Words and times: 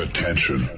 Attention. 0.00 0.70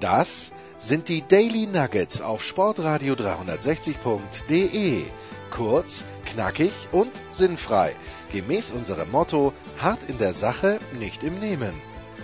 Das 0.00 0.50
sind 0.78 1.08
die 1.08 1.22
Daily 1.22 1.68
Nuggets 1.68 2.20
auf 2.20 2.42
Sportradio 2.42 3.14
360.de. 3.14 5.04
Kurz, 5.52 6.04
knackig 6.24 6.72
und 6.90 7.12
sinnfrei. 7.30 7.94
Gemäß 8.32 8.72
unserem 8.72 9.12
Motto: 9.12 9.52
hart 9.78 10.02
in 10.10 10.18
der 10.18 10.34
Sache, 10.34 10.80
nicht 10.98 11.22
im 11.22 11.38
Nehmen. 11.38 11.74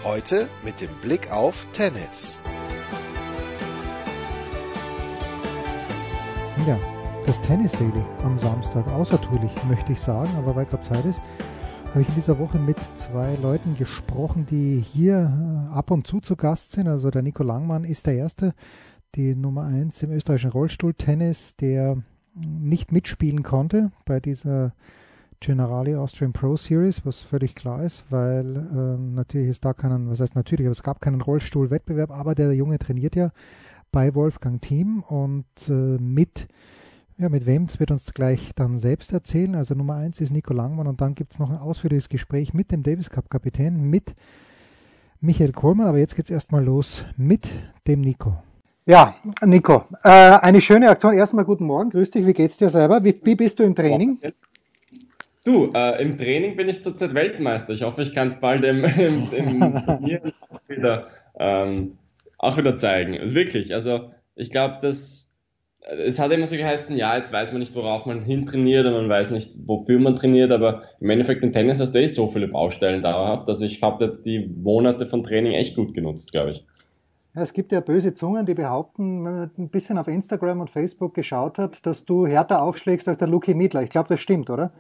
Heute 0.03 0.49
mit 0.65 0.81
dem 0.81 0.93
Blick 0.97 1.31
auf 1.31 1.55
Tennis. 1.75 2.41
Ja, 6.67 6.77
das 7.25 7.41
Tennis 7.41 7.71
Daily 7.73 8.05
am 8.25 8.37
Samstag. 8.41 8.89
Außertourlich 8.89 9.53
möchte 9.69 9.93
ich 9.93 10.01
sagen, 10.01 10.35
aber 10.37 10.57
weil 10.57 10.67
gerade 10.67 10.83
Zeit 10.83 11.05
ist, 11.05 11.21
habe 11.97 12.03
ich 12.03 12.09
in 12.11 12.17
dieser 12.17 12.39
Woche 12.39 12.59
mit 12.59 12.77
zwei 12.95 13.37
Leuten 13.37 13.75
gesprochen, 13.75 14.45
die 14.45 14.83
hier 14.83 15.15
äh, 15.73 15.75
ab 15.75 15.91
und 15.91 16.07
zu 16.07 16.21
zu 16.21 16.37
Gast 16.37 16.73
sind. 16.73 16.89
Also 16.89 17.11
der 17.11 17.23
Nico 17.23 17.43
Langmann 17.43 17.85
ist 17.85 18.07
der 18.07 18.17
Erste, 18.17 18.53
die 19.15 19.35
Nummer 19.35 19.65
eins 19.65 20.03
im 20.03 20.13
österreichischen 20.13 20.51
Rollstuhltennis, 20.51 21.57
der 21.57 21.97
nicht 22.35 22.93
mitspielen 22.93 23.43
konnte 23.43 23.93
bei 24.05 24.21
dieser 24.21 24.75
Generali 25.41 25.97
Austrian 25.97 26.35
Pro 26.35 26.59
Series, 26.59 27.07
was 27.07 27.21
völlig 27.21 27.55
klar 27.55 27.83
ist, 27.83 28.05
weil 28.11 28.69
ähm, 28.77 29.15
natürlich 29.15 29.49
ist 29.49 29.65
da 29.65 29.73
keinen, 29.73 30.11
was 30.11 30.21
heißt 30.21 30.35
natürlich, 30.35 30.67
aber 30.67 30.73
es 30.73 30.83
gab 30.83 31.01
keinen 31.01 31.23
Rollstuhlwettbewerb, 31.23 32.11
aber 32.11 32.35
der 32.35 32.53
Junge 32.53 32.79
trainiert 32.79 33.17
ja 33.17 33.31
bei 33.91 34.15
Wolfgang 34.15 34.61
Team 34.61 35.03
und 35.03 35.47
äh, 35.71 35.73
mit 35.73 36.47
ja, 37.19 37.29
mit 37.29 37.47
wem? 37.47 37.67
Das 37.67 37.81
wird 37.81 37.91
uns 37.91 38.13
gleich 38.13 38.51
dann 38.55 38.79
selbst 38.79 39.13
erzählen. 39.13 39.55
Also 39.55 39.75
Nummer 39.75 39.97
eins 39.97 40.21
ist 40.21 40.33
Nico 40.33 40.53
Langmann 40.53 40.87
und 40.87 41.01
dann 41.01 41.15
gibt 41.15 41.33
es 41.33 41.39
noch 41.39 41.51
ein 41.51 41.57
ausführliches 41.57 42.09
Gespräch 42.09 42.53
mit 42.53 42.71
dem 42.73 42.83
Davis 42.83 43.11
Cup 43.11 43.31
Kapitän, 43.31 43.89
mit 43.89 44.15
Michael 45.21 45.53
Kohlmann. 45.53 45.89
Aber 45.89 45.99
jetzt 45.99 46.15
geht 46.15 46.27
es 46.27 46.31
erstmal 46.31 46.65
los 46.65 47.05
mit 47.17 47.49
dem 47.87 48.03
Nico. 48.03 48.37
Ja, 48.85 49.17
Nico, 49.45 49.85
äh, 50.05 50.09
eine 50.09 50.61
schöne 50.61 50.89
Aktion. 50.91 51.15
Erstmal 51.15 51.45
guten 51.45 51.65
Morgen, 51.65 51.91
grüß 51.91 52.11
dich, 52.11 52.27
wie 52.27 52.35
geht's 52.35 52.59
dir 52.59 52.71
selber? 52.71 53.03
Wie, 53.03 53.19
wie 53.25 53.35
bist 53.35 53.59
du 53.59 53.65
im 53.65 53.75
Training? 53.75 54.19
Du, 55.45 55.71
äh, 55.75 56.03
im 56.03 56.17
Training 56.17 56.57
bin 56.57 56.69
ich 56.69 56.83
zurzeit 56.83 57.15
Weltmeister. 57.15 57.73
Ich 57.73 57.83
hoffe, 57.83 58.03
ich 58.03 58.15
kann 58.15 58.29
es 58.29 58.37
bald 58.37 58.63
im, 58.65 58.85
im, 58.85 59.33
im 59.33 59.85
Turnier 59.85 60.33
auch 60.51 60.61
wieder, 60.69 61.09
ähm, 61.39 61.99
auch 62.39 62.57
wieder 62.59 62.77
zeigen. 62.77 63.35
Wirklich, 63.35 63.75
also 63.75 64.11
ich 64.37 64.51
glaube, 64.51 64.79
dass 64.83 65.26
es 65.87 66.19
hat 66.19 66.33
immer 66.33 66.47
so 66.47 66.57
geheißen, 66.57 66.97
ja, 66.97 67.17
jetzt 67.17 67.33
weiß 67.33 67.53
man 67.53 67.61
nicht, 67.61 67.75
worauf 67.75 68.07
man 68.07 68.23
hintrainiert 68.23 68.87
und 68.87 68.93
man 68.93 69.09
weiß 69.09 69.31
nicht, 69.31 69.53
wofür 69.67 70.01
man 70.01 70.17
trainiert, 70.17 70.51
aber 70.51 70.83
im 71.01 71.11
Endeffekt 71.11 71.45
im 71.45 71.53
Tennis 71.53 71.79
hast 71.81 71.93
du 71.93 72.01
eh 72.01 72.07
so 72.09 72.29
viele 72.29 72.49
Baustellen 72.49 73.03
dauerhaft. 73.03 73.49
Also 73.49 73.65
ich 73.65 73.81
habe 73.83 74.05
jetzt 74.05 74.27
die 74.27 74.49
Monate 74.49 75.07
von 75.07 75.23
Training 75.23 75.53
echt 75.53 75.77
gut 75.77 75.95
genutzt, 75.95 76.33
glaube 76.33 76.51
ich. 76.51 76.65
Ja, 77.37 77.43
es 77.43 77.53
gibt 77.53 77.71
ja 77.71 77.81
böse 77.81 78.15
Zungen, 78.15 78.47
die 78.47 78.55
behaupten, 78.55 79.25
wenn 79.25 79.35
man 79.35 79.51
ein 79.59 79.69
bisschen 79.69 79.99
auf 79.99 80.09
Instagram 80.09 80.61
und 80.61 80.71
Facebook 80.71 81.15
geschaut 81.15 81.59
hat, 81.59 81.85
dass 81.87 82.05
du 82.05 82.27
härter 82.27 82.63
aufschlägst 82.63 83.09
als 83.09 83.19
der 83.19 83.29
Luki 83.29 83.55
Miedler. 83.55 83.83
Ich 83.83 83.91
glaube, 83.91 84.09
das 84.09 84.21
stimmt, 84.21 84.51
oder? 84.51 84.73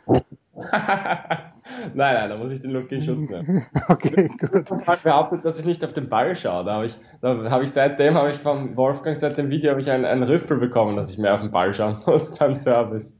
nein, 1.94 2.14
nein, 2.14 2.30
da 2.30 2.36
muss 2.36 2.50
ich 2.50 2.60
den 2.60 2.70
Look 2.70 2.90
in 2.92 3.02
Schutz 3.02 3.28
nehmen. 3.28 3.66
okay, 3.88 4.28
gut. 4.28 4.70
Ich 4.80 4.86
habe 4.86 5.00
behauptet, 5.02 5.44
dass 5.44 5.58
ich 5.58 5.64
nicht 5.64 5.84
auf 5.84 5.92
den 5.92 6.08
Ball 6.08 6.36
schaue. 6.36 6.64
Da 6.64 6.74
habe 6.74 6.86
ich, 6.86 6.96
da 7.20 7.50
habe 7.50 7.64
ich 7.64 7.70
seitdem, 7.70 8.14
habe 8.14 8.30
ich 8.30 8.36
vom 8.36 8.76
Wolfgang 8.76 9.16
seit 9.16 9.36
dem 9.36 9.50
Video 9.50 9.70
habe 9.70 9.80
ich 9.80 9.90
einen, 9.90 10.04
einen 10.04 10.22
Rüffel 10.22 10.58
bekommen, 10.58 10.96
dass 10.96 11.10
ich 11.10 11.18
mehr 11.18 11.34
auf 11.34 11.40
den 11.40 11.50
Ball 11.50 11.74
schauen 11.74 11.98
muss 12.06 12.30
beim 12.34 12.54
Service. 12.54 13.16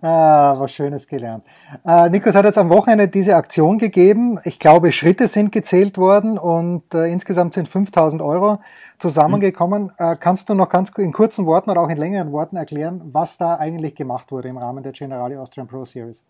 Ah, 0.00 0.54
was 0.58 0.72
Schönes 0.72 1.06
gelernt. 1.06 1.44
Äh, 1.84 2.08
Nikos 2.10 2.34
hat 2.34 2.44
jetzt 2.44 2.58
am 2.58 2.70
Wochenende 2.70 3.08
diese 3.08 3.34
Aktion 3.36 3.78
gegeben. 3.78 4.38
Ich 4.44 4.58
glaube, 4.58 4.92
Schritte 4.92 5.26
sind 5.26 5.50
gezählt 5.50 5.98
worden 5.98 6.38
und 6.38 6.94
äh, 6.94 7.10
insgesamt 7.10 7.54
sind 7.54 7.68
5000 7.68 8.22
Euro 8.22 8.60
zusammengekommen. 8.98 9.84
Mhm. 9.84 9.90
Äh, 9.98 10.16
kannst 10.16 10.48
du 10.48 10.54
noch 10.54 10.68
ganz 10.68 10.90
in 10.98 11.12
kurzen 11.12 11.46
Worten 11.46 11.70
oder 11.70 11.80
auch 11.80 11.88
in 11.88 11.96
längeren 11.96 12.32
Worten 12.32 12.56
erklären, 12.56 13.00
was 13.12 13.38
da 13.38 13.56
eigentlich 13.56 13.94
gemacht 13.94 14.30
wurde 14.30 14.48
im 14.48 14.58
Rahmen 14.58 14.82
der 14.82 14.92
Generali 14.92 15.36
Austrian 15.36 15.66
Pro 15.66 15.84
Series? 15.84 16.22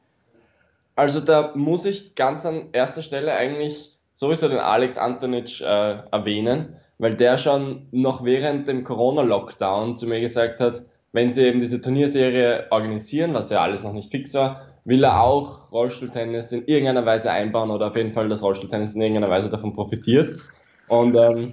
Also 0.98 1.20
da 1.20 1.52
muss 1.54 1.84
ich 1.84 2.16
ganz 2.16 2.44
an 2.44 2.70
erster 2.72 3.02
Stelle 3.02 3.32
eigentlich 3.32 3.96
sowieso 4.14 4.48
den 4.48 4.58
Alex 4.58 4.98
Antonic 4.98 5.60
äh, 5.60 5.64
erwähnen, 6.10 6.74
weil 6.98 7.14
der 7.14 7.38
schon 7.38 7.86
noch 7.92 8.24
während 8.24 8.66
dem 8.66 8.82
Corona-Lockdown 8.82 9.96
zu 9.96 10.08
mir 10.08 10.20
gesagt 10.20 10.60
hat, 10.60 10.82
wenn 11.12 11.30
sie 11.30 11.44
eben 11.44 11.60
diese 11.60 11.80
Turnierserie 11.80 12.66
organisieren, 12.72 13.32
was 13.32 13.48
ja 13.48 13.62
alles 13.62 13.84
noch 13.84 13.92
nicht 13.92 14.10
fix 14.10 14.34
war, 14.34 14.62
will 14.84 15.04
er 15.04 15.22
auch 15.22 15.70
Rollstuhltennis 15.70 16.50
in 16.50 16.66
irgendeiner 16.66 17.06
Weise 17.06 17.30
einbauen 17.30 17.70
oder 17.70 17.86
auf 17.86 17.94
jeden 17.96 18.12
Fall, 18.12 18.28
dass 18.28 18.42
Rollstuhltennis 18.42 18.94
in 18.94 19.00
irgendeiner 19.00 19.30
Weise 19.30 19.50
davon 19.50 19.74
profitiert. 19.74 20.40
Und 20.88 21.14
ähm, 21.14 21.52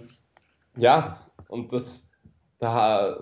ja, 0.76 1.20
und 1.50 1.72
das 1.72 2.05
da 2.60 3.18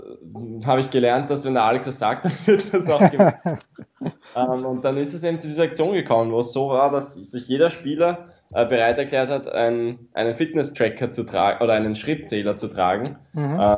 habe 0.66 0.82
ich 0.82 0.90
gelernt, 0.90 1.30
dass 1.30 1.46
wenn 1.46 1.56
der 1.56 1.64
Alex 1.64 1.86
das 1.86 2.00
sagt, 2.00 2.26
dann 2.26 2.34
wird 2.46 2.74
das 2.74 2.90
auch 2.90 3.10
gemacht. 3.10 3.36
ähm, 4.36 4.66
und 4.66 4.84
dann 4.84 4.98
ist 4.98 5.14
es 5.14 5.24
eben 5.24 5.40
zu 5.40 5.48
dieser 5.48 5.64
Aktion 5.64 5.94
gekommen, 5.94 6.32
wo 6.32 6.40
es 6.40 6.54
so 6.54 6.70
war, 6.70 6.92
dass 6.92 7.16
sich 7.16 7.48
jeder 7.48 7.70
Spieler 7.70 8.30
äh, 8.54 8.66
bereit 8.66 8.98
erklärt 8.98 9.30
hat, 9.30 9.48
ein, 9.48 10.08
einen 10.14 10.36
Fitness-Tracker 10.36 11.12
zu 11.12 11.24
tragen 11.24 11.64
oder 11.64 11.74
einen 11.74 11.96
Schrittzähler 11.96 12.58
zu 12.58 12.68
tragen. 12.68 13.18
Mhm. 13.34 13.60
Äh, 13.60 13.78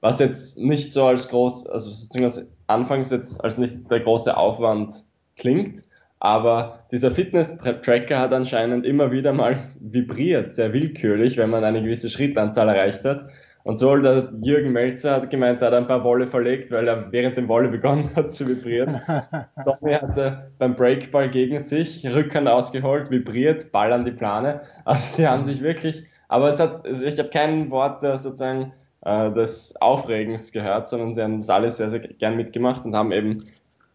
was 0.00 0.18
jetzt 0.18 0.58
nicht 0.58 0.92
so 0.92 1.06
als 1.06 1.28
groß, 1.28 1.66
also 1.68 1.90
als 2.22 2.46
anfangs 2.66 3.10
jetzt 3.10 3.42
als 3.42 3.58
nicht 3.58 3.90
der 3.90 4.00
große 4.00 4.36
Aufwand 4.36 4.92
klingt, 5.36 5.84
aber 6.18 6.86
dieser 6.92 7.10
Fitness-Tracker 7.10 8.18
hat 8.18 8.32
anscheinend 8.32 8.86
immer 8.86 9.10
wieder 9.10 9.32
mal 9.32 9.56
vibriert, 9.80 10.52
sehr 10.52 10.72
willkürlich, 10.72 11.36
wenn 11.36 11.50
man 11.50 11.64
eine 11.64 11.82
gewisse 11.82 12.10
Schrittanzahl 12.10 12.68
erreicht 12.68 13.04
hat. 13.04 13.26
Und 13.64 13.78
so 13.78 13.96
der 13.96 14.32
Jürgen 14.42 14.72
Melzer 14.72 15.12
hat 15.12 15.30
gemeint, 15.30 15.62
er 15.62 15.68
hat 15.68 15.74
ein 15.74 15.86
paar 15.86 16.02
Wolle 16.02 16.26
verlegt, 16.26 16.72
weil 16.72 16.88
er 16.88 17.12
während 17.12 17.36
dem 17.36 17.48
Wolle 17.48 17.68
begonnen 17.68 18.10
hat 18.16 18.32
zu 18.32 18.46
vibrieren. 18.48 19.00
Tommy 19.64 19.94
hatte 19.94 20.50
beim 20.58 20.74
Breakball 20.74 21.30
gegen 21.30 21.60
sich, 21.60 22.04
Rückhand 22.04 22.48
ausgeholt, 22.48 23.10
vibriert, 23.10 23.70
Ball 23.70 23.92
an 23.92 24.04
die 24.04 24.10
Plane. 24.10 24.62
Also 24.84 25.16
die 25.16 25.28
haben 25.28 25.44
sich 25.44 25.62
wirklich, 25.62 26.04
aber 26.28 26.48
es 26.48 26.58
hat, 26.58 26.84
also 26.84 27.04
ich 27.04 27.18
habe 27.18 27.28
kein 27.28 27.70
Wort 27.70 28.02
der 28.02 28.18
sozusagen 28.18 28.72
äh, 29.02 29.30
des 29.32 29.76
Aufregens 29.80 30.50
gehört, 30.50 30.88
sondern 30.88 31.14
sie 31.14 31.22
haben 31.22 31.38
das 31.38 31.50
alles 31.50 31.76
sehr, 31.76 31.88
sehr 31.88 32.00
gern 32.00 32.36
mitgemacht 32.36 32.84
und 32.84 32.96
haben 32.96 33.12
eben 33.12 33.44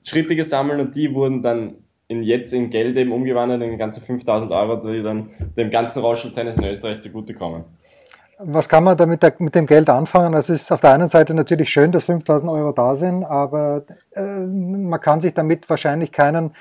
Schritte 0.02 0.38
gesammelt 0.38 0.80
und 0.80 0.96
die 0.96 1.14
wurden 1.14 1.42
dann 1.42 1.76
in 2.08 2.24
jetzt 2.24 2.54
in 2.54 2.70
Geld 2.70 2.96
eben 2.96 3.12
umgewandelt, 3.12 3.62
in 3.62 3.78
ganze 3.78 4.00
5000 4.00 4.50
Euro, 4.54 4.78
die 4.78 5.04
dann 5.04 5.32
dem 5.58 5.72
ganzen 5.72 6.02
Rollstuhltennis 6.02 6.58
in 6.58 6.64
Österreich 6.64 7.02
zugutekommen 7.02 7.66
was 8.40 8.70
kann 8.70 8.84
man 8.84 8.98
damit 8.98 9.22
mit 9.40 9.56
dem 9.56 9.66
Geld 9.66 9.90
anfangen? 9.90 10.36
Also 10.36 10.54
es 10.54 10.64
ist 10.64 10.72
auf 10.72 10.82
der 10.82 10.94
einen 10.94 11.08
Seite 11.08 11.34
natürlich 11.34 11.70
schön, 11.70 11.92
dass 11.92 12.04
5000 12.04 12.52
Euro 12.52 12.72
da 12.72 12.96
sind, 12.96 13.24
aber 13.24 13.84
äh, 14.14 14.46
man 14.46 15.00
kann 15.00 15.22
sich 15.22 15.34
damit 15.34 15.70
wahrscheinlich 15.70 16.12
keinen, 16.12 16.56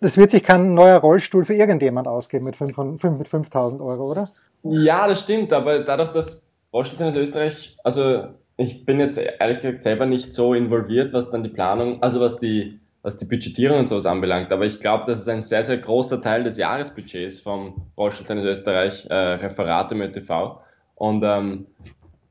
es 0.00 0.16
wird 0.16 0.30
sich 0.30 0.44
kein 0.44 0.74
neuer 0.74 0.98
Rollstuhl 0.98 1.44
für 1.44 1.54
irgendjemand 1.54 2.06
ausgeben 2.06 2.44
mit, 2.44 2.56
5, 2.56 3.02
mit 3.18 3.28
5000 3.28 3.80
Euro, 3.80 4.10
oder? 4.10 4.30
Ja, 4.62 5.08
das 5.08 5.20
stimmt, 5.20 5.52
aber 5.52 5.80
dadurch, 5.80 6.10
dass 6.10 6.46
Rollstuhltennis 6.72 7.16
Österreich, 7.16 7.76
also 7.82 8.28
ich 8.56 8.84
bin 8.84 9.00
jetzt 9.00 9.18
ehrlich 9.18 9.60
gesagt 9.60 9.82
selber 9.82 10.06
nicht 10.06 10.32
so 10.32 10.54
involviert, 10.54 11.12
was 11.12 11.30
dann 11.30 11.42
die 11.42 11.48
Planung, 11.48 12.00
also 12.00 12.20
was 12.20 12.38
die, 12.38 12.78
was 13.02 13.16
die 13.16 13.24
Budgetierung 13.24 13.80
und 13.80 13.88
sowas 13.88 14.06
anbelangt, 14.06 14.52
aber 14.52 14.66
ich 14.66 14.78
glaube, 14.78 15.02
das 15.08 15.20
ist 15.20 15.28
ein 15.28 15.42
sehr, 15.42 15.64
sehr 15.64 15.78
großer 15.78 16.20
Teil 16.20 16.44
des 16.44 16.58
Jahresbudgets 16.58 17.40
vom 17.40 17.88
Rollstuhltennis 17.96 18.44
Österreich 18.44 19.04
äh, 19.10 19.14
Referat 19.14 19.90
im 19.90 20.02
ÖTV 20.02 20.61
und 20.94 21.22
ähm, 21.24 21.66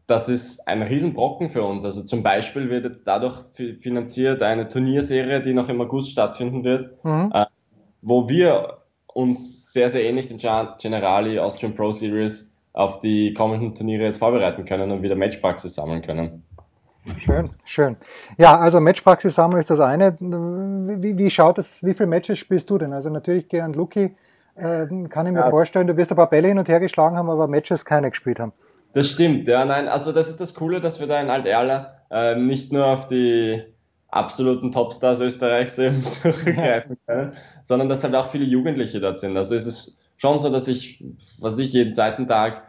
das 0.08 0.28
ist 0.28 0.68
ein 0.68 0.82
Riesenbrocken 0.82 1.50
für 1.50 1.64
uns. 1.64 1.86
Also 1.86 2.04
zum 2.04 2.22
Beispiel 2.22 2.70
wird 2.70 2.84
jetzt 2.84 3.08
dadurch 3.08 3.40
finanziert 3.80 4.44
eine 4.44 4.68
Turnierserie, 4.68 5.42
die 5.42 5.54
noch 5.54 5.70
im 5.70 5.80
August 5.80 6.12
stattfinden 6.12 6.64
wird, 6.64 7.04
mhm. 7.04 7.32
äh, 7.34 7.46
wo 8.02 8.28
wir 8.28 8.80
uns 9.08 9.72
sehr, 9.72 9.90
sehr 9.90 10.04
ähnlich 10.04 10.28
den 10.28 10.38
Generali 10.38 11.40
Austrian 11.40 11.76
Pro 11.76 11.92
Series 11.92 12.52
auf 12.74 13.00
die 13.00 13.34
kommenden 13.34 13.76
Turniere 13.76 14.04
jetzt 14.04 14.20
vorbereiten 14.20 14.66
können 14.66 14.92
und 14.92 15.02
wieder 15.02 15.16
Matchpraxis 15.16 15.76
sammeln 15.76 16.02
können. 16.02 16.44
Schön, 17.18 17.50
schön. 17.66 17.98
Ja, 18.38 18.60
also 18.60 18.80
Matchpraxis 18.80 19.36
sammeln 19.36 19.60
ist 19.60 19.70
das 19.70 19.80
eine. 19.80 20.16
Wie, 20.20 21.18
wie 21.18 21.30
schaut 21.30 21.58
es, 21.58 21.84
wie 21.84 21.94
viele 21.94 22.08
Matches 22.08 22.38
spielst 22.38 22.70
du 22.70 22.78
denn? 22.78 22.94
Also 22.94 23.10
natürlich 23.10 23.50
gern 23.50 23.74
Lucky 23.74 24.16
äh, 24.56 24.88
kann 25.10 25.26
ich 25.28 25.34
mir 25.34 25.40
ja. 25.40 25.50
vorstellen, 25.50 25.88
du 25.88 25.98
wirst 25.98 26.12
ein 26.12 26.18
paar 26.18 26.30
Bälle 26.30 26.48
hin 26.48 26.60
und 26.60 26.68
her 26.68 26.80
geschlagen 26.80 27.16
haben, 27.16 27.30
aber 27.30 27.48
Matches 27.48 27.86
keine 27.86 28.10
gespielt 28.10 28.40
haben. 28.40 28.54
Das 28.94 29.10
stimmt, 29.10 29.48
ja, 29.48 29.64
nein, 29.64 29.88
also 29.88 30.12
das 30.12 30.30
ist 30.30 30.42
das 30.42 30.54
Coole, 30.54 30.82
dass 30.82 31.00
wir 31.00 31.08
da 31.08 31.22
in 31.22 31.30
Alt-Erla 31.30 31.94
äh, 32.10 32.36
nicht 32.36 32.74
nur 32.74 32.88
auf 32.88 33.08
die 33.08 33.64
absoluten 34.10 34.72
Topstars 34.72 35.22
Österreichs 35.22 35.78
eben 35.78 36.04
zurückgreifen 36.10 36.98
können, 37.08 37.34
sondern 37.64 37.90
dass 37.90 38.04
halt 38.04 38.16
auch 38.16 38.28
viele 38.28 38.46
Jugendliche 38.46 39.00
dort 39.00 39.18
sind. 39.18 39.38
Also 39.38 39.56
es 39.56 39.66
ist 39.66 39.98
schon 40.18 40.40
so, 40.40 40.50
dass 40.50 40.68
ich, 40.68 41.04
was 41.40 41.58
ich 41.58 41.74
jeden 41.74 41.94
zweiten 41.94 42.28
Tag 42.28 42.64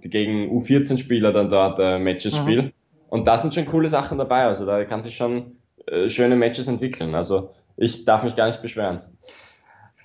gegen 0.00 0.50
U14-Spieler 0.50 1.32
dann 1.32 1.50
dort 1.50 1.78
äh, 1.78 1.98
Matches 1.98 2.38
mhm. 2.38 2.42
spiele. 2.42 2.72
Und 3.10 3.26
da 3.26 3.38
sind 3.38 3.54
schon 3.54 3.66
coole 3.66 3.88
Sachen 3.88 4.18
dabei. 4.18 4.44
Also 4.44 4.66
da 4.66 4.84
kann 4.84 5.02
sich 5.02 5.16
schon 5.16 5.58
äh, 5.86 6.08
schöne 6.08 6.36
Matches 6.36 6.68
entwickeln. 6.68 7.14
Also 7.14 7.54
ich 7.76 8.04
darf 8.04 8.22
mich 8.22 8.34
gar 8.34 8.46
nicht 8.46 8.62
beschweren. 8.62 9.02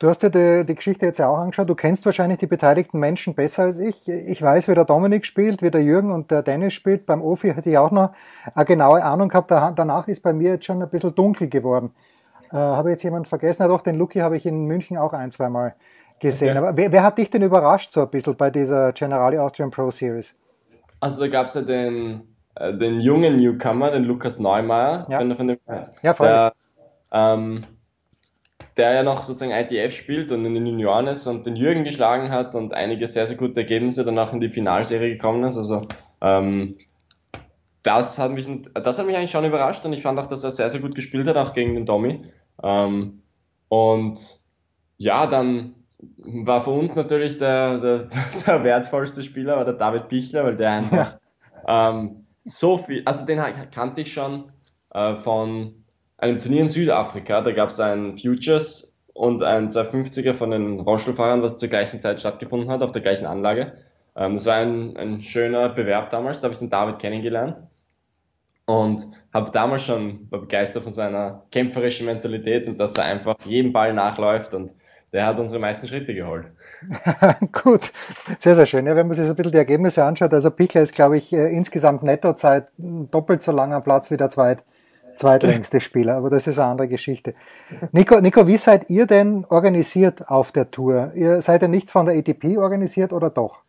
Du 0.04 0.10
hast 0.10 0.22
dir 0.22 0.30
die, 0.30 0.66
die, 0.66 0.76
Geschichte 0.76 1.06
jetzt 1.06 1.20
ja 1.20 1.30
auch 1.30 1.38
angeschaut. 1.38 1.70
Du 1.70 1.76
kennst 1.76 2.06
wahrscheinlich 2.06 2.38
die 2.38 2.46
beteiligten 2.46 3.00
Menschen 3.00 3.36
besser 3.36 3.64
als 3.64 3.80
ich. 3.80 4.06
Ich 4.10 4.42
weiß, 4.42 4.68
wie 4.68 4.76
der 4.76 4.84
Dominik 4.84 5.26
spielt, 5.26 5.62
wie 5.62 5.72
der 5.72 5.82
Jürgen 5.82 6.12
und 6.12 6.30
der 6.30 6.42
Dennis 6.42 6.74
spielt. 6.74 7.06
Beim 7.06 7.22
Ofi 7.22 7.54
hätte 7.54 7.70
ich 7.70 7.78
auch 7.78 7.90
noch 7.90 8.10
eine 8.54 8.66
genaue 8.66 9.02
Ahnung 9.02 9.30
gehabt. 9.30 9.50
Danach 9.50 10.10
ist 10.10 10.22
bei 10.22 10.34
mir 10.34 10.56
jetzt 10.56 10.66
schon 10.66 10.82
ein 10.82 10.90
bisschen 10.90 11.16
dunkel 11.16 11.48
geworden. 11.48 11.92
Äh, 12.52 12.58
habe 12.58 12.90
jetzt 12.90 13.04
jemand 13.04 13.30
vergessen? 13.30 13.62
Ja 13.62 13.70
doch, 13.70 13.80
den 13.80 13.96
Lucky 13.96 14.20
habe 14.20 14.36
ich 14.36 14.46
in 14.46 14.66
München 14.66 14.98
auch 14.98 15.14
ein, 15.14 15.32
zwei 15.32 15.48
Mal 15.48 15.74
gesehen. 16.20 16.58
Okay. 16.58 16.68
Aber 16.68 16.76
wer, 16.76 16.92
wer, 16.92 17.04
hat 17.04 17.18
dich 17.18 17.30
denn 17.30 17.42
überrascht 17.42 17.94
so 17.94 18.02
ein 18.02 18.10
bisschen 18.10 18.36
bei 18.36 18.50
dieser 18.50 18.92
Generali 18.92 19.38
Austrian 19.38 19.72
Pro 19.72 19.90
Series? 19.90 20.36
Also 21.00 21.22
da 21.22 21.30
gab 21.30 21.46
es 21.46 21.54
ja 21.54 21.62
den, 21.62 22.24
äh, 22.56 22.74
den 22.74 23.00
jungen 23.00 23.38
Newcomer, 23.38 23.90
den 23.90 24.04
Lukas 24.04 24.38
Neumeier. 24.38 25.06
Ja, 25.08 25.20
von 25.34 25.48
dem, 25.48 25.58
ja 26.02 26.14
voll. 26.14 26.28
Der, 26.28 26.54
ähm, 27.14 27.64
der 28.78 28.94
ja 28.94 29.04
noch 29.04 29.24
sozusagen 29.24 29.52
ITF 29.52 29.96
spielt 29.96 30.32
und 30.32 30.46
in 30.46 30.54
den 30.54 30.66
Junioren 30.66 31.08
ist 31.08 31.28
und 31.28 31.46
den 31.46 31.56
Jürgen 31.56 31.84
geschlagen 31.84 32.32
hat 32.32 32.56
und 32.56 32.74
einige 32.74 33.08
sehr, 33.08 33.26
sehr 33.28 33.38
gute 33.38 33.62
Ergebnisse 33.62 34.04
danach 34.04 34.34
in 34.34 34.42
die 34.42 34.50
Finalserie 34.50 35.12
gekommen 35.12 35.44
ist. 35.44 35.58
Also 35.58 35.82
ähm, 36.22 36.78
das 37.84 38.18
hat 38.18 38.32
mich 38.32 38.48
das 38.74 38.98
hat 38.98 39.06
mich 39.06 39.16
eigentlich 39.16 39.32
schon 39.32 39.46
überrascht 39.46 39.86
und 39.86 39.94
ich 39.94 40.02
fand 40.02 40.18
auch, 40.20 40.26
dass 40.26 40.44
er 40.44 40.52
sehr, 40.52 40.70
sehr 40.70 40.80
gut 40.80 40.96
gespielt 40.96 41.28
hat, 41.28 41.38
auch 41.38 41.54
gegen 41.54 41.76
den 41.76 41.86
Tommy. 41.86 42.24
Ähm, 42.64 43.22
und 43.68 44.40
ja, 44.98 45.28
dann 45.28 45.76
war 46.18 46.64
für 46.64 46.72
uns 46.72 46.96
natürlich 46.96 47.38
der, 47.38 47.78
der, 47.80 48.08
der 48.48 48.64
wertvollste 48.64 49.24
Spieler 49.24 49.58
war 49.58 49.66
der 49.66 49.76
David 49.76 50.08
Pichler, 50.08 50.46
weil 50.46 50.58
der 50.58 50.72
einfach 50.72 51.20
ähm, 51.68 52.26
so 52.44 52.78
viel, 52.78 53.04
also 53.06 53.26
den 53.26 53.42
kannte 53.72 54.02
ich 54.02 54.14
schon 54.14 54.52
äh, 54.94 55.16
von 55.16 55.83
einem 56.24 56.40
Turnier 56.40 56.62
in 56.62 56.70
Südafrika. 56.70 57.42
Da 57.42 57.52
gab 57.52 57.70
es 57.70 57.80
ein 57.80 58.18
Futures 58.18 58.96
und 59.14 59.44
ein 59.44 59.70
250er 59.70 60.34
von 60.34 60.52
den 60.52 60.80
Rollstuhlfahrern, 60.80 61.44
was 61.44 61.58
zur 61.58 61.70
gleichen 61.70 62.00
Zeit 62.00 62.20
stattgefunden 62.20 62.70
hat, 62.72 62.82
auf 62.82 62.92
der 62.92 63.02
gleichen 63.02 63.26
Anlage. 63.26 63.74
Ähm, 64.16 64.36
das 64.36 64.46
war 64.46 64.56
ein, 64.56 64.96
ein 64.98 65.22
schöner 65.22 65.70
Bewerb 65.70 66.10
damals, 66.10 66.40
da 66.40 66.46
habe 66.46 66.54
ich 66.54 66.60
den 66.60 66.70
David 66.70 67.00
kennengelernt 67.00 67.62
und 68.66 69.08
habe 69.34 69.52
damals 69.52 69.84
schon 69.84 70.28
war 70.32 70.40
begeistert 70.40 70.84
von 70.84 70.94
seiner 70.94 71.44
kämpferischen 71.52 72.06
Mentalität 72.06 72.68
und 72.68 72.80
dass 72.80 72.98
er 72.98 73.06
einfach 73.06 73.36
jedem 73.46 73.74
Ball 73.74 73.94
nachläuft 73.94 74.54
und 74.54 74.74
der 75.12 75.28
hat 75.28 75.38
unsere 75.38 75.60
meisten 75.60 75.86
Schritte 75.86 76.16
geholt. 76.16 76.52
Gut, 77.52 77.92
sehr, 78.40 78.56
sehr 78.56 78.66
schön. 78.66 78.88
Ja, 78.88 78.96
wenn 78.96 79.06
man 79.06 79.16
sich 79.16 79.26
so 79.26 79.34
ein 79.34 79.36
bisschen 79.36 79.52
die 79.52 79.58
Ergebnisse 79.60 80.04
anschaut, 80.04 80.34
also 80.34 80.50
Pichler 80.50 80.82
ist, 80.82 80.96
glaube 80.96 81.18
ich, 81.18 81.32
äh, 81.34 81.54
insgesamt 81.56 82.02
Nettozeit 82.02 82.70
doppelt 82.78 83.44
so 83.44 83.52
langer 83.52 83.82
Platz 83.82 84.10
wie 84.10 84.18
der 84.18 84.32
zweit, 84.32 84.64
zweitlängste 85.16 85.80
Spieler, 85.82 86.16
aber 86.16 86.30
das 86.30 86.48
ist 86.48 86.60
eine 86.60 86.72
andere 86.72 86.88
Geschichte. 86.88 87.34
Nico, 87.92 88.20
Nico, 88.20 88.48
wie 88.48 88.58
seid 88.58 88.90
ihr 88.90 89.06
denn 89.06 89.46
organisiert 89.50 90.28
auf 90.30 90.52
der 90.52 90.72
Tour? 90.72 91.12
Ihr 91.16 91.42
seid 91.42 91.62
ja 91.62 91.68
nicht 91.68 91.92
von 91.92 92.06
der 92.06 92.18
ATP 92.18 92.58
organisiert 92.58 93.14
oder 93.14 93.30
doch? 93.30 93.62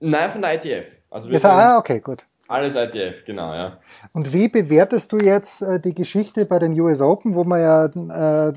Nein, 0.00 0.30
von 0.30 0.42
der 0.42 0.54
ITF. 0.54 0.86
Also 1.10 1.30
wir 1.30 1.38
sind, 1.38 1.50
ah, 1.50 1.78
okay, 1.78 2.00
gut. 2.00 2.24
Alles 2.50 2.74
ITF, 2.74 3.24
genau, 3.24 3.54
ja. 3.54 3.78
Und 4.12 4.32
wie 4.32 4.48
bewertest 4.48 5.12
du 5.12 5.18
jetzt 5.18 5.62
äh, 5.62 5.78
die 5.78 5.94
Geschichte 5.94 6.46
bei 6.46 6.58
den 6.58 6.78
US 6.80 7.00
Open, 7.00 7.36
wo 7.36 7.44
man 7.44 7.60
ja 7.60 7.84
äh, 7.84 8.52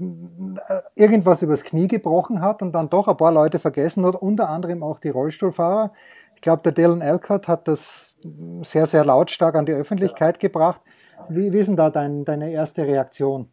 irgendwas 0.96 1.44
übers 1.44 1.64
Knie 1.64 1.88
gebrochen 1.88 2.42
hat 2.42 2.64
und 2.64 2.72
dann 2.72 2.90
doch 2.90 3.08
ein 3.08 3.18
paar 3.18 3.32
Leute 3.32 3.60
vergessen 3.60 4.04
hat, 4.04 4.16
unter 4.16 4.50
anderem 4.50 4.82
auch 4.82 4.98
die 4.98 5.10
Rollstuhlfahrer? 5.10 5.94
Ich 6.36 6.42
glaube, 6.42 6.64
der 6.64 6.72
Dylan 6.72 7.02
Elkert 7.02 7.48
hat 7.48 7.68
das 7.68 8.18
sehr, 8.64 8.88
sehr 8.88 9.06
lautstark 9.06 9.54
an 9.54 9.68
die 9.68 9.74
Öffentlichkeit 9.74 10.38
ja. 10.38 10.48
gebracht. 10.48 10.82
Wie, 11.30 11.54
wie 11.54 11.58
ist 11.58 11.68
denn 11.68 11.76
da 11.76 11.90
dein, 11.90 12.26
deine 12.26 12.52
erste 12.52 12.86
Reaktion? 12.86 13.48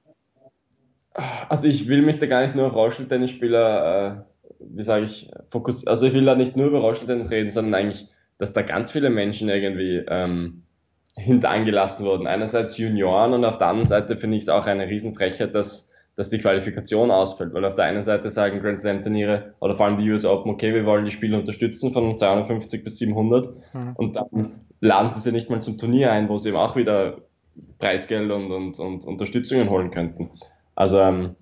Also 1.48 1.66
ich 1.66 1.88
will 1.88 2.02
mich 2.02 2.18
da 2.18 2.26
gar 2.26 2.42
nicht 2.42 2.54
nur 2.54 2.66
auf 2.66 2.74
Rollstuhltennisspieler, 2.74 4.06
äh, 4.06 4.54
wie 4.60 4.82
sage 4.82 5.04
ich, 5.04 5.30
fokussieren. 5.48 5.88
Also 5.88 6.06
ich 6.06 6.14
will 6.14 6.24
da 6.24 6.34
nicht 6.34 6.56
nur 6.56 6.66
über 6.66 6.80
Rollstuhltennis 6.80 7.30
reden, 7.30 7.50
sondern 7.50 7.74
eigentlich, 7.74 8.08
dass 8.38 8.52
da 8.52 8.62
ganz 8.62 8.92
viele 8.92 9.10
Menschen 9.10 9.48
irgendwie 9.48 10.04
ähm, 10.08 10.62
hinterangelassen 11.16 12.06
wurden. 12.06 12.26
Einerseits 12.26 12.78
Junioren 12.78 13.32
und 13.32 13.44
auf 13.44 13.58
der 13.58 13.68
anderen 13.68 13.86
Seite 13.86 14.16
finde 14.16 14.36
ich 14.36 14.44
es 14.44 14.48
auch 14.48 14.66
eine 14.66 14.88
Riesenfrechheit, 14.88 15.54
dass, 15.54 15.90
dass 16.16 16.30
die 16.30 16.38
Qualifikation 16.38 17.10
ausfällt. 17.10 17.52
Weil 17.52 17.64
auf 17.64 17.74
der 17.74 17.86
einen 17.86 18.02
Seite 18.02 18.30
sagen 18.30 18.60
Grand 18.60 18.80
Slam 18.80 19.02
Turniere 19.02 19.54
oder 19.60 19.74
vor 19.74 19.86
allem 19.86 19.96
die 19.96 20.10
US 20.10 20.24
Open, 20.24 20.52
okay, 20.52 20.72
wir 20.72 20.86
wollen 20.86 21.04
die 21.04 21.10
Spiele 21.10 21.38
unterstützen 21.38 21.92
von 21.92 22.16
250 22.16 22.84
bis 22.84 22.98
700 22.98 23.48
mhm. 23.74 23.92
und 23.96 24.16
dann 24.16 24.60
laden 24.80 25.10
sie 25.10 25.20
sie 25.20 25.32
nicht 25.32 25.50
mal 25.50 25.60
zum 25.60 25.76
Turnier 25.76 26.12
ein, 26.12 26.28
wo 26.28 26.38
sie 26.38 26.50
eben 26.50 26.58
auch 26.58 26.76
wieder 26.76 27.18
Preisgeld 27.78 28.30
und, 28.30 28.50
und, 28.50 28.78
und 28.78 29.04
Unterstützungen 29.04 29.70
holen 29.70 29.90
könnten. 29.90 30.30
Also 30.74 30.98
ähm, 30.98 31.36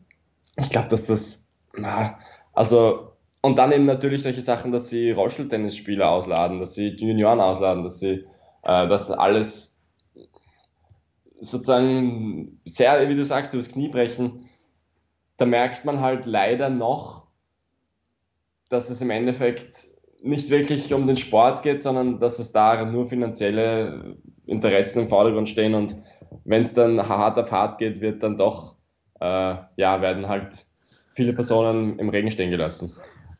ich 0.56 0.70
glaube, 0.70 0.88
dass 0.88 1.06
das, 1.06 1.46
na, 1.74 2.18
also 2.52 3.12
und 3.40 3.58
dann 3.58 3.72
eben 3.72 3.84
natürlich 3.84 4.22
solche 4.22 4.40
Sachen, 4.40 4.72
dass 4.72 4.88
sie 4.88 5.10
Rollstuhltennisspieler 5.12 6.10
ausladen, 6.10 6.58
dass 6.58 6.74
sie 6.74 6.88
Junioren 6.88 7.40
ausladen, 7.40 7.84
dass 7.84 8.00
sie 8.00 8.24
äh, 8.62 8.88
das 8.88 9.10
alles 9.10 9.78
sozusagen 11.40 12.60
sehr, 12.64 13.08
wie 13.08 13.14
du 13.14 13.24
sagst, 13.24 13.54
übers 13.54 13.68
Knie 13.68 13.88
brechen. 13.88 14.48
Da 15.36 15.46
merkt 15.46 15.84
man 15.84 16.00
halt 16.00 16.26
leider 16.26 16.68
noch, 16.68 17.26
dass 18.68 18.90
es 18.90 19.00
im 19.00 19.10
Endeffekt 19.10 19.87
nicht 20.22 20.50
wirklich 20.50 20.92
um 20.92 21.06
den 21.06 21.16
Sport 21.16 21.62
geht, 21.62 21.82
sondern 21.82 22.18
dass 22.18 22.38
es 22.38 22.52
da 22.52 22.84
nur 22.84 23.06
finanzielle 23.06 24.16
Interessen 24.46 25.02
im 25.02 25.08
Vordergrund 25.08 25.48
stehen 25.48 25.74
und 25.74 25.96
wenn 26.44 26.62
es 26.62 26.74
dann 26.74 27.08
hart 27.08 27.38
auf 27.38 27.52
hart 27.52 27.78
geht, 27.78 28.00
wird 28.00 28.22
dann 28.22 28.36
doch, 28.36 28.76
äh, 29.20 29.54
ja, 29.76 30.00
werden 30.00 30.28
halt 30.28 30.64
viele 31.14 31.32
Personen 31.32 31.98
im 31.98 32.08
Regen 32.08 32.30
stehen 32.30 32.50
gelassen. 32.50 32.92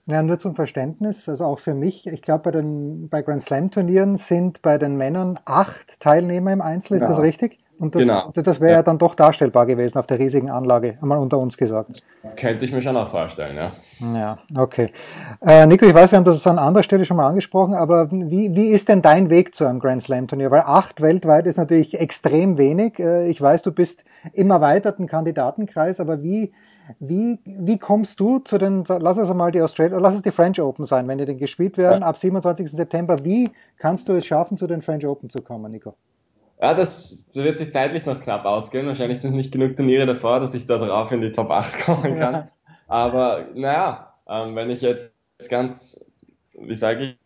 Ja, 0.07 0.23
nur 0.23 0.39
zum 0.39 0.55
Verständnis, 0.55 1.29
also 1.29 1.45
auch 1.45 1.59
für 1.59 1.75
mich, 1.75 2.07
ich 2.07 2.23
glaube, 2.23 2.45
bei 2.45 2.51
den 2.53 3.11
bei 3.11 3.21
Grand 3.21 3.43
Slam 3.43 3.71
Turnieren 3.71 4.17
sind 4.17 4.63
bei 4.63 4.79
den 4.79 4.97
Männern 4.97 5.39
acht 5.45 6.01
Teilnehmer 6.01 6.53
im 6.53 6.63
Einzel, 6.63 6.97
ist 6.97 7.03
ja. 7.03 7.09
das 7.09 7.21
richtig? 7.21 7.59
Und 7.79 7.95
das, 7.95 8.03
genau. 8.03 8.33
das 8.35 8.61
wäre 8.61 8.73
ja. 8.73 8.79
ja. 8.79 8.83
dann 8.83 8.99
doch 8.99 9.15
darstellbar 9.15 9.65
gewesen 9.67 9.99
auf 9.99 10.07
der 10.07 10.19
riesigen 10.19 10.51
Anlage, 10.51 10.99
einmal 11.01 11.19
unter 11.19 11.39
uns 11.39 11.57
gesagt. 11.57 12.03
Könnte 12.37 12.65
ich 12.65 12.73
mir 12.73 12.83
schon 12.83 12.97
auch 12.97 13.09
vorstellen, 13.09 13.57
ja. 13.57 13.71
Ja, 14.15 14.39
okay. 14.57 14.93
Äh, 15.41 15.67
Nico, 15.67 15.87
ich 15.87 15.95
weiß, 15.95 16.11
wir 16.11 16.19
haben 16.19 16.25
das 16.25 16.45
an 16.47 16.59
anderer 16.59 16.83
Stelle 16.83 17.05
schon 17.05 17.17
mal 17.17 17.29
angesprochen, 17.29 17.75
aber 17.75 18.11
wie, 18.11 18.55
wie 18.55 18.69
ist 18.71 18.89
denn 18.89 19.01
dein 19.01 19.31
Weg 19.31 19.55
zu 19.55 19.65
einem 19.65 19.79
Grand 19.79 20.03
Slam 20.03 20.27
Turnier? 20.27 20.51
Weil 20.51 20.63
acht 20.63 21.01
weltweit 21.01 21.47
ist 21.47 21.57
natürlich 21.57 21.99
extrem 21.99 22.59
wenig. 22.59 22.99
Äh, 22.99 23.29
ich 23.29 23.41
weiß, 23.41 23.63
du 23.63 23.71
bist 23.71 24.05
im 24.33 24.51
erweiterten 24.51 25.07
Kandidatenkreis, 25.07 26.01
aber 26.01 26.21
wie, 26.23 26.53
wie, 26.99 27.39
wie 27.45 27.79
kommst 27.79 28.19
du 28.19 28.41
zu 28.41 28.59
den, 28.59 28.83
lass 28.89 29.19
es 29.19 29.33
mal 29.33 29.53
die 29.53 29.63
Australia, 29.63 29.99
lass 29.99 30.17
es 30.17 30.23
die 30.23 30.33
French 30.33 30.61
Open 30.61 30.85
sein, 30.85 31.07
wenn 31.07 31.19
die 31.19 31.27
denn 31.27 31.39
gespielt 31.39 31.79
werden, 31.79 32.01
ja. 32.01 32.09
ab 32.09 32.19
27. 32.19 32.71
September. 32.73 33.25
Wie 33.25 33.51
kannst 33.77 34.09
du 34.09 34.15
es 34.15 34.27
schaffen, 34.27 34.57
zu 34.57 34.67
den 34.67 34.83
French 34.83 35.07
Open 35.07 35.31
zu 35.31 35.43
kommen, 35.43 35.71
Nico? 35.71 35.95
Ja, 36.61 36.75
das 36.75 37.25
wird 37.35 37.57
sich 37.57 37.73
zeitlich 37.73 38.05
noch 38.07 38.21
knapp 38.21 38.45
ausgehen. 38.45 38.87
Wahrscheinlich 38.87 39.21
sind 39.21 39.35
nicht 39.35 39.53
genug 39.53 39.77
Turniere 39.77 40.07
davor, 40.07 40.41
dass 40.41 40.55
ich 40.55 40.67
da 40.67 40.79
drauf 40.79 41.13
in 41.13 41.21
die 41.21 41.31
Top 41.31 41.51
8 41.51 41.79
kommen 41.85 42.19
kann. 42.19 42.35
Ja. 42.35 42.49
Aber 42.89 43.47
naja, 43.55 44.15
ähm, 44.29 44.57
wenn 44.57 44.71
ich 44.71 44.81
jetzt 44.81 45.13
ganz, 45.49 46.01
wie 46.59 46.75
sage 46.75 47.05
ich, 47.05 47.17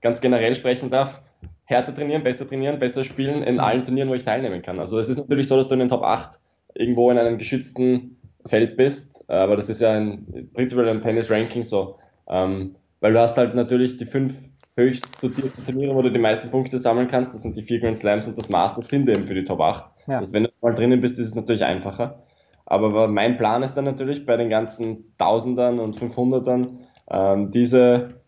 ganz 0.00 0.20
generell 0.20 0.54
sprechen 0.54 0.90
darf, 0.90 1.20
härter 1.64 1.94
trainieren, 1.94 2.24
besser 2.24 2.48
trainieren, 2.48 2.78
besser 2.78 3.04
spielen 3.04 3.42
in 3.42 3.60
allen 3.60 3.84
Turnieren, 3.84 4.08
wo 4.08 4.14
ich 4.14 4.24
teilnehmen 4.24 4.62
kann. 4.62 4.80
Also 4.80 4.98
es 4.98 5.08
ist 5.08 5.18
natürlich 5.18 5.46
so, 5.46 5.56
dass 5.56 5.68
du 5.68 5.74
in 5.74 5.80
den 5.80 5.88
Top 5.88 6.02
8 6.02 6.40
irgendwo 6.74 7.10
in 7.10 7.18
einem 7.18 7.38
geschützten 7.38 8.16
Feld 8.46 8.76
bist, 8.76 9.28
aber 9.28 9.56
das 9.56 9.68
ist 9.68 9.80
ja 9.80 9.92
ein, 9.92 10.50
prinzipiell 10.54 10.88
ein 10.88 11.02
Tennis-Ranking 11.02 11.62
so. 11.62 11.98
Ähm, 12.28 12.74
weil 13.00 13.12
du 13.12 13.20
hast 13.20 13.36
halt 13.36 13.54
natürlich 13.54 13.98
die 13.98 14.06
fünf 14.06 14.48
höchst 14.80 15.22
dotierten 15.22 15.64
Turniere, 15.64 15.94
wo 15.94 16.02
du 16.02 16.10
die 16.10 16.18
meisten 16.18 16.50
Punkte 16.50 16.78
sammeln 16.78 17.08
kannst. 17.08 17.34
Das 17.34 17.42
sind 17.42 17.56
die 17.56 17.62
vier 17.62 17.80
Grand 17.80 17.98
Slams 17.98 18.26
und 18.26 18.36
das 18.36 18.48
Masters 18.48 18.88
sind 18.88 19.08
eben 19.08 19.24
für 19.24 19.34
die 19.34 19.44
Top 19.44 19.60
8. 19.60 19.84
Ja. 20.08 20.18
Also 20.18 20.32
wenn 20.32 20.44
du 20.44 20.50
mal 20.60 20.74
drinnen 20.74 21.00
bist, 21.00 21.18
ist 21.18 21.26
es 21.26 21.34
natürlich 21.34 21.64
einfacher. 21.64 22.22
Aber 22.66 23.08
mein 23.08 23.36
Plan 23.36 23.62
ist 23.62 23.74
dann 23.74 23.84
natürlich 23.84 24.26
bei 24.26 24.36
den 24.36 24.48
ganzen 24.48 25.14
Tausendern 25.18 25.80
und 25.80 25.96
Fünfhundertern 25.96 26.78
ähm, 27.10 27.50
diese, 27.50 28.20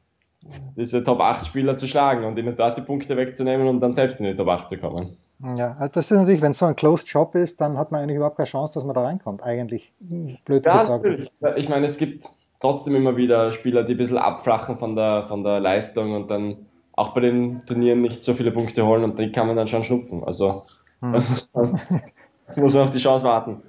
diese 0.76 1.04
Top 1.04 1.21
8 1.21 1.47
Spieler 1.47 1.76
zu 1.76 1.87
schlagen 1.87 2.25
und 2.25 2.38
ihnen 2.38 2.56
dort 2.56 2.76
die 2.76 2.82
Punkte 2.82 3.16
wegzunehmen, 3.16 3.68
um 3.68 3.78
dann 3.78 3.94
selbst 3.94 4.21
in 4.21 4.26
die 4.26 4.35
Top 4.35 4.49
8 4.49 4.68
zu 4.68 4.78
kommen. 4.78 5.16
Ja, 5.56 5.76
also 5.78 5.92
das 5.94 6.11
ist 6.11 6.16
natürlich, 6.16 6.40
wenn 6.40 6.52
es 6.52 6.59
so 6.59 6.66
ein 6.66 6.76
Closed 6.76 7.09
Shop 7.09 7.35
ist, 7.35 7.61
dann 7.61 7.76
hat 7.76 7.90
man 7.90 8.02
eigentlich 8.02 8.16
überhaupt 8.16 8.37
keine 8.37 8.49
Chance, 8.49 8.75
dass 8.75 8.85
man 8.85 8.94
da 8.94 9.02
reinkommt, 9.02 9.42
eigentlich. 9.42 9.92
Blöd 10.00 10.64
ja, 10.64 10.78
gesagt. 10.78 11.04
Natürlich. 11.04 11.30
Ich 11.56 11.68
meine, 11.68 11.87
es 11.87 11.99
gibt 11.99 12.28
trotzdem 12.62 12.95
immer 12.95 13.16
wieder 13.16 13.50
Spieler, 13.50 13.83
die 13.83 13.95
ein 13.95 13.99
bisschen 13.99 14.19
abflachen 14.19 14.76
von 14.76 14.95
der, 14.95 15.25
von 15.25 15.42
der 15.42 15.59
Leistung 15.59 16.14
und 16.14 16.31
dann 16.31 16.66
auch 16.92 17.12
bei 17.12 17.21
den 17.21 17.66
Turnieren 17.66 18.00
nicht 18.00 18.23
so 18.23 18.35
viele 18.35 18.52
Punkte 18.52 18.87
holen 18.87 19.02
und 19.02 19.19
die 19.19 19.33
kann 19.33 19.49
man 19.49 19.57
dann 19.57 19.66
schon 19.66 19.83
schnupfen. 19.83 20.23
Also 20.25 20.62
hm. 21.00 21.11
muss, 21.12 21.50
man, 21.52 21.81
muss 22.57 22.75
man 22.75 22.85
auf 22.85 22.90
die 22.90 22.99
Chance 22.99 23.25
warten. 23.25 23.62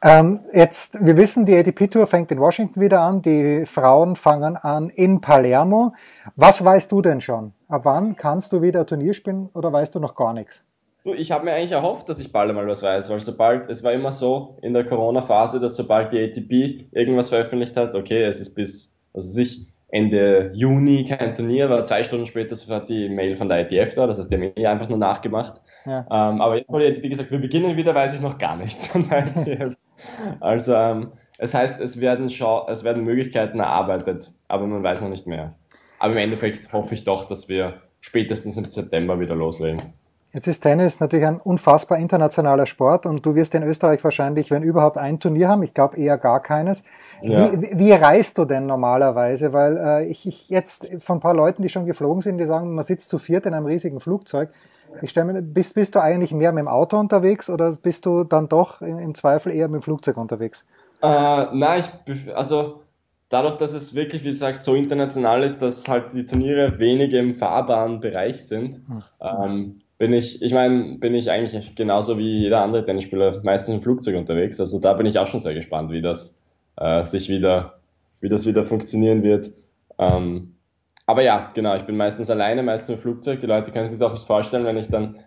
Ähm, 0.00 0.40
jetzt, 0.52 1.04
wir 1.04 1.16
wissen, 1.16 1.44
die 1.44 1.56
ATP-Tour 1.56 2.06
fängt 2.06 2.30
in 2.30 2.38
Washington 2.38 2.80
wieder 2.80 3.00
an, 3.00 3.22
die 3.22 3.64
Frauen 3.66 4.16
fangen 4.16 4.56
an 4.56 4.90
in 4.90 5.20
Palermo. 5.20 5.94
Was 6.36 6.64
weißt 6.64 6.92
du 6.92 7.00
denn 7.02 7.20
schon? 7.20 7.52
Ab 7.68 7.84
wann 7.84 8.14
kannst 8.14 8.52
du 8.52 8.62
wieder 8.62 8.86
Turnier 8.86 9.14
spielen 9.14 9.48
oder 9.54 9.72
weißt 9.72 9.94
du 9.94 10.00
noch 10.00 10.14
gar 10.14 10.34
nichts? 10.34 10.64
Du, 11.04 11.12
ich 11.12 11.30
habe 11.30 11.44
mir 11.44 11.52
eigentlich 11.52 11.72
erhofft, 11.72 12.08
dass 12.08 12.18
ich 12.18 12.32
bald 12.32 12.48
einmal 12.48 12.66
was 12.66 12.82
weiß, 12.82 13.10
weil 13.10 13.20
sobald, 13.20 13.68
es 13.68 13.82
war 13.84 13.92
immer 13.92 14.12
so 14.12 14.56
in 14.62 14.72
der 14.72 14.86
Corona-Phase, 14.86 15.60
dass 15.60 15.76
sobald 15.76 16.12
die 16.12 16.18
ATP 16.18 16.86
irgendwas 16.92 17.28
veröffentlicht 17.28 17.76
hat, 17.76 17.94
okay, 17.94 18.22
es 18.22 18.40
ist 18.40 18.54
bis, 18.54 18.96
also 19.12 19.30
sich 19.30 19.66
Ende 19.88 20.50
Juni 20.54 21.04
kein 21.04 21.34
Turnier, 21.34 21.68
war 21.68 21.84
zwei 21.84 22.02
Stunden 22.02 22.24
später 22.24 22.56
sofort 22.56 22.88
die 22.88 23.10
Mail 23.10 23.36
von 23.36 23.50
der 23.50 23.70
ITF 23.70 23.92
da, 23.92 24.06
das 24.06 24.18
heißt, 24.18 24.30
die 24.30 24.36
haben 24.36 24.52
eh 24.56 24.66
einfach 24.66 24.88
nur 24.88 24.96
nachgemacht. 24.96 25.60
Ja. 25.84 26.06
Ähm, 26.10 26.40
aber 26.40 26.56
jetzt 26.56 26.70
wurde 26.70 26.90
die 26.90 27.00
ITF 27.00 27.10
gesagt, 27.10 27.30
wir 27.30 27.38
beginnen 27.38 27.76
wieder, 27.76 27.94
weiß 27.94 28.14
ich 28.14 28.22
noch 28.22 28.38
gar 28.38 28.56
nichts 28.56 28.86
von 28.86 29.06
der 29.06 29.26
ITF. 29.26 29.76
also, 30.40 30.74
ähm, 30.74 31.12
es 31.36 31.52
heißt, 31.52 31.80
es 31.80 32.00
werden, 32.00 32.26
es 32.28 32.84
werden 32.84 33.04
Möglichkeiten 33.04 33.60
erarbeitet, 33.60 34.32
aber 34.48 34.66
man 34.66 34.82
weiß 34.82 35.02
noch 35.02 35.10
nicht 35.10 35.26
mehr. 35.26 35.54
Aber 35.98 36.14
im 36.14 36.18
Endeffekt 36.18 36.72
hoffe 36.72 36.94
ich 36.94 37.04
doch, 37.04 37.26
dass 37.26 37.50
wir 37.50 37.74
spätestens 38.00 38.56
im 38.56 38.64
September 38.64 39.20
wieder 39.20 39.34
loslegen. 39.34 39.82
Jetzt 40.34 40.48
ist 40.48 40.60
Tennis 40.60 40.98
natürlich 40.98 41.26
ein 41.26 41.40
unfassbar 41.40 41.96
internationaler 41.98 42.66
Sport 42.66 43.06
und 43.06 43.24
du 43.24 43.36
wirst 43.36 43.54
in 43.54 43.62
Österreich 43.62 44.02
wahrscheinlich, 44.02 44.50
wenn 44.50 44.64
überhaupt, 44.64 44.98
ein 44.98 45.20
Turnier 45.20 45.48
haben. 45.48 45.62
Ich 45.62 45.74
glaube 45.74 45.96
eher 45.96 46.18
gar 46.18 46.42
keines. 46.42 46.82
Ja. 47.22 47.52
Wie, 47.52 47.78
wie, 47.78 47.92
reist 47.92 48.36
du 48.36 48.44
denn 48.44 48.66
normalerweise? 48.66 49.52
Weil 49.52 49.76
äh, 49.76 50.06
ich, 50.06 50.26
ich 50.26 50.48
jetzt 50.48 50.88
von 50.98 51.18
ein 51.18 51.20
paar 51.20 51.34
Leuten, 51.34 51.62
die 51.62 51.68
schon 51.68 51.86
geflogen 51.86 52.20
sind, 52.20 52.38
die 52.38 52.46
sagen, 52.46 52.74
man 52.74 52.82
sitzt 52.82 53.10
zu 53.10 53.18
viert 53.20 53.46
in 53.46 53.54
einem 53.54 53.66
riesigen 53.66 54.00
Flugzeug. 54.00 54.50
Ich 55.02 55.10
stelle 55.10 55.32
mir, 55.32 55.40
bist, 55.40 55.76
bist 55.76 55.94
du 55.94 56.00
eigentlich 56.00 56.32
mehr 56.32 56.50
mit 56.50 56.62
dem 56.62 56.68
Auto 56.68 56.98
unterwegs 56.98 57.48
oder 57.48 57.70
bist 57.80 58.04
du 58.04 58.24
dann 58.24 58.48
doch 58.48 58.82
im, 58.82 58.98
im 58.98 59.14
Zweifel 59.14 59.54
eher 59.54 59.68
mit 59.68 59.82
dem 59.82 59.82
Flugzeug 59.82 60.16
unterwegs? 60.16 60.64
Äh, 61.00 61.46
nein, 61.52 61.84
ich, 62.06 62.36
also 62.36 62.82
dadurch, 63.28 63.54
dass 63.54 63.72
es 63.72 63.94
wirklich, 63.94 64.24
wie 64.24 64.28
du 64.28 64.34
sagst, 64.34 64.64
so 64.64 64.74
international 64.74 65.44
ist, 65.44 65.62
dass 65.62 65.86
halt 65.88 66.12
die 66.12 66.26
Turniere 66.26 66.80
wenig 66.80 67.12
im 67.12 67.36
fahrbaren 67.36 68.00
Bereich 68.00 68.44
sind, 68.44 68.80
hm. 68.88 69.02
ähm, 69.20 69.80
bin 69.98 70.12
ich, 70.12 70.42
ich 70.42 70.52
meine, 70.52 70.98
bin 70.98 71.14
ich 71.14 71.30
eigentlich 71.30 71.74
genauso 71.74 72.18
wie 72.18 72.40
jeder 72.40 72.62
andere 72.62 72.84
Tennisspieler 72.84 73.40
meistens 73.42 73.76
im 73.76 73.82
Flugzeug 73.82 74.16
unterwegs. 74.16 74.58
Also 74.60 74.78
da 74.78 74.92
bin 74.94 75.06
ich 75.06 75.18
auch 75.18 75.26
schon 75.26 75.40
sehr 75.40 75.54
gespannt, 75.54 75.90
wie 75.92 76.02
das 76.02 76.38
äh, 76.76 77.04
sich 77.04 77.28
wieder, 77.28 77.78
wie 78.20 78.28
das 78.28 78.46
wieder 78.46 78.64
funktionieren 78.64 79.22
wird. 79.22 79.52
Ähm, 79.98 80.54
aber 81.06 81.22
ja, 81.22 81.50
genau, 81.54 81.76
ich 81.76 81.84
bin 81.84 81.96
meistens 81.96 82.30
alleine, 82.30 82.62
meistens 82.62 82.96
im 82.96 83.00
Flugzeug. 83.00 83.40
Die 83.40 83.46
Leute 83.46 83.70
können 83.70 83.88
sich 83.88 84.02
auch 84.02 84.12
nicht 84.12 84.26
vorstellen, 84.26 84.64
wenn 84.64 84.76
ich 84.76 84.88
dann 84.88 85.18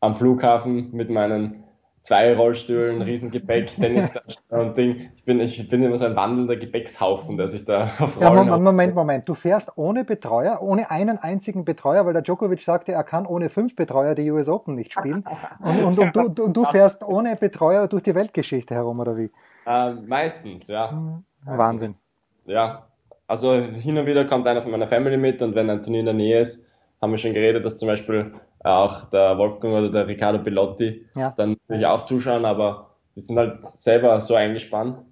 am 0.00 0.14
Flughafen 0.14 0.92
mit 0.92 1.10
meinen 1.10 1.62
zwei 2.06 2.34
Rollstühlen, 2.34 3.02
Riesengepäck, 3.02 3.72
Tennistasche 3.72 4.38
und 4.50 4.76
Ding. 4.76 5.10
Ich 5.16 5.24
bin, 5.24 5.40
ich 5.40 5.68
bin 5.68 5.82
immer 5.82 5.96
so 5.96 6.06
ein 6.06 6.14
wandelnder 6.14 6.54
Gepäckshaufen, 6.54 7.36
der 7.36 7.48
sich 7.48 7.64
da 7.64 7.90
auf 7.98 8.20
Ja, 8.20 8.32
Moment, 8.32 8.62
Moment, 8.62 8.94
Moment. 8.94 9.28
Du 9.28 9.34
fährst 9.34 9.72
ohne 9.76 10.04
Betreuer, 10.04 10.62
ohne 10.62 10.90
einen 10.90 11.18
einzigen 11.18 11.64
Betreuer, 11.64 12.06
weil 12.06 12.12
der 12.12 12.22
Djokovic 12.22 12.62
sagte, 12.62 12.92
er 12.92 13.02
kann 13.02 13.26
ohne 13.26 13.48
fünf 13.48 13.74
Betreuer 13.74 14.14
die 14.14 14.30
US 14.30 14.48
Open 14.48 14.76
nicht 14.76 14.92
spielen. 14.92 15.24
Und, 15.60 15.82
und, 15.82 15.98
und, 15.98 16.16
und, 16.16 16.40
und 16.40 16.56
du 16.56 16.64
fährst 16.66 17.04
ohne 17.04 17.34
Betreuer 17.34 17.88
durch 17.88 18.04
die 18.04 18.14
Weltgeschichte 18.14 18.74
herum, 18.76 19.00
oder 19.00 19.16
wie? 19.16 19.30
Ähm, 19.66 20.04
meistens, 20.06 20.68
ja. 20.68 20.92
Mhm. 20.92 21.24
Wahnsinn. 21.44 21.96
Ja, 22.44 22.86
also 23.26 23.52
hin 23.52 23.98
und 23.98 24.06
wieder 24.06 24.24
kommt 24.26 24.46
einer 24.46 24.62
von 24.62 24.70
meiner 24.70 24.86
Family 24.86 25.16
mit 25.16 25.42
und 25.42 25.56
wenn 25.56 25.68
ein 25.68 25.82
Turnier 25.82 26.00
in 26.00 26.06
der 26.06 26.14
Nähe 26.14 26.40
ist, 26.40 26.64
haben 27.02 27.10
wir 27.10 27.18
schon 27.18 27.34
geredet, 27.34 27.64
dass 27.64 27.78
zum 27.78 27.88
Beispiel 27.88 28.32
auch 28.66 29.04
der 29.10 29.38
Wolfgang 29.38 29.74
oder 29.74 29.90
der 29.90 30.06
Riccardo 30.08 30.38
Bellotti 30.38 31.06
ja. 31.14 31.32
dann 31.36 31.56
natürlich 31.68 31.86
auch 31.86 32.04
zuschauen, 32.04 32.44
aber 32.44 32.90
die 33.14 33.20
sind 33.20 33.38
halt 33.38 33.64
selber 33.64 34.20
so 34.20 34.34
eingespannt, 34.34 35.02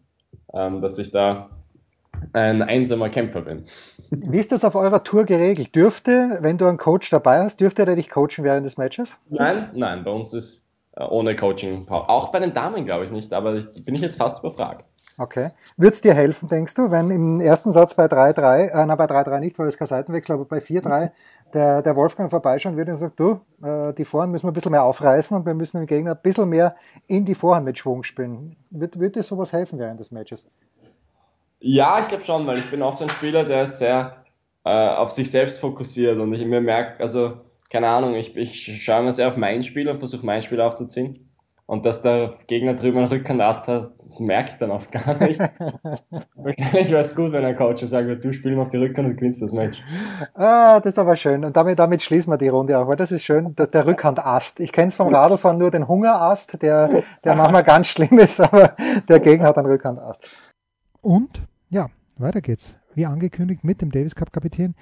ähm, 0.53 0.81
dass 0.83 0.99
ich 0.99 1.11
da 1.11 1.51
ein 2.33 2.63
einsamer 2.63 3.09
Kämpfer 3.11 3.43
bin. 3.43 3.65
Wie 4.11 4.39
ist 4.39 4.53
das 4.53 4.65
auf 4.65 4.75
eurer 4.75 5.03
Tour 5.03 5.25
geregelt? 5.25 5.75
Dürfte, 5.75 6.39
wenn 6.41 6.59
du 6.59 6.67
einen 6.67 6.79
Coach 6.79 7.11
dabei 7.11 7.41
hast, 7.41 7.61
dürfte 7.61 7.85
der 7.85 7.97
dich 7.97 8.11
coachen 8.11 8.45
während 8.45 8.67
des 8.67 8.77
Matches? 8.77 9.17
Nein, 9.29 9.71
nein, 9.75 10.05
bei 10.05 10.11
uns 10.11 10.33
ist 10.33 10.67
äh, 10.97 11.05
ohne 11.05 11.37
Coaching. 11.37 11.87
Auch 11.89 12.29
bei 12.33 12.41
den 12.41 12.53
Damen 12.53 12.85
glaube 12.85 13.05
ich 13.05 13.11
nicht, 13.11 13.33
aber 13.33 13.55
ich, 13.55 13.85
bin 13.85 13.95
ich 13.95 14.01
jetzt 14.01 14.17
fast 14.17 14.41
überfragt. 14.41 14.85
Okay. 15.17 15.51
Würde 15.77 15.95
es 15.95 16.01
dir 16.01 16.15
helfen, 16.15 16.49
denkst 16.49 16.75
du, 16.75 16.91
wenn 16.91 17.11
im 17.11 17.41
ersten 17.41 17.71
Satz 17.71 17.95
bei 17.95 18.07
3-3, 18.07 18.69
äh, 18.69 18.87
na 18.87 18.97
bei 18.97 19.05
3-3 19.05 19.39
nicht, 19.39 19.59
weil 19.59 19.69
es 19.69 19.79
kein 19.79 19.87
Seitenwechsel, 19.87 20.35
aber 20.35 20.45
bei 20.45 20.59
4-3 20.59 21.11
der, 21.55 21.83
der 21.83 21.97
Wolfgang 21.97 22.31
vorbeischauen 22.31 22.77
würde 22.77 22.93
und 22.93 22.97
sagt, 22.97 23.21
du, 23.21 23.41
äh, 23.63 23.93
die 23.95 24.05
Vorhand 24.05 24.33
müssen 24.33 24.45
wir 24.45 24.51
ein 24.51 24.55
bisschen 24.55 24.73
mehr 24.73 24.83
aufreißen 24.83 25.37
und 25.37 25.47
wir 25.47 25.55
müssen 25.55 25.79
dem 25.79 25.87
Gegner 25.87 26.13
ein 26.13 26.23
bisschen 26.23 26.49
mehr 26.49 26.75
in 27.07 27.25
die 27.25 27.37
Vorhand 27.37 27.65
mit 27.65 27.79
Schwung 27.79 28.03
spielen. 28.03 28.57
Wird, 28.71 28.99
wird 28.99 29.15
dir 29.15 29.23
sowas 29.23 29.53
helfen 29.53 29.79
während 29.79 30.01
des 30.01 30.11
Matches? 30.11 30.49
Ja, 31.61 32.01
ich 32.01 32.09
glaube 32.09 32.25
schon, 32.25 32.47
weil 32.47 32.59
ich 32.59 32.71
bin 32.71 32.83
oft 32.83 33.01
ein 33.01 33.09
Spieler, 33.09 33.45
der 33.45 33.65
ist 33.65 33.79
sehr 33.79 34.25
äh, 34.65 34.71
auf 34.71 35.11
sich 35.11 35.31
selbst 35.31 35.61
fokussiert 35.61 36.19
und 36.19 36.33
ich 36.33 36.45
mir 36.45 36.61
merke, 36.61 37.01
also 37.01 37.39
keine 37.71 37.89
Ahnung, 37.89 38.15
ich, 38.15 38.37
ich 38.37 38.83
schaue 38.83 39.03
mir 39.03 39.13
sehr 39.13 39.29
auf 39.29 39.37
mein 39.37 39.63
Spiel 39.63 39.89
und 39.89 39.97
versuche 39.97 40.27
mein 40.27 40.43
Spiel 40.43 40.61
aufzuziehen. 40.61 41.31
Und 41.67 41.87
dass 41.87 42.03
der 42.03 42.35
Gegner 42.47 42.75
drüber 42.75 42.99
einen 42.99 43.09
Rückhand 43.09 43.41
Ast 43.41 43.69
hat, 43.69 43.85
merke 44.19 44.51
ich 44.51 44.57
dann 44.59 44.71
oft 44.71 44.93
gar 44.93 45.19
nicht. 45.27 45.41
Wahrscheinlich 46.35 46.91
wäre 46.91 47.01
es 47.01 47.15
gut, 47.15 47.33
wenn 47.33 47.45
ein 47.45 47.57
Coach 47.57 47.83
sagt, 47.85 48.23
du 48.23 48.33
spielst 48.35 48.59
auf 48.59 48.69
die 48.69 48.77
Rückhand 48.77 49.09
und 49.09 49.17
gewinnst 49.17 49.41
das 49.41 49.51
Match. 49.51 49.83
Ah, 50.35 50.79
das 50.81 50.95
ist 50.95 50.99
aber 50.99 51.17
schön. 51.17 51.43
Und 51.43 51.57
damit, 51.57 51.79
damit 51.79 52.03
schließen 52.03 52.31
wir 52.31 52.37
die 52.37 52.49
Runde 52.49 52.79
auch, 52.79 52.87
weil 52.87 52.97
das 52.97 53.13
ist 53.13 53.23
schön, 53.23 53.55
der, 53.57 53.67
der 53.69 53.87
Rückhandast. 53.87 54.61
Ich 54.61 54.73
kenne 54.73 54.89
es 54.89 54.95
vom 54.95 55.15
Radlfahren 55.15 55.57
nur 55.57 55.71
den 55.71 55.89
Hungerast, 55.89 56.61
der, 56.63 57.03
der 57.25 57.35
manchmal 57.35 57.65
ganz 57.65 57.87
schlimm 57.87 58.19
ist, 58.19 58.41
aber 58.41 58.77
der 59.09 59.21
Gegner 59.21 59.49
hat 59.49 59.57
einen 59.57 59.69
Rückhandast. 59.69 60.29
Und, 61.01 61.43
ja, 61.71 61.87
weiter 62.19 62.43
geht's. 62.43 62.77
Wie 62.95 63.07
angekündigt 63.07 63.65
mit 63.65 63.81
dem 63.81 63.91
Davis 63.91 64.15
Cup 64.15 64.33
Kapitän, 64.33 64.75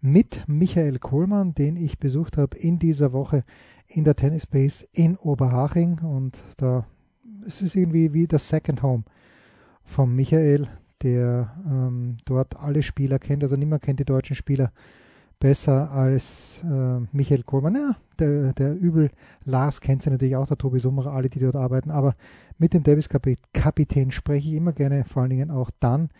mit 0.00 0.44
Michael 0.46 0.98
Kohlmann, 0.98 1.54
den 1.54 1.76
ich 1.76 1.98
besucht 1.98 2.38
habe 2.38 2.56
in 2.56 2.78
dieser 2.78 3.12
Woche 3.12 3.44
in 3.92 4.04
der 4.04 4.16
Tennis 4.16 4.46
Base 4.46 4.86
in 4.92 5.16
Oberhaching 5.16 5.98
und 5.98 6.38
da 6.56 6.86
es 7.46 7.62
ist 7.62 7.74
irgendwie 7.74 8.12
wie 8.12 8.26
das 8.26 8.48
Second 8.48 8.82
Home 8.82 9.04
von 9.82 10.14
Michael, 10.14 10.68
der 11.02 11.56
ähm, 11.66 12.18
dort 12.24 12.56
alle 12.56 12.82
Spieler 12.82 13.18
kennt. 13.18 13.42
Also 13.42 13.56
niemand 13.56 13.82
kennt 13.82 14.00
die 14.00 14.04
deutschen 14.04 14.36
Spieler 14.36 14.72
besser 15.38 15.90
als 15.90 16.62
äh, 16.64 17.00
Michael 17.12 17.42
Kohlmann. 17.42 17.74
Ja, 17.74 17.96
der, 18.18 18.52
der 18.52 18.74
Übel 18.74 19.10
Lars 19.44 19.80
kennt 19.80 20.02
sie 20.02 20.10
natürlich 20.10 20.36
auch, 20.36 20.46
der 20.46 20.58
Tobi 20.58 20.78
Summerer, 20.80 21.12
alle, 21.12 21.30
die 21.30 21.38
dort 21.38 21.56
arbeiten. 21.56 21.90
Aber 21.90 22.14
mit 22.58 22.74
dem 22.74 22.82
Davis-Kapitän 22.82 24.10
spreche 24.10 24.50
ich 24.50 24.56
immer 24.56 24.72
gerne, 24.72 25.04
vor 25.04 25.22
allen 25.22 25.30
Dingen 25.30 25.50
auch 25.50 25.70
dann, 25.80 26.10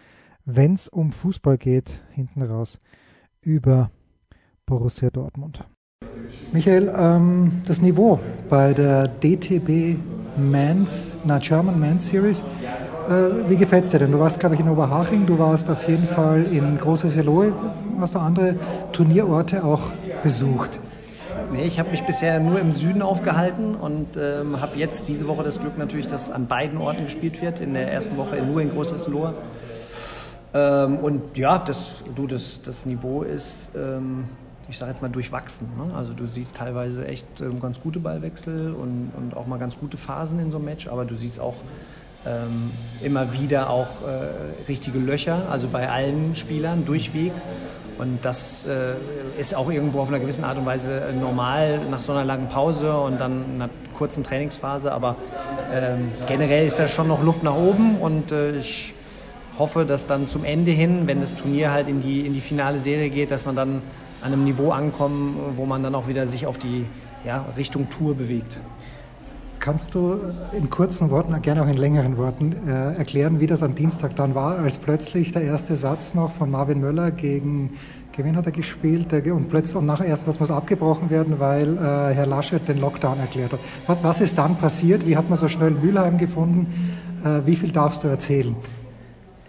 wenn 0.47 0.75
es 0.75 0.89
um 0.89 1.13
Fußball 1.13 1.59
geht, 1.59 2.03
hinten 2.11 2.43
raus 2.43 2.79
über 3.43 3.91
Borussia 4.65 5.11
Dortmund. 5.11 5.69
Michael, 6.53 6.93
ähm, 6.97 7.63
das 7.67 7.81
Niveau 7.81 8.19
bei 8.49 8.73
der 8.73 9.07
DTB 9.07 9.97
Men's, 10.37 11.17
na 11.25 11.39
German 11.39 11.79
Men's 11.79 12.09
Series, 12.09 12.43
äh, 13.09 13.49
wie 13.49 13.57
gefällt 13.57 13.85
es 13.85 13.91
dir 13.91 14.01
denn? 14.01 14.11
Du 14.11 14.19
warst, 14.19 14.41
glaube 14.41 14.57
ich, 14.57 14.61
in 14.61 14.69
Oberhaching, 14.69 15.27
du 15.27 15.39
warst 15.39 15.71
auf 15.71 15.89
jeden 15.89 16.07
Fall 16.07 16.45
in 16.51 16.77
Große 16.77 17.09
Seloe, 17.09 17.53
hast 18.01 18.17
du 18.17 18.19
andere 18.19 18.57
Turnierorte 18.91 19.63
auch 19.65 19.93
besucht? 20.25 20.81
Nee, 21.53 21.67
ich 21.67 21.79
habe 21.79 21.91
mich 21.91 22.05
bisher 22.05 22.41
nur 22.41 22.59
im 22.59 22.73
Süden 22.73 23.03
aufgehalten 23.03 23.77
und 23.77 24.17
ähm, 24.17 24.61
habe 24.61 24.77
jetzt 24.77 25.09
diese 25.09 25.29
Woche 25.29 25.45
das 25.45 25.61
Glück 25.61 25.79
natürlich, 25.79 26.09
dass 26.09 26.31
an 26.31 26.47
beiden 26.47 26.79
Orten 26.79 27.05
gespielt 27.05 27.43
wird. 27.43 27.61
In 27.61 27.75
der 27.75 27.93
ersten 27.93 28.17
Woche 28.17 28.43
nur 28.43 28.61
in 28.61 28.71
Großes 28.71 29.09
Lohr. 29.09 29.35
Ähm, 30.55 30.99
und 30.99 31.37
ja, 31.37 31.59
das, 31.59 32.05
du, 32.15 32.27
das, 32.27 32.61
das 32.63 32.87
Niveau 32.87 33.23
ist 33.23 33.71
ähm, 33.77 34.25
ich 34.71 34.79
sage 34.79 34.93
jetzt 34.93 35.03
mal, 35.03 35.09
durchwachsen. 35.09 35.69
Ne? 35.77 35.95
Also 35.95 36.13
du 36.13 36.27
siehst 36.27 36.57
teilweise 36.57 37.07
echt 37.07 37.41
ähm, 37.41 37.61
ganz 37.61 37.81
gute 37.81 37.99
Ballwechsel 37.99 38.73
und, 38.73 39.13
und 39.17 39.37
auch 39.37 39.47
mal 39.47 39.59
ganz 39.59 39.79
gute 39.79 39.97
Phasen 39.97 40.39
in 40.41 40.51
so 40.51 40.57
einem 40.57 40.67
Match, 40.67 40.89
aber 40.89 41.05
du 41.05 41.17
siehst 41.17 41.41
auch 41.41 41.57
ähm, 42.27 42.71
immer 43.03 43.33
wieder 43.33 43.71
auch 43.71 43.89
äh, 44.07 44.69
richtige 44.69 44.99
Löcher, 44.99 45.43
also 45.51 45.69
bei 45.69 45.89
allen 45.89 46.35
Spielern 46.35 46.85
durchweg. 46.85 47.33
Und 47.99 48.25
das 48.25 48.67
äh, 48.67 48.95
ist 49.39 49.55
auch 49.55 49.71
irgendwo 49.71 50.01
auf 50.01 50.09
einer 50.09 50.21
gewissen 50.21 50.45
Art 50.45 50.57
und 50.57 50.65
Weise 50.65 51.01
äh, 51.01 51.13
normal 51.13 51.81
nach 51.91 52.01
so 52.01 52.13
einer 52.13 52.25
langen 52.25 52.49
Pause 52.49 52.97
und 52.99 53.21
dann 53.21 53.45
einer 53.55 53.71
kurzen 53.97 54.25
Trainingsphase. 54.25 54.93
Aber 54.93 55.17
ähm, 55.73 56.13
generell 56.27 56.67
ist 56.67 56.79
da 56.79 56.89
schon 56.89 57.09
noch 57.09 57.23
Luft 57.23 57.43
nach 57.43 57.55
oben 57.55 57.97
und 57.97 58.33
äh, 58.33 58.53
ich 58.53 58.95
hoffe, 59.59 59.85
dass 59.85 60.07
dann 60.07 60.29
zum 60.29 60.45
Ende 60.45 60.71
hin, 60.71 61.03
wenn 61.07 61.21
das 61.21 61.37
Turnier 61.37 61.73
halt 61.73 61.89
in 61.89 62.01
die, 62.01 62.27
in 62.27 62.33
die 62.33 62.41
finale 62.41 62.79
Serie 62.79 63.11
geht, 63.11 63.31
dass 63.31 63.45
man 63.45 63.57
dann 63.57 63.83
an 64.23 64.33
einem 64.33 64.45
Niveau 64.45 64.71
ankommen, 64.71 65.37
wo 65.57 65.67
man 65.67 65.83
dann 65.83 65.95
auch 65.95 66.09
wieder 66.09 66.27
sich 66.27 66.47
auf 66.47 66.59
die 66.59 66.87
ja, 67.25 67.47
Richtung 67.57 67.89
Tour 67.89 68.15
bewegt. 68.15 68.61
Kannst 69.59 69.95
du 69.95 70.19
in 70.57 70.71
kurzen 70.71 71.11
Worten, 71.11 71.41
gerne 71.43 71.63
auch 71.63 71.69
in 71.69 71.77
längeren 71.77 72.17
Worten, 72.17 72.57
äh, 72.67 72.95
erklären, 72.95 73.41
wie 73.41 73.47
das 73.47 73.63
am 73.63 73.75
Dienstag 73.75 74.17
dann 74.17 74.35
war, 74.35 74.59
als 74.59 74.79
plötzlich 74.79 75.33
der 75.33 75.43
erste 75.43 75.77
Satz 75.77 76.15
noch 76.15 76.33
von 76.33 76.51
Marvin 76.51 76.81
Möller 76.81 77.11
gegen, 77.11 77.75
gegen 78.13 78.37
hat 78.37 78.47
er 78.47 78.53
gespielt 78.53 79.13
und 79.13 79.51
plötzlich 79.51 79.77
und 79.77 79.85
nach 79.85 79.99
dem 79.99 80.07
ersten 80.07 80.31
Satz 80.31 80.41
muss 80.41 80.51
abgebrochen 80.51 81.11
werden, 81.11 81.41
weil 81.41 81.77
äh, 81.77 82.15
Herr 82.15 82.25
Laschet 82.25 82.67
den 82.67 82.81
Lockdown 82.81 83.19
erklärt 83.19 83.53
hat. 83.53 83.61
Was, 83.87 84.03
was 84.03 84.23
ist 84.23 84.39
dann 84.39 84.57
passiert? 84.57 85.07
Wie 85.07 85.19
hat 85.19 85.29
man 85.29 85.37
so 85.37 85.47
schnell 85.47 85.73
Mülheim 85.73 86.17
gefunden? 86.17 86.67
Äh, 87.23 87.47
wie 87.47 87.55
viel 87.55 87.71
darfst 87.71 88.03
du 88.03 88.09
erzählen? 88.09 88.57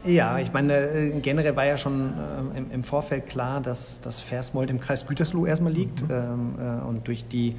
Ja, 0.04 0.40
ich 0.40 0.52
meine, 0.52 0.74
äh, 0.74 1.20
generell 1.22 1.56
war 1.56 1.66
ja 1.66 1.78
schon 1.78 2.14
äh, 2.56 2.74
im, 2.74 2.84
Vorfeld 2.84 3.28
klar, 3.28 3.62
dass 3.62 4.02
das 4.02 4.20
Versmold 4.20 4.70
im 4.70 4.80
Kreis 4.80 5.06
Gütersloh 5.06 5.46
erstmal 5.46 5.72
liegt. 5.72 6.02
Mhm. 6.04 6.12
Ähm, 6.12 6.56
äh, 6.60 6.88
und 6.88 7.08
durch 7.08 7.28
die 7.28 7.56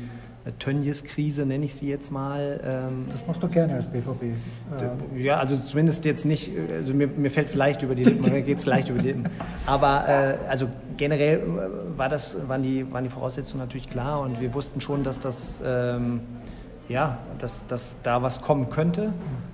Tönnies-Krise, 0.58 1.46
nenne 1.46 1.64
ich 1.64 1.74
sie 1.74 1.88
jetzt 1.88 2.10
mal. 2.10 2.60
Ähm, 2.64 3.06
das 3.08 3.24
machst 3.26 3.42
du 3.42 3.48
gerne 3.48 3.74
als 3.74 3.86
BVB. 3.86 4.22
Äh, 4.22 5.22
ja, 5.22 5.38
also 5.38 5.56
zumindest 5.56 6.04
jetzt 6.04 6.24
nicht, 6.24 6.50
also 6.74 6.94
mir, 6.94 7.06
mir 7.06 7.30
fällt 7.30 7.46
es 7.46 7.54
leicht 7.54 7.82
über 7.82 7.94
die 7.94 8.02
Lippen, 8.02 8.28
mir 8.32 8.42
geht 8.42 8.58
es 8.58 8.66
leicht 8.66 8.88
über 8.88 8.98
die 8.98 9.08
Lippen. 9.08 9.24
Aber 9.66 10.08
äh, 10.08 10.48
also 10.48 10.66
generell 10.96 11.38
äh, 11.38 11.98
war 11.98 12.08
das, 12.08 12.36
waren, 12.48 12.62
die, 12.62 12.90
waren 12.92 13.04
die 13.04 13.10
Voraussetzungen 13.10 13.60
natürlich 13.60 13.88
klar 13.88 14.20
und 14.20 14.40
wir 14.40 14.52
wussten 14.54 14.80
schon, 14.80 15.04
dass 15.04 15.20
das, 15.20 15.60
ähm, 15.64 16.20
ja, 16.88 17.18
dass, 17.38 17.66
dass 17.68 17.98
da 18.02 18.22
was 18.22 18.42
kommen 18.42 18.68
könnte, 18.68 19.12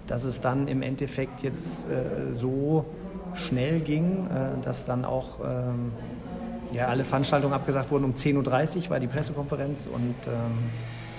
dass 0.08 0.24
es 0.24 0.40
dann 0.40 0.66
im 0.66 0.82
Endeffekt 0.82 1.42
jetzt 1.42 1.86
äh, 1.88 2.32
so 2.32 2.84
schnell 3.34 3.80
ging, 3.80 4.26
äh, 4.26 4.60
dass 4.64 4.84
dann 4.84 5.04
auch 5.04 5.38
ähm, 5.44 5.92
ja, 6.72 6.88
alle 6.88 7.04
Veranstaltungen 7.04 7.54
abgesagt 7.54 7.90
wurden. 7.90 8.04
Um 8.04 8.14
10.30 8.14 8.84
Uhr 8.84 8.90
war 8.90 9.00
die 9.00 9.06
Pressekonferenz 9.06 9.86
und 9.86 10.16
ähm, 10.26 10.58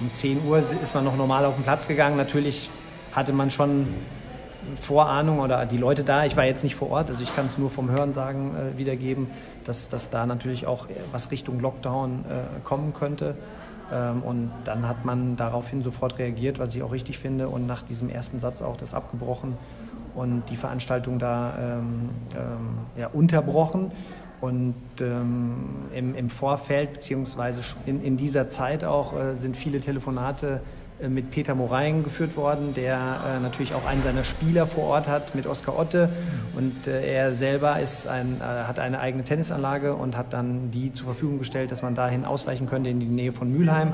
um 0.02 0.14
10 0.14 0.46
Uhr 0.46 0.60
ist 0.60 0.94
man 0.94 1.06
noch 1.06 1.16
normal 1.16 1.46
auf 1.46 1.56
den 1.56 1.64
Platz 1.64 1.88
gegangen. 1.88 2.18
Natürlich 2.18 2.70
hatte 3.14 3.32
man 3.32 3.50
schon 3.50 3.88
Vorahnung 4.80 5.40
oder 5.40 5.66
die 5.66 5.78
Leute 5.78 6.04
da. 6.04 6.26
Ich 6.26 6.36
war 6.36 6.46
jetzt 6.46 6.64
nicht 6.64 6.76
vor 6.76 6.90
Ort, 6.90 7.10
also 7.10 7.24
ich 7.24 7.36
kann 7.36 7.46
es 7.46 7.58
nur 7.58 7.70
vom 7.70 7.90
Hörensagen 7.90 8.56
äh, 8.56 8.78
wiedergeben, 8.78 9.28
dass, 9.66 9.90
dass 9.90 10.10
da 10.10 10.26
natürlich 10.26 10.68
auch 10.68 10.88
was 11.12 11.32
Richtung 11.32 11.60
Lockdown 11.60 12.26
äh, 12.26 12.60
kommen 12.64 12.94
könnte. 12.94 13.36
Ähm, 13.92 14.22
und 14.24 14.52
dann 14.64 14.88
hat 14.88 15.06
man 15.06 15.36
daraufhin 15.36 15.82
sofort 15.82 16.18
reagiert, 16.18 16.60
was 16.60 16.76
ich 16.76 16.84
auch 16.84 16.92
richtig 16.92 17.18
finde, 17.18 17.50
und 17.50 17.66
nach 17.66 17.84
diesem 17.84 18.10
ersten 18.10 18.40
Satz 18.40 18.62
auch 18.62 18.78
das 18.78 18.94
abgebrochen 18.94 19.58
und 20.16 20.50
die 20.50 20.56
Veranstaltung 20.56 21.20
da 21.20 21.54
ähm, 21.60 22.10
ähm, 22.36 22.78
ja, 22.98 23.08
unterbrochen. 23.08 23.92
Und 24.42 24.76
ähm, 25.02 25.88
im, 25.94 26.16
im, 26.16 26.30
Vorfeld, 26.30 26.94
beziehungsweise 26.94 27.62
in, 27.86 28.02
in 28.02 28.16
dieser 28.16 28.50
Zeit 28.50 28.86
auch, 28.86 29.14
äh, 29.14 29.36
sind 29.36 29.58
viele 29.58 29.82
Telefonate 29.82 30.62
mit 31.08 31.32
Peter 31.32 31.56
Morain 31.56 32.04
geführt 32.04 32.36
worden, 32.36 32.74
der 32.74 32.96
äh, 32.98 33.40
natürlich 33.40 33.74
auch 33.74 33.86
einen 33.86 34.02
seiner 34.02 34.24
Spieler 34.24 34.68
vor 34.68 34.86
Ort 34.86 35.08
hat, 35.08 35.34
mit 35.36 35.48
Oskar 35.48 35.78
Otte. 35.78 36.10
Und 36.56 36.88
äh, 36.88 37.14
er 37.14 37.34
selber 37.34 37.80
ist 37.80 38.08
ein, 38.08 38.42
äh, 38.42 38.44
hat 38.44 38.80
eine 38.80 39.00
eigene 39.00 39.24
Tennisanlage 39.24 39.94
und 39.94 40.18
hat 40.18 40.34
dann 40.34 40.72
die 40.72 40.92
zur 40.92 41.06
Verfügung 41.06 41.40
gestellt, 41.40 41.72
dass 41.72 41.82
man 41.82 41.96
dahin 41.96 42.26
ausweichen 42.26 42.68
könnte 42.68 42.90
in 42.90 43.00
die 43.00 43.06
Nähe 43.06 43.32
von 43.32 43.52
Mülheim. 43.52 43.94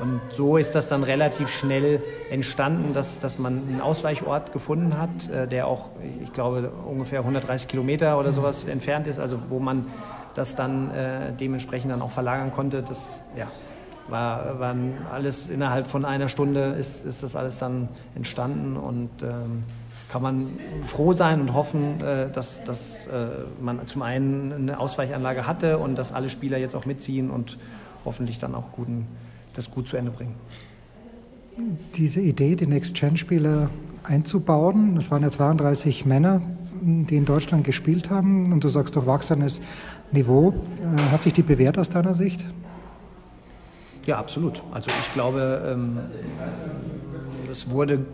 Und 0.00 0.20
so 0.30 0.56
ist 0.56 0.74
das 0.74 0.88
dann 0.88 1.02
relativ 1.02 1.48
schnell 1.48 2.02
entstanden, 2.30 2.92
dass, 2.92 3.20
dass 3.20 3.38
man 3.38 3.68
einen 3.68 3.80
Ausweichort 3.80 4.52
gefunden 4.52 4.98
hat, 4.98 5.28
äh, 5.30 5.48
der 5.48 5.66
auch, 5.66 5.90
ich 6.22 6.32
glaube, 6.32 6.70
ungefähr 6.86 7.20
130 7.20 7.68
Kilometer 7.68 8.18
oder 8.18 8.32
sowas 8.32 8.64
entfernt 8.64 9.06
ist, 9.06 9.18
also 9.18 9.38
wo 9.48 9.58
man 9.58 9.86
das 10.34 10.56
dann 10.56 10.90
äh, 10.90 11.32
dementsprechend 11.38 11.90
dann 11.92 12.02
auch 12.02 12.10
verlagern 12.10 12.50
konnte. 12.50 12.82
Das 12.82 13.20
ja, 13.36 13.46
war 14.08 14.60
waren 14.60 14.94
alles 15.10 15.48
innerhalb 15.48 15.86
von 15.86 16.04
einer 16.04 16.28
Stunde 16.28 16.74
ist, 16.78 17.04
ist 17.04 17.22
das 17.22 17.36
alles 17.36 17.58
dann 17.58 17.88
entstanden 18.14 18.76
und 18.76 19.10
ähm, 19.22 19.64
kann 20.10 20.22
man 20.22 20.58
froh 20.86 21.12
sein 21.12 21.40
und 21.40 21.54
hoffen, 21.54 22.00
äh, 22.00 22.30
dass, 22.30 22.62
dass 22.64 23.06
äh, 23.06 23.28
man 23.60 23.86
zum 23.88 24.02
einen 24.02 24.52
eine 24.52 24.78
Ausweichanlage 24.78 25.46
hatte 25.46 25.78
und 25.78 25.96
dass 25.96 26.12
alle 26.12 26.28
Spieler 26.28 26.58
jetzt 26.58 26.74
auch 26.74 26.86
mitziehen 26.86 27.30
und 27.30 27.58
hoffentlich 28.04 28.38
dann 28.38 28.54
auch 28.54 28.72
guten 28.72 29.06
das 29.54 29.70
gut 29.70 29.88
zu 29.88 29.96
Ende 29.96 30.10
bringen. 30.10 30.34
Diese 31.94 32.20
Idee, 32.20 32.56
die 32.56 32.66
Next-Gen-Spieler 32.66 33.70
einzubauen, 34.02 34.96
das 34.96 35.10
waren 35.10 35.22
ja 35.22 35.30
32 35.30 36.04
Männer, 36.04 36.42
die 36.82 37.16
in 37.16 37.24
Deutschland 37.24 37.64
gespielt 37.64 38.10
haben, 38.10 38.52
und 38.52 38.62
du 38.62 38.68
sagst 38.68 38.94
durchwachsenes 38.96 39.60
Niveau, 40.12 40.50
äh, 40.50 41.12
hat 41.12 41.22
sich 41.22 41.32
die 41.32 41.42
bewährt 41.42 41.78
aus 41.78 41.90
deiner 41.90 42.14
Sicht? 42.14 42.44
Ja, 44.06 44.18
absolut. 44.18 44.62
Also 44.72 44.90
ich 44.90 45.12
glaube, 45.14 45.98
es 47.50 47.64
ähm, 47.64 47.70
wurde, 47.70 48.04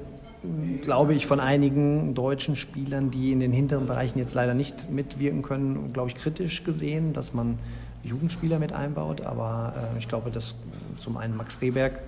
glaube 0.83 1.15
ich, 1.15 1.27
von 1.27 1.41
einigen 1.41 2.15
deutschen 2.15 2.55
Spielern, 2.57 3.11
die 3.11 3.33
in 3.33 3.41
den 3.41 3.53
hinteren 3.53 3.87
Bereichen 3.87 4.19
jetzt 4.19 4.35
leider 4.35 4.55
nicht 4.55 4.91
mitwirken 4.91 5.43
können, 5.43 5.93
glaube 5.93 6.11
ich, 6.11 6.15
kritisch 6.15 6.63
gesehen, 6.65 7.13
dass 7.13 7.35
man 7.35 7.59
Jugendspieler 8.05 8.59
mit 8.59 8.73
einbaut. 8.73 9.21
Aber 9.23 9.75
äh, 9.95 9.99
ich 9.99 10.09
glaube, 10.09 10.31
dass 10.31 10.55
zum 10.99 11.17
einen 11.17 11.37
Max 11.37 11.61
Rehberg, 11.61 12.01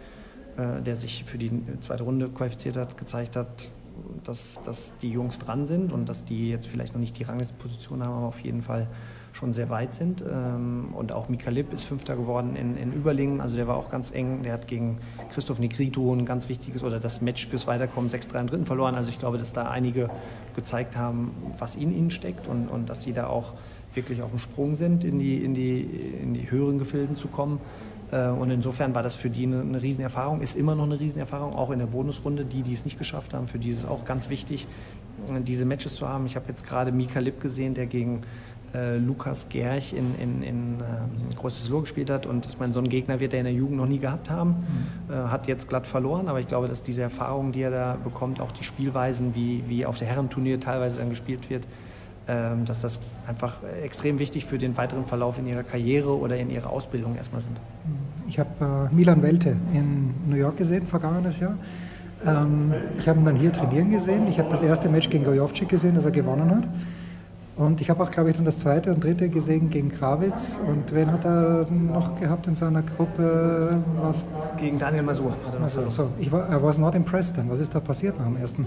äh, 0.57 0.81
der 0.83 0.97
sich 0.97 1.25
für 1.25 1.39
die 1.39 1.51
zweite 1.81 2.05
Runde 2.05 2.29
qualifiziert 2.29 2.77
hat, 2.77 2.97
gezeigt 2.97 3.37
hat, 3.37 3.49
dass, 4.25 4.61
dass 4.63 4.97
die 4.99 5.11
Jungs 5.11 5.39
dran 5.39 5.67
sind 5.67 5.93
und 5.93 6.09
dass 6.09 6.25
die 6.25 6.51
jetzt 6.51 6.67
vielleicht 6.67 6.95
noch 6.95 7.01
nicht 7.01 7.19
die 7.19 7.25
Ranglistenposition 7.25 8.03
haben, 8.03 8.15
aber 8.15 8.27
auf 8.27 8.41
jeden 8.41 8.63
Fall 8.63 8.87
schon 9.33 9.53
sehr 9.53 9.71
weit 9.71 9.95
sind. 9.95 10.23
Ähm, 10.23 10.89
und 10.93 11.13
auch 11.13 11.29
Mika 11.29 11.51
Lipp 11.51 11.73
ist 11.73 11.85
Fünfter 11.85 12.17
geworden 12.17 12.55
in, 12.57 12.77
in 12.77 12.93
Überlingen, 12.93 13.41
also 13.41 13.57
der 13.57 13.67
war 13.67 13.77
auch 13.77 13.91
ganz 13.91 14.11
eng. 14.13 14.43
Der 14.43 14.53
hat 14.53 14.69
gegen 14.69 14.99
Christoph 15.33 15.59
Negrito 15.59 16.13
ein 16.15 16.25
ganz 16.25 16.49
wichtiges 16.49 16.85
oder 16.85 17.01
das 17.01 17.21
Match 17.21 17.47
fürs 17.47 17.67
Weiterkommen 17.67 18.11
6-3 18.11 18.41
im 18.41 18.47
dritten 18.47 18.67
verloren. 18.67 18.95
Also 18.95 19.11
ich 19.11 19.19
glaube, 19.19 19.39
dass 19.39 19.53
da 19.53 19.69
einige 19.69 20.11
gezeigt 20.55 20.97
haben, 20.97 21.33
was 21.59 21.77
in 21.77 21.97
ihnen 21.97 22.11
steckt 22.11 22.47
und, 22.47 22.69
und 22.69 22.89
dass 22.89 23.03
sie 23.03 23.13
da 23.13 23.27
auch 23.27 23.55
wirklich 23.95 24.23
auf 24.23 24.31
dem 24.31 24.39
Sprung 24.39 24.75
sind, 24.75 25.05
in 25.05 25.19
die, 25.19 25.43
in 25.43 25.55
die, 25.55 25.81
in 25.81 26.35
die 26.35 26.51
höheren 26.51 26.79
Gefilden 26.79 27.17
zu 27.17 27.29
kommen. 27.29 27.61
Äh, 28.11 28.29
und 28.29 28.51
insofern 28.51 28.95
war 28.95 29.03
das 29.03 29.17
für 29.17 29.31
die 29.31 29.45
eine, 29.45 29.61
eine 29.61 29.83
Riesenerfahrung, 29.83 30.41
ist 30.41 30.55
immer 30.55 30.75
noch 30.75 30.85
eine 30.85 31.01
Riesenerfahrung, 31.01 31.55
auch 31.55 31.71
in 31.71 31.79
der 31.79 31.87
Bonusrunde. 31.87 32.45
Die, 32.45 32.63
die 32.63 32.73
es 32.73 32.85
nicht 32.85 32.99
geschafft 32.99 33.35
haben, 33.35 33.49
für 33.49 33.59
die 33.59 33.71
ist 33.71 33.79
es 33.79 33.85
auch 33.87 34.05
ganz 34.05 34.29
wichtig, 34.29 34.67
diese 35.47 35.65
Matches 35.65 35.97
zu 35.97 36.09
haben. 36.09 36.27
Ich 36.27 36.37
habe 36.37 36.47
jetzt 36.49 36.67
gerade 36.67 36.93
Mika 36.93 37.21
Lipp 37.21 37.41
gesehen, 37.41 37.75
der 37.75 37.87
gegen 37.87 38.23
äh, 38.75 38.97
Lukas 38.97 39.49
Gerch 39.49 39.93
in, 39.93 40.15
in, 40.19 40.43
in 40.43 40.57
ähm, 40.81 41.29
Großes 41.37 41.69
Lohr 41.69 41.83
gespielt 41.83 42.11
hat. 42.11 42.27
Und 42.27 42.47
ich 42.47 42.59
meine, 42.59 42.73
so 42.73 42.79
einen 42.79 42.89
Gegner 42.89 43.21
wird 43.21 43.33
er 43.35 43.41
in 43.41 43.45
der 43.45 43.55
Jugend 43.55 43.77
noch 43.77 43.87
nie 43.87 43.99
gehabt 43.99 44.31
haben. 44.31 44.51
Mhm. 45.09 45.15
Äh, 45.15 45.17
hat 45.29 45.47
jetzt 45.47 45.69
glatt 45.69 45.87
verloren, 45.87 46.29
aber 46.29 46.41
ich 46.41 46.49
glaube, 46.49 46.69
dass 46.69 46.83
diese 46.83 47.03
Erfahrung, 47.03 47.53
die 47.53 47.63
er 47.63 47.71
da 47.71 47.97
bekommt, 48.03 48.41
auch 48.41 48.53
die 48.53 48.65
Spielweisen, 48.65 49.35
wie, 49.35 49.63
wie 49.69 49.85
auf 49.85 49.99
der 49.99 50.09
Herrenturnier 50.09 50.61
teilweise 50.61 50.99
dann 51.01 51.11
gespielt 51.11 51.51
wird, 51.51 51.67
ähm, 52.29 52.65
dass 52.65 52.81
das 52.81 53.01
einfach 53.27 53.59
extrem 53.83 54.19
wichtig 54.19 54.45
für 54.47 54.59
den 54.59 54.77
weiteren 54.77 55.07
Verlauf 55.07 55.39
in 55.39 55.47
ihrer 55.47 55.65
Karriere 55.65 56.17
oder 56.17 56.37
in 56.37 56.51
ihrer 56.51 56.71
Ausbildung 56.71 57.17
erstmal 57.17 57.41
sind. 57.41 57.61
Ich 58.29 58.39
habe 58.39 58.89
äh, 58.91 58.95
Milan 58.95 59.23
Welte 59.23 59.57
in 59.75 60.15
New 60.29 60.37
York 60.37 60.57
gesehen, 60.57 60.87
vergangenes 60.87 61.41
Jahr. 61.41 61.59
Ähm, 62.25 62.73
ich 62.99 63.09
habe 63.09 63.19
ihn 63.19 63.25
dann 63.25 63.37
hier 63.37 63.53
trainieren 63.53 63.91
gesehen. 63.91 64.27
Ich 64.29 64.39
habe 64.39 64.49
das 64.49 64.63
erste 64.63 64.89
Match 64.89 65.11
gegen 65.11 65.25
Gojovcik 65.25 65.69
gesehen, 65.69 65.95
das 65.95 66.05
er 66.05 66.13
gewonnen 66.13 66.55
hat. 66.55 66.69
Und 67.57 67.83
ich 67.83 67.91
habe 67.91 68.03
auch, 68.03 68.11
glaube 68.11 68.31
ich, 68.31 68.37
dann 68.37 68.47
das 68.47 68.59
zweite 68.61 68.95
und 68.95 69.05
dritte 69.05 69.29
gesehen 69.29 69.69
gegen 69.69 69.91
Krawitz. 69.91 70.59
Und 70.67 70.95
wen 70.95 71.13
hat 71.13 71.25
er 71.25 71.67
noch 71.71 72.19
gehabt 72.19 72.47
in 72.47 72.55
seiner 72.55 72.83
Gruppe? 72.83 73.83
Was? 74.01 74.25
Gegen 74.59 74.79
Daniel 74.79 75.03
Masur 75.03 75.33
hat 75.45 75.53
er 75.53 75.61
noch 75.61 75.65
also, 75.65 75.91
so. 75.91 76.09
Ich 76.19 76.33
war, 76.33 76.49
I 76.49 76.63
was 76.63 76.79
not 76.79 76.95
impressed 76.95 77.37
dann. 77.37 77.51
Was 77.51 77.61
ist 77.61 77.75
da 77.75 77.81
passiert 77.81 78.19
nach 78.19 78.27
dem 78.27 78.37
ersten 78.37 78.67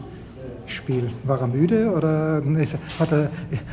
Spiel? 0.68 1.10
War 1.24 1.42
er 1.42 1.48
müde 1.48 1.92
oder 1.92 2.44
hat 3.00 3.12
er, 3.12 3.30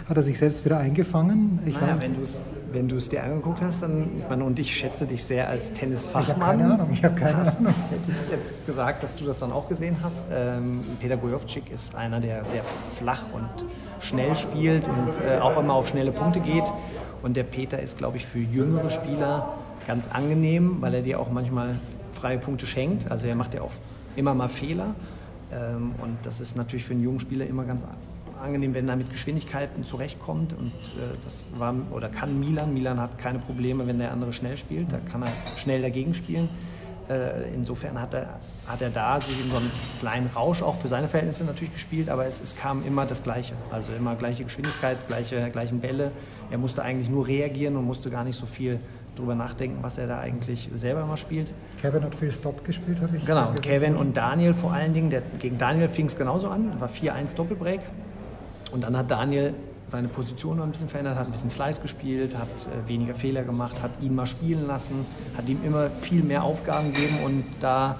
hat 0.08 0.16
er 0.16 0.22
sich 0.22 0.38
selbst 0.38 0.64
wieder 0.64 0.78
eingefangen? 0.78 1.58
Ich 1.66 1.78
naja, 1.78 1.96
wenn 2.00 2.14
du 2.14 2.22
es 2.22 2.44
wenn 2.72 2.88
dir 2.88 3.22
angeguckt 3.22 3.62
hast, 3.62 3.82
dann, 3.82 4.10
ich 4.18 4.28
meine, 4.28 4.44
und 4.44 4.58
ich 4.58 4.76
schätze 4.76 5.06
dich 5.06 5.24
sehr 5.24 5.48
als 5.48 5.72
Tennisfachmann. 5.72 6.22
Ich 6.22 6.30
habe 6.30 6.40
keine 6.40 6.74
Ahnung, 6.74 6.88
ich 6.92 7.04
habe 7.04 7.14
keine 7.14 7.36
Ahnung. 7.36 7.74
Hätte 7.90 8.10
ich 8.10 8.30
jetzt 8.30 8.66
gesagt, 8.66 9.02
dass 9.02 9.16
du 9.16 9.24
das 9.24 9.38
dann 9.38 9.52
auch 9.52 9.68
gesehen 9.68 9.96
hast. 10.02 10.26
Ähm, 10.32 10.80
Peter 11.00 11.16
Gojovcik 11.16 11.70
ist 11.70 11.94
einer, 11.94 12.20
der 12.20 12.44
sehr 12.44 12.62
flach 12.96 13.24
und 13.32 13.66
schnell 14.00 14.34
spielt 14.34 14.88
und 14.88 15.10
äh, 15.24 15.38
auch 15.38 15.58
immer 15.58 15.74
auf 15.74 15.88
schnelle 15.88 16.12
Punkte 16.12 16.40
geht. 16.40 16.64
Und 17.22 17.36
der 17.36 17.44
Peter 17.44 17.78
ist, 17.78 17.98
glaube 17.98 18.16
ich, 18.16 18.26
für 18.26 18.40
jüngere 18.40 18.90
Spieler 18.90 19.54
ganz 19.86 20.08
angenehm, 20.08 20.78
weil 20.80 20.94
er 20.94 21.02
dir 21.02 21.20
auch 21.20 21.30
manchmal 21.30 21.78
freie 22.12 22.38
Punkte 22.38 22.66
schenkt. 22.66 23.10
Also 23.10 23.26
er 23.26 23.36
macht 23.36 23.54
ja 23.54 23.62
auch 23.62 23.72
immer 24.16 24.34
mal 24.34 24.48
Fehler. 24.48 24.94
Ähm, 25.52 25.92
und 26.02 26.18
das 26.22 26.40
ist 26.40 26.56
natürlich 26.56 26.84
für 26.84 26.94
einen 26.94 27.02
jungen 27.02 27.20
Spieler 27.20 27.46
immer 27.46 27.64
ganz 27.64 27.84
angenehm, 28.42 28.74
wenn 28.74 28.88
er 28.88 28.96
mit 28.96 29.10
Geschwindigkeiten 29.10 29.84
zurechtkommt. 29.84 30.52
Und 30.52 30.68
äh, 30.68 31.16
das 31.24 31.44
war 31.56 31.74
oder 31.90 32.08
kann 32.08 32.38
Milan. 32.40 32.74
Milan 32.74 33.00
hat 33.00 33.18
keine 33.18 33.38
Probleme, 33.38 33.86
wenn 33.86 33.98
der 33.98 34.12
andere 34.12 34.32
schnell 34.32 34.56
spielt. 34.56 34.92
Da 34.92 34.98
kann 34.98 35.22
er 35.22 35.32
schnell 35.56 35.82
dagegen 35.82 36.14
spielen. 36.14 36.48
Äh, 37.08 37.54
insofern 37.54 38.00
hat 38.00 38.14
er, 38.14 38.40
hat 38.66 38.80
er 38.80 38.90
da 38.90 39.20
sich 39.20 39.44
in 39.44 39.50
so 39.50 39.56
einem 39.56 39.70
kleinen 40.00 40.30
Rausch 40.34 40.62
auch 40.62 40.76
für 40.76 40.88
seine 40.88 41.08
Verhältnisse 41.08 41.44
natürlich 41.44 41.72
gespielt, 41.72 42.08
aber 42.08 42.26
es, 42.26 42.40
es 42.40 42.56
kam 42.56 42.86
immer 42.86 43.06
das 43.06 43.22
Gleiche. 43.22 43.54
Also 43.70 43.92
immer 43.92 44.14
gleiche 44.14 44.44
Geschwindigkeit, 44.44 45.06
gleiche, 45.08 45.50
gleichen 45.50 45.80
Bälle. 45.80 46.12
Er 46.50 46.58
musste 46.58 46.82
eigentlich 46.82 47.10
nur 47.10 47.26
reagieren 47.26 47.76
und 47.76 47.84
musste 47.84 48.10
gar 48.10 48.24
nicht 48.24 48.36
so 48.36 48.46
viel 48.46 48.78
drüber 49.16 49.34
nachdenken, 49.34 49.78
was 49.82 49.98
er 49.98 50.06
da 50.06 50.20
eigentlich 50.20 50.70
selber 50.74 51.04
mal 51.04 51.16
spielt. 51.16 51.52
Kevin 51.80 52.02
hat 52.04 52.14
viel 52.14 52.32
Stop 52.32 52.64
gespielt, 52.64 53.00
habe 53.02 53.16
ich 53.16 53.26
Genau, 53.26 53.52
Kevin 53.60 53.96
und 53.96 54.16
Daniel 54.16 54.54
vor 54.54 54.72
allen 54.72 54.94
Dingen. 54.94 55.10
Der, 55.10 55.22
gegen 55.38 55.58
Daniel 55.58 55.88
fing 55.88 56.06
es 56.06 56.16
genauso 56.16 56.48
an, 56.48 56.80
war 56.80 56.88
4-1 56.88 57.34
Doppelbreak. 57.34 57.80
Und 58.72 58.82
dann 58.82 58.96
hat 58.96 59.10
Daniel 59.10 59.54
seine 59.86 60.08
Position 60.08 60.56
noch 60.56 60.64
ein 60.64 60.70
bisschen 60.70 60.88
verändert, 60.88 61.16
hat 61.16 61.26
ein 61.26 61.32
bisschen 61.32 61.50
Slice 61.50 61.80
gespielt, 61.80 62.36
hat 62.36 62.48
äh, 62.48 62.88
weniger 62.88 63.14
Fehler 63.14 63.42
gemacht, 63.42 63.82
hat 63.82 63.90
ihn 64.00 64.14
mal 64.14 64.26
spielen 64.26 64.66
lassen, 64.66 65.06
hat 65.36 65.48
ihm 65.48 65.58
immer 65.64 65.90
viel 65.90 66.22
mehr 66.22 66.42
Aufgaben 66.42 66.92
gegeben. 66.92 67.18
Und 67.24 67.44
da 67.60 67.98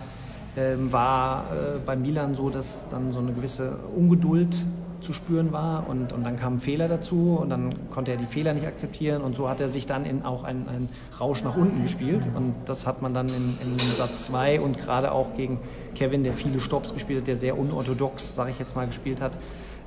ähm, 0.57 0.93
war 0.93 1.45
äh, 1.53 1.79
bei 1.85 1.97
Milan 1.97 2.35
so, 2.35 2.51
dass 2.51 2.89
dann 2.89 3.13
so 3.13 3.21
eine 3.21 3.33
gewisse 3.33 3.77
Ungeduld 3.95 4.57
zu 5.03 5.13
spüren 5.13 5.53
war. 5.53 5.89
Und, 5.89 6.13
und 6.13 6.25
dann 6.25 6.37
kamen 6.37 6.61
Fehler 6.61 6.89
dazu 6.89 7.39
und 7.41 7.51
dann 7.51 7.91
konnte 7.91 8.13
er 8.13 8.17
die 8.17 8.27
Fehler 8.27 8.55
nicht 8.55 8.67
akzeptieren. 8.67 9.23
Und 9.23 9.37
so 9.37 9.49
hat 9.49 9.61
er 9.61 9.69
sich 9.69 9.87
dann 9.87 10.05
in 10.07 10.25
auch 10.25 10.45
einen, 10.45 10.89
Rausch 11.21 11.43
nach 11.43 11.57
unten 11.57 11.83
gespielt. 11.83 12.27
Und 12.35 12.55
das 12.67 12.87
hat 12.87 13.03
man 13.03 13.13
dann 13.13 13.29
in, 13.29 13.59
in 13.61 13.79
Satz 13.79 14.27
2 14.27 14.61
und 14.61 14.79
gerade 14.79 15.13
auch 15.13 15.35
gegen 15.35 15.59
Kevin, 15.95 16.25
der 16.25 16.33
viele 16.33 16.61
Stops 16.61 16.95
gespielt 16.95 17.21
hat, 17.21 17.27
der 17.27 17.37
sehr 17.37 17.59
unorthodox, 17.59 18.35
sage 18.35 18.51
ich 18.51 18.59
jetzt 18.59 18.77
mal, 18.77 18.87
gespielt 18.87 19.21
hat, 19.21 19.37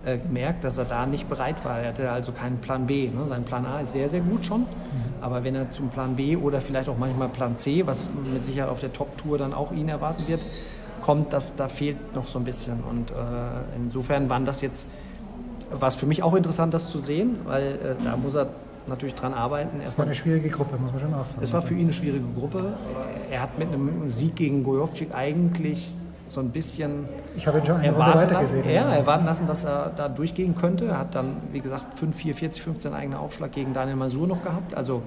äh, 0.06 0.18
gemerkt, 0.18 0.64
dass 0.64 0.78
er 0.78 0.86
da 0.86 1.06
nicht 1.06 1.28
bereit 1.28 1.64
war. 1.66 1.80
Er 1.80 1.90
hatte 1.90 2.12
also 2.12 2.32
keinen 2.32 2.58
Plan 2.58 2.88
B. 2.88 3.10
Ne? 3.10 3.28
Sein 3.28 3.44
Plan 3.44 3.66
A 3.66 3.82
ist 3.82 3.94
sehr, 3.94 4.08
sehr 4.10 4.22
gut 4.22 4.46
schon, 4.46 4.62
mhm. 4.62 4.68
aber 5.22 5.44
wenn 5.44 5.56
er 5.56 5.72
zum 5.72 5.90
Plan 5.90 6.16
B 6.16 6.36
oder 6.36 6.62
vielleicht 6.62 6.90
auch 6.90 6.98
manchmal 6.98 7.30
Plan 7.30 7.58
C, 7.58 7.86
was 7.86 8.08
mit 8.32 8.46
Sicherheit 8.46 8.70
auf 8.70 8.80
der 8.80 8.94
Top-Tour 8.94 9.38
dann 9.38 9.54
auch 9.54 9.72
ihn 9.72 9.90
erwarten 9.90 10.28
wird, 10.28 10.42
kommt, 11.02 11.34
dass 11.34 11.56
da 11.56 11.68
fehlt 11.68 12.16
noch 12.16 12.28
so 12.28 12.40
ein 12.40 12.46
bisschen. 12.46 12.84
Und 12.90 13.12
äh, 13.12 13.16
insofern 13.78 14.30
waren 14.30 14.46
das 14.46 14.62
jetzt, 14.62 14.88
war 15.72 15.88
es 15.88 15.96
für 15.96 16.06
mich 16.06 16.24
auch 16.24 16.34
interessant, 16.34 16.74
das 16.74 16.90
zu 16.90 17.00
sehen, 17.02 17.38
weil 17.46 17.64
äh, 17.64 18.04
da 18.04 18.18
muss 18.18 18.36
er 18.36 18.48
natürlich 18.88 19.16
dran 19.16 19.34
arbeiten. 19.34 19.80
Es 19.84 19.98
war 19.98 20.06
eine 20.06 20.16
schwierige 20.16 20.50
Gruppe, 20.50 20.78
muss 20.78 20.92
man 20.92 21.02
schon 21.02 21.14
auch 21.14 21.28
sagen. 21.28 21.42
Es 21.42 21.54
war 21.54 21.62
für 21.62 21.74
ihn 21.74 21.82
eine 21.82 21.94
schwierige 21.94 22.26
Gruppe. 22.38 22.74
Er 23.32 23.42
hat 23.42 23.58
mit 23.58 23.70
einem 23.70 24.08
Sieg 24.08 24.36
gegen 24.36 24.64
Gojovcik 24.64 25.14
eigentlich 25.14 25.92
so 26.30 26.42
ein 26.42 26.50
bisschen 26.50 27.06
ich 27.36 27.46
habe 27.48 27.60
ihn 27.60 27.66
schon 27.66 27.78
eine 27.78 27.92
Runde 27.92 28.16
weiter 28.16 28.40
gesehen. 28.40 28.70
Ja, 28.70 28.94
erwarten 28.94 29.26
lassen, 29.26 29.48
dass 29.48 29.64
er 29.64 29.92
da 29.96 30.10
durchgehen 30.10 30.56
könnte. 30.56 30.86
Er 30.86 31.00
hat 31.00 31.16
dann, 31.16 31.38
wie 31.52 31.60
gesagt, 31.60 32.00
5, 32.00 32.16
4, 32.16 32.36
40, 32.36 32.64
15 32.64 32.94
eigene 32.94 33.20
Aufschlag 33.20 33.52
gegen 33.52 33.74
Daniel 33.74 33.96
Masur 33.96 34.28
noch 34.28 34.44
gehabt. 34.44 34.76
Also 34.76 35.02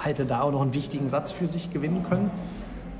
hätte 0.00 0.24
da 0.24 0.42
auch 0.42 0.52
noch 0.52 0.62
einen 0.62 0.74
wichtigen 0.74 1.08
Satz 1.08 1.32
für 1.32 1.48
sich 1.48 1.72
gewinnen 1.72 2.04
können. 2.08 2.30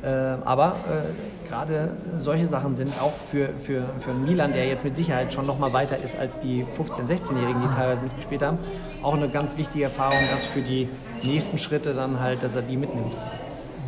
Äh, 0.03 0.09
aber 0.45 0.77
äh, 0.88 1.49
gerade 1.49 1.90
solche 2.18 2.49
Sachen 2.49 2.75
sind 2.75 2.92
auch 3.01 3.12
für, 3.31 3.51
für, 3.61 3.85
für 4.01 4.12
Milan, 4.12 4.53
der 4.53 4.66
jetzt 4.66 4.85
mit 4.85 4.97
Sicherheit 4.97 5.33
schon 5.33 5.47
noch 5.47 5.61
mal 5.61 5.73
weiter 5.73 5.97
ist 5.97 6.18
als 6.18 6.40
die 6.40 6.64
15-, 6.77 7.07
16-Jährigen, 7.07 7.62
die 7.62 7.75
teilweise 7.75 8.03
mitgespielt 8.03 8.42
haben, 8.42 8.59
auch 9.03 9.14
eine 9.14 9.29
ganz 9.29 9.57
wichtige 9.57 9.85
Erfahrung, 9.85 10.18
dass 10.33 10.45
für 10.45 10.61
die 10.61 10.88
nächsten 11.23 11.59
Schritte 11.59 11.95
dann 11.95 12.18
halt, 12.18 12.42
dass 12.42 12.57
er 12.57 12.62
die 12.62 12.77
mitnimmt 12.77 13.12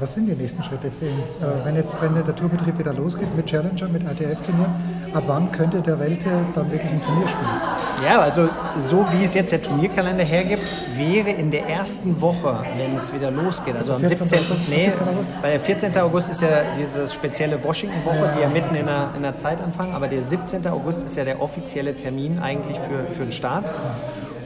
was 0.01 0.15
sind 0.15 0.27
die 0.27 0.35
nächsten 0.35 0.63
Schritte 0.63 0.91
für 0.91 1.07
ihn? 1.07 1.19
Äh, 1.19 1.65
wenn 1.65 1.77
jetzt 1.77 2.01
wenn 2.03 2.15
der 2.15 2.35
Tourbetrieb 2.35 2.79
wieder 2.79 2.93
losgeht 2.93 3.35
mit 3.37 3.47
Challenger, 3.47 3.89
mit 3.89 4.03
ITF-Turnier, 4.03 4.67
ab 5.13 5.23
wann 5.27 5.53
könnte 5.53 5.81
der 5.81 5.99
Welte 6.01 6.29
dann 6.55 6.71
wirklich 6.71 6.91
ein 6.91 7.03
Turnier 7.03 7.29
spielen? 7.29 8.05
Ja, 8.05 8.21
also 8.21 8.49
so 8.81 9.07
wie 9.13 9.25
es 9.25 9.35
jetzt 9.35 9.53
der 9.53 9.63
Turnierkalender 9.63 10.25
hergibt, 10.25 10.65
wäre 10.97 11.31
in 11.31 11.51
der 11.51 11.69
ersten 11.69 12.21
Woche, 12.21 12.65
wenn 12.77 12.95
es 12.95 13.15
wieder 13.15 13.31
losgeht, 13.31 13.77
also, 13.77 13.95
also 13.95 14.05
am 14.05 14.09
17. 14.09 14.39
August, 14.39 14.69
nee, 14.69 14.85
14. 14.85 15.09
August? 15.09 15.31
Weil 15.41 15.51
der 15.53 15.61
14. 15.61 15.99
August 15.99 16.31
ist 16.31 16.43
ja 16.43 16.49
diese 16.77 17.09
spezielle 17.09 17.63
Washington-Woche, 17.63 18.17
ja. 18.17 18.33
die 18.37 18.43
ja 18.43 18.49
mitten 18.49 18.75
in 18.75 18.87
der, 18.87 19.11
in 19.17 19.23
der 19.23 19.37
Zeit 19.37 19.61
anfangen, 19.61 19.95
aber 19.95 20.09
der 20.09 20.23
17. 20.23 20.67
August 20.67 21.05
ist 21.05 21.17
ja 21.17 21.25
der 21.25 21.41
offizielle 21.41 21.95
Termin 21.95 22.41
eigentlich 22.41 22.79
für, 22.79 23.15
für 23.15 23.23
den 23.23 23.33
Start. 23.33 23.71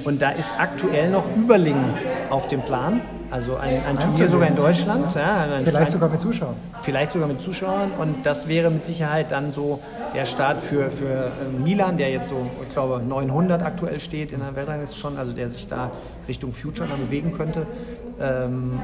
Und 0.05 0.23
da 0.23 0.31
ist 0.31 0.53
aktuell 0.59 1.11
noch 1.11 1.25
Überlingen 1.37 1.95
auf 2.31 2.49
dem 2.49 2.63
Plan. 2.63 3.01
Also 3.31 3.57
ein, 3.57 3.85
ein 3.85 3.99
Turnier 3.99 4.29
sogar 4.29 4.49
in 4.49 4.57
Deutschland. 4.57 5.15
Ja, 5.15 5.47
vielleicht 5.63 5.91
sogar 5.91 6.09
mit 6.09 6.21
Zuschauern. 6.21 6.57
Vielleicht 6.81 7.11
sogar 7.11 7.29
mit 7.29 7.43
Zuschauern. 7.43 7.91
Und 7.99 8.25
das 8.25 8.49
wäre 8.49 8.71
mit 8.71 8.87
Sicherheit 8.87 9.33
dann 9.33 9.53
so 9.53 9.81
der 10.15 10.25
Start 10.25 10.59
für, 10.59 10.91
für 10.91 11.27
äh, 11.27 11.63
Milan, 11.63 11.99
der 11.99 12.11
jetzt 12.11 12.29
so, 12.29 12.47
ich 12.67 12.73
glaube, 12.73 13.03
900 13.07 13.63
aktuell 13.63 14.01
steht 14.01 14.33
in 14.33 14.41
der 14.41 14.57
Weltrangliste 14.57 14.99
schon, 14.99 15.19
also 15.19 15.33
der 15.33 15.49
sich 15.51 15.69
da 15.69 15.91
Richtung 16.27 16.53
Future 16.53 16.89
dann 16.89 17.01
bewegen 17.01 17.33
könnte. 17.33 17.67
Ähm, 18.21 18.81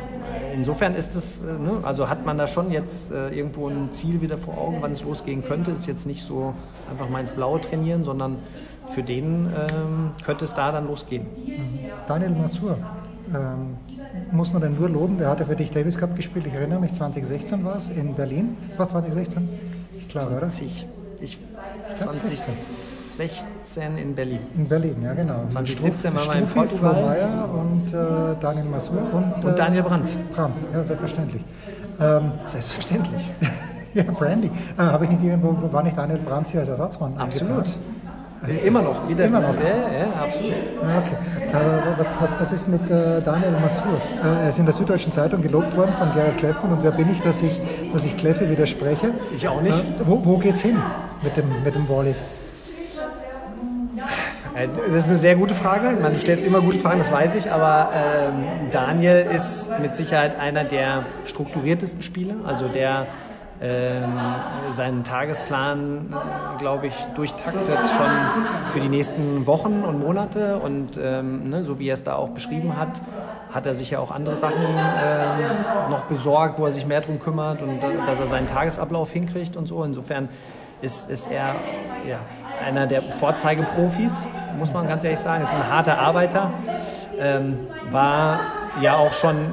insofern 0.54 0.94
ist 0.94 1.16
es, 1.16 1.42
äh, 1.42 1.46
ne, 1.46 1.78
also 1.82 2.08
hat 2.08 2.26
man 2.26 2.36
da 2.36 2.46
schon 2.46 2.70
jetzt 2.70 3.10
äh, 3.12 3.30
irgendwo 3.30 3.68
ein 3.68 3.92
Ziel 3.92 4.20
wieder 4.20 4.36
vor 4.36 4.58
Augen, 4.58 4.78
wann 4.80 4.92
es 4.92 5.02
losgehen 5.02 5.42
könnte. 5.42 5.70
Ist 5.70 5.86
jetzt 5.86 6.06
nicht 6.06 6.22
so 6.22 6.54
einfach 6.90 7.08
mal 7.08 7.20
ins 7.20 7.32
Blaue 7.32 7.60
trainieren, 7.60 8.04
sondern 8.04 8.36
für 8.90 9.02
den 9.02 9.46
ähm, 9.46 10.10
könnte 10.24 10.44
es 10.44 10.54
da 10.54 10.70
dann 10.70 10.86
losgehen. 10.86 11.26
Daniel 12.06 12.30
Masur, 12.30 12.76
ähm, 13.32 13.76
muss 14.32 14.52
man 14.52 14.62
denn 14.62 14.78
nur 14.78 14.88
loben, 14.88 15.18
der 15.18 15.28
hatte 15.28 15.46
für 15.46 15.56
dich 15.56 15.70
Davis 15.70 15.98
Cup 15.98 16.14
gespielt, 16.16 16.46
ich 16.46 16.54
erinnere 16.54 16.80
mich, 16.80 16.92
2016 16.92 17.64
war 17.64 17.76
es 17.76 17.88
in 17.88 18.14
Berlin. 18.14 18.56
Was 18.76 18.88
2016? 18.88 19.48
Ich 19.98 20.08
glaube, 20.08 20.36
20, 20.38 20.86
oder? 20.86 21.22
Ich, 21.22 21.38
2016 21.96 23.98
in 23.98 24.14
Berlin. 24.14 24.40
In 24.56 24.68
Berlin, 24.68 25.02
ja 25.02 25.14
genau. 25.14 25.46
2017 25.48 26.14
waren 26.14 26.26
wir 26.26 26.34
in 26.34 26.46
Portugal. 26.46 27.04
Meyer 27.04 27.48
und 27.52 27.92
äh, 27.92 27.96
Daniel 28.40 28.66
Masur 28.66 29.02
und, 29.12 29.44
äh, 29.44 29.48
und 29.48 29.58
Daniel 29.58 29.82
Brandt. 29.82 30.16
Brandt, 30.34 30.58
ja, 30.72 30.82
selbstverständlich. 30.82 31.42
Ähm, 32.00 32.32
selbstverständlich. 32.44 33.30
ja, 33.94 34.04
Brandy. 34.04 34.50
Äh, 34.76 34.82
Habe 34.82 35.04
ich 35.04 35.10
nicht 35.12 35.22
irgendwo, 35.22 35.56
war 35.72 35.82
nicht 35.82 35.96
Daniel 35.96 36.18
Brandt 36.18 36.48
hier 36.48 36.60
als 36.60 36.68
Ersatzmann? 36.68 37.16
Absolut. 37.16 37.64
Immer 38.64 38.82
noch, 38.82 39.08
wieder. 39.08 39.24
Immer 39.24 39.40
noch. 39.40 39.54
Ja, 39.54 39.98
ja, 39.98 40.22
absolut. 40.22 40.52
Okay. 40.52 41.16
Aber 41.52 41.94
was, 41.96 42.20
was, 42.20 42.40
was 42.40 42.52
ist 42.52 42.68
mit 42.68 42.90
äh, 42.90 43.22
Daniel 43.22 43.52
Masur? 43.52 44.00
Äh, 44.22 44.42
er 44.42 44.48
ist 44.48 44.58
in 44.58 44.66
der 44.66 44.74
Süddeutschen 44.74 45.12
Zeitung 45.12 45.40
gelobt 45.40 45.74
worden 45.76 45.92
von 45.96 46.12
Gerald 46.12 46.36
Kleffmann 46.36 46.72
und 46.72 46.82
wer 46.82 46.90
bin 46.90 47.10
ich, 47.10 47.20
dass 47.20 47.42
ich, 47.42 47.60
dass 47.92 48.04
ich 48.04 48.16
Kleffe 48.16 48.50
widerspreche? 48.50 49.12
Ich 49.34 49.48
auch 49.48 49.62
nicht. 49.62 49.78
Äh, 49.78 50.04
wo, 50.04 50.24
wo 50.24 50.38
geht's 50.38 50.60
hin 50.60 50.76
mit 51.22 51.36
dem, 51.36 51.62
mit 51.62 51.74
dem 51.74 51.88
Volley? 51.88 52.14
Äh, 54.54 54.68
das 54.86 54.94
ist 54.94 55.08
eine 55.08 55.16
sehr 55.16 55.36
gute 55.36 55.54
Frage. 55.54 55.92
Ich 55.92 56.00
meine, 56.00 56.14
du 56.14 56.20
stellst 56.20 56.44
immer 56.44 56.60
gute 56.60 56.78
Fragen, 56.78 56.98
das 56.98 57.10
weiß 57.10 57.34
ich, 57.36 57.50
aber 57.50 57.90
ähm, 57.94 58.70
Daniel 58.70 59.26
ist 59.34 59.70
mit 59.80 59.96
Sicherheit 59.96 60.38
einer 60.38 60.64
der 60.64 61.06
strukturiertesten 61.24 62.02
Spieler, 62.02 62.34
also 62.44 62.68
der 62.68 63.06
seinen 64.72 65.04
Tagesplan, 65.04 66.12
äh, 66.12 66.58
glaube 66.58 66.88
ich, 66.88 66.94
durchtaktet 67.14 67.78
schon 67.96 68.10
für 68.70 68.80
die 68.80 68.88
nächsten 68.88 69.46
Wochen 69.46 69.82
und 69.86 70.00
Monate. 70.00 70.58
Und 70.58 70.98
ähm, 71.00 71.48
ne, 71.48 71.64
so 71.64 71.78
wie 71.78 71.88
er 71.88 71.94
es 71.94 72.02
da 72.02 72.16
auch 72.16 72.30
beschrieben 72.30 72.76
hat, 72.76 73.00
hat 73.52 73.66
er 73.66 73.74
sich 73.74 73.90
ja 73.90 74.00
auch 74.00 74.10
andere 74.10 74.36
Sachen 74.36 74.62
ähm, 74.62 75.90
noch 75.90 76.04
besorgt, 76.06 76.58
wo 76.58 76.66
er 76.66 76.72
sich 76.72 76.86
mehr 76.86 77.00
drum 77.00 77.20
kümmert 77.20 77.62
und 77.62 77.82
äh, 77.82 77.96
dass 78.06 78.20
er 78.20 78.26
seinen 78.26 78.48
Tagesablauf 78.48 79.10
hinkriegt 79.10 79.56
und 79.56 79.66
so. 79.66 79.84
Insofern 79.84 80.28
ist, 80.82 81.08
ist 81.08 81.30
er 81.30 81.54
ja, 82.08 82.18
einer 82.64 82.86
der 82.86 83.02
Vorzeigeprofis, 83.12 84.26
muss 84.58 84.72
man 84.72 84.88
ganz 84.88 85.04
ehrlich 85.04 85.20
sagen. 85.20 85.42
Ist 85.42 85.54
ein 85.54 85.70
harter 85.70 85.98
Arbeiter. 85.98 86.50
Ähm, 87.18 87.68
war 87.90 88.40
ja 88.80 88.96
auch 88.96 89.12
schon 89.12 89.52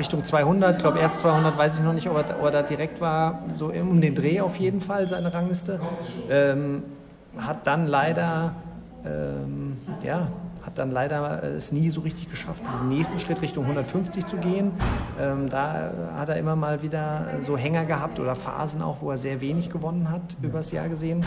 Richtung 0.00 0.24
200, 0.24 0.76
ich 0.76 0.80
glaube 0.80 0.98
erst 0.98 1.20
200, 1.20 1.58
weiß 1.58 1.78
ich 1.78 1.84
noch 1.84 1.92
nicht, 1.92 2.08
ob 2.08 2.16
er, 2.16 2.38
ob 2.38 2.44
er, 2.46 2.50
da 2.50 2.62
direkt 2.62 3.00
war, 3.02 3.40
so 3.56 3.66
um 3.66 4.00
den 4.00 4.14
Dreh 4.14 4.40
auf 4.40 4.56
jeden 4.56 4.80
Fall, 4.80 5.06
seine 5.06 5.32
Rangliste. 5.32 5.78
Ähm, 6.30 6.82
hat 7.36 7.66
dann 7.66 7.86
leider, 7.86 8.54
ähm, 9.04 9.76
ja, 10.02 10.28
hat 10.64 10.78
dann 10.78 10.90
leider 10.90 11.42
es 11.42 11.72
nie 11.72 11.90
so 11.90 12.02
richtig 12.02 12.28
geschafft, 12.28 12.62
diesen 12.70 12.88
nächsten 12.88 13.18
Schritt 13.18 13.40
Richtung 13.42 13.64
150 13.64 14.26
zu 14.26 14.36
gehen. 14.36 14.72
Ähm, 15.18 15.48
da 15.48 15.92
hat 16.14 16.28
er 16.28 16.36
immer 16.36 16.56
mal 16.56 16.82
wieder 16.82 17.26
so 17.40 17.56
Hänger 17.56 17.84
gehabt 17.84 18.20
oder 18.20 18.34
Phasen 18.34 18.82
auch, 18.82 19.00
wo 19.00 19.10
er 19.10 19.16
sehr 19.16 19.40
wenig 19.40 19.70
gewonnen 19.70 20.10
hat, 20.10 20.36
übers 20.42 20.70
Jahr 20.72 20.88
gesehen. 20.88 21.24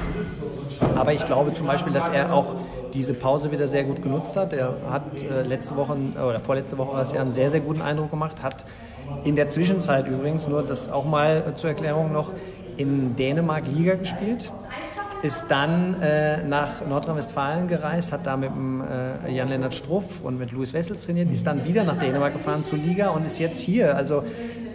Aber 0.96 1.14
ich 1.14 1.26
glaube 1.26 1.54
zum 1.54 1.68
Beispiel, 1.68 1.94
dass 1.94 2.10
er 2.10 2.34
auch 2.34 2.56
diese 2.94 3.14
Pause 3.14 3.52
wieder 3.52 3.68
sehr 3.68 3.84
gut 3.84 4.02
genutzt 4.02 4.38
hat. 4.38 4.54
Er 4.54 4.76
hat 4.90 5.04
äh, 5.24 5.44
letzte 5.44 5.76
Woche 5.76 5.98
oder 6.14 6.40
vorletzte 6.40 6.78
Woche 6.78 6.94
war 6.94 7.02
es 7.02 7.14
einen 7.14 7.34
sehr, 7.34 7.50
sehr 7.50 7.62
guten 7.62 7.82
Eindruck 7.82 8.12
gemacht, 8.12 8.44
hat 8.44 8.66
in 9.24 9.36
der 9.36 9.50
Zwischenzeit 9.50 10.08
übrigens, 10.08 10.48
nur 10.48 10.64
das 10.64 10.92
auch 10.92 11.06
mal 11.06 11.54
zur 11.56 11.72
Erklärung 11.72 12.12
noch, 12.12 12.32
in 12.78 13.16
Dänemark 13.16 13.68
Liga 13.68 13.96
gespielt 13.96 14.52
ist 15.24 15.46
dann 15.48 16.02
äh, 16.02 16.44
nach 16.44 16.86
Nordrhein-Westfalen 16.86 17.70
gereist, 17.70 18.12
hat 18.12 18.28
da 18.28 18.36
mit 18.36 18.52
äh, 18.52 19.32
Jan-Lennart 19.32 19.74
Struff 19.74 20.20
und 20.22 20.38
mit 20.38 20.52
Louis 20.52 20.74
Wessels 20.74 21.06
trainiert, 21.06 21.32
ist 21.32 21.48
dann 21.48 21.64
wieder 21.64 21.86
nach 21.86 21.98
Dänemark 21.98 22.34
gefahren 22.34 22.66
zur 22.66 22.78
Liga 22.78 23.10
und 23.10 23.26
ist 23.26 23.40
jetzt 23.40 23.62
hier. 23.62 23.96
Also 23.96 24.26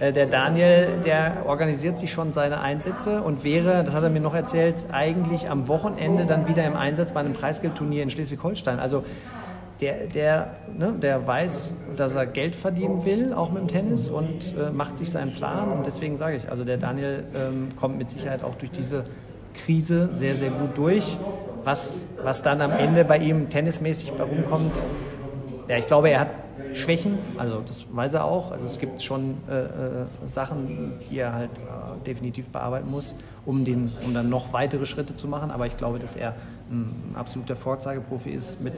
äh, 0.00 0.10
der 0.10 0.26
Daniel, 0.26 1.00
der 1.04 1.44
organisiert 1.46 1.98
sich 1.98 2.10
schon 2.10 2.32
seine 2.32 2.60
Einsätze 2.60 3.20
und 3.20 3.44
wäre, 3.44 3.84
das 3.84 3.94
hat 3.94 4.02
er 4.02 4.08
mir 4.08 4.20
noch 4.20 4.34
erzählt, 4.34 4.86
eigentlich 4.90 5.50
am 5.50 5.68
Wochenende 5.68 6.24
dann 6.24 6.48
wieder 6.48 6.64
im 6.64 6.76
Einsatz 6.76 7.12
bei 7.12 7.20
einem 7.20 7.34
Preisgeldturnier 7.34 8.02
in 8.02 8.08
Schleswig-Holstein. 8.08 8.80
Also 8.80 9.04
der, 9.82 10.06
der, 10.06 10.56
ne, 10.76 10.94
der 11.00 11.26
weiß, 11.26 11.74
dass 11.94 12.14
er 12.14 12.24
Geld 12.24 12.56
verdienen 12.56 13.04
will, 13.04 13.34
auch 13.34 13.50
mit 13.50 13.60
dem 13.60 13.68
Tennis 13.68 14.08
und 14.08 14.54
äh, 14.56 14.70
macht 14.70 14.96
sich 14.96 15.10
seinen 15.10 15.32
Plan. 15.32 15.70
Und 15.70 15.84
deswegen 15.84 16.16
sage 16.16 16.36
ich, 16.36 16.50
also 16.50 16.64
der 16.64 16.78
Daniel 16.78 17.24
ähm, 17.34 17.68
kommt 17.76 17.98
mit 17.98 18.08
Sicherheit 18.08 18.42
auch 18.42 18.54
durch 18.54 18.70
diese 18.70 19.04
Krise 19.64 20.10
sehr, 20.12 20.36
sehr 20.36 20.50
gut 20.50 20.76
durch. 20.76 21.16
Was, 21.64 22.08
was 22.22 22.42
dann 22.42 22.60
am 22.60 22.72
Ende 22.72 23.04
bei 23.04 23.18
ihm 23.18 23.50
tennismäßig 23.50 24.12
rumkommt, 24.18 24.74
ja, 25.68 25.76
ich 25.76 25.86
glaube, 25.86 26.08
er 26.08 26.20
hat 26.20 26.28
Schwächen, 26.72 27.18
also 27.36 27.60
das 27.60 27.86
weiß 27.90 28.14
er 28.14 28.24
auch. 28.24 28.52
Also 28.52 28.66
es 28.66 28.78
gibt 28.78 29.02
schon 29.02 29.38
äh, 29.48 29.58
äh, 29.60 30.06
Sachen, 30.26 30.92
die 31.10 31.18
er 31.18 31.32
halt 31.32 31.50
äh, 31.58 32.04
definitiv 32.06 32.48
bearbeiten 32.48 32.90
muss, 32.90 33.14
um, 33.44 33.64
den, 33.64 33.92
um 34.04 34.14
dann 34.14 34.28
noch 34.28 34.52
weitere 34.52 34.86
Schritte 34.86 35.16
zu 35.16 35.28
machen. 35.28 35.50
Aber 35.50 35.66
ich 35.66 35.76
glaube, 35.76 35.98
dass 35.98 36.16
er 36.16 36.34
ein 36.70 37.14
absoluter 37.14 37.56
Vorzeigeprofi 37.56 38.30
ist 38.30 38.62
mit, 38.62 38.74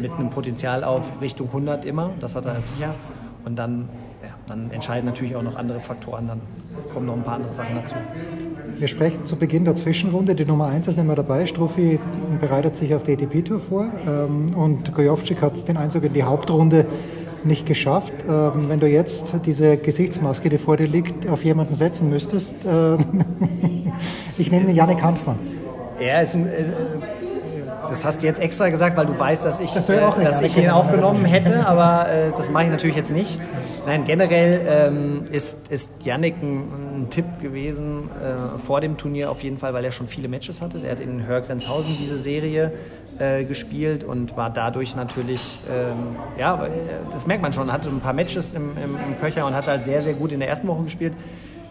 mit 0.00 0.12
einem 0.12 0.30
Potenzial 0.30 0.84
auf 0.84 1.20
Richtung 1.20 1.48
100 1.48 1.84
immer. 1.84 2.10
Das 2.20 2.34
hat 2.34 2.46
er 2.46 2.60
sicher. 2.62 2.94
Und 3.44 3.56
dann, 3.56 3.88
ja, 4.22 4.30
dann 4.46 4.70
entscheiden 4.70 5.06
natürlich 5.06 5.36
auch 5.36 5.42
noch 5.42 5.56
andere 5.56 5.80
Faktoren. 5.80 6.26
Dann 6.26 6.40
kommen 6.92 7.06
noch 7.06 7.14
ein 7.14 7.22
paar 7.22 7.36
andere 7.36 7.52
Sachen 7.52 7.76
dazu. 7.76 7.94
Wir 8.78 8.88
sprechen 8.88 9.24
zu 9.24 9.36
Beginn 9.36 9.64
der 9.64 9.74
Zwischenrunde. 9.74 10.34
Die 10.34 10.44
Nummer 10.44 10.66
1 10.66 10.86
ist 10.86 10.96
nicht 10.96 11.06
mehr 11.06 11.16
dabei. 11.16 11.46
Struffi 11.46 11.98
bereitet 12.38 12.76
sich 12.76 12.94
auf 12.94 13.04
die 13.04 13.14
ATP-Tour 13.14 13.58
vor 13.58 13.86
ähm, 14.06 14.54
und 14.54 14.94
Gojovcik 14.94 15.40
hat 15.40 15.66
den 15.66 15.78
Einzug 15.78 16.04
in 16.04 16.12
die 16.12 16.24
Hauptrunde 16.24 16.84
nicht 17.42 17.64
geschafft. 17.64 18.12
Ähm, 18.28 18.68
wenn 18.68 18.78
du 18.78 18.86
jetzt 18.86 19.34
diese 19.46 19.78
Gesichtsmaske, 19.78 20.50
die 20.50 20.58
vor 20.58 20.76
dir 20.76 20.86
liegt, 20.88 21.26
auf 21.26 21.42
jemanden 21.42 21.74
setzen 21.74 22.10
müsstest, 22.10 22.66
äh, 22.66 22.98
ich 24.38 24.52
nenne 24.52 24.70
Janik 24.72 25.02
Hanfmann. 25.02 25.38
Er 25.98 26.22
ist 26.22 26.34
ein, 26.34 26.46
äh, 26.46 26.64
das 27.88 28.04
hast 28.04 28.20
du 28.22 28.26
jetzt 28.26 28.42
extra 28.42 28.68
gesagt, 28.68 28.94
weil 28.98 29.06
du 29.06 29.18
weißt, 29.18 29.42
dass 29.42 29.58
ich, 29.60 29.72
das 29.72 29.88
äh, 29.88 30.00
dass 30.22 30.42
ich 30.42 30.54
ihn 30.58 30.68
auch 30.68 30.90
genommen 30.90 31.24
hätte, 31.24 31.66
aber 31.66 32.10
äh, 32.10 32.30
das 32.36 32.50
mache 32.50 32.64
ich 32.64 32.70
natürlich 32.70 32.96
jetzt 32.96 33.12
nicht. 33.12 33.38
Nein, 33.86 34.04
generell 34.04 34.66
ähm, 34.68 35.24
ist, 35.30 35.68
ist 35.68 35.92
Yannick 36.02 36.34
ein, 36.42 37.02
ein 37.02 37.06
Tipp 37.08 37.24
gewesen 37.40 38.10
äh, 38.20 38.58
vor 38.58 38.80
dem 38.80 38.96
Turnier 38.96 39.30
auf 39.30 39.44
jeden 39.44 39.58
Fall, 39.58 39.74
weil 39.74 39.84
er 39.84 39.92
schon 39.92 40.08
viele 40.08 40.26
Matches 40.26 40.60
hatte. 40.60 40.80
Er 40.84 40.90
hat 40.90 41.00
in 41.00 41.24
Hörgrenzhausen 41.24 41.96
diese 41.96 42.16
Serie 42.16 42.72
äh, 43.20 43.44
gespielt 43.44 44.02
und 44.02 44.36
war 44.36 44.50
dadurch 44.50 44.96
natürlich, 44.96 45.60
ähm, 45.70 46.16
ja, 46.36 46.66
äh, 46.66 46.70
das 47.12 47.28
merkt 47.28 47.42
man 47.42 47.52
schon, 47.52 47.72
hatte 47.72 47.88
ein 47.88 48.00
paar 48.00 48.12
Matches 48.12 48.54
im, 48.54 48.76
im, 48.76 48.96
im 48.96 49.20
Köcher 49.20 49.46
und 49.46 49.54
hat 49.54 49.68
halt 49.68 49.84
sehr, 49.84 50.02
sehr 50.02 50.14
gut 50.14 50.32
in 50.32 50.40
der 50.40 50.48
ersten 50.48 50.66
Woche 50.66 50.82
gespielt. 50.82 51.12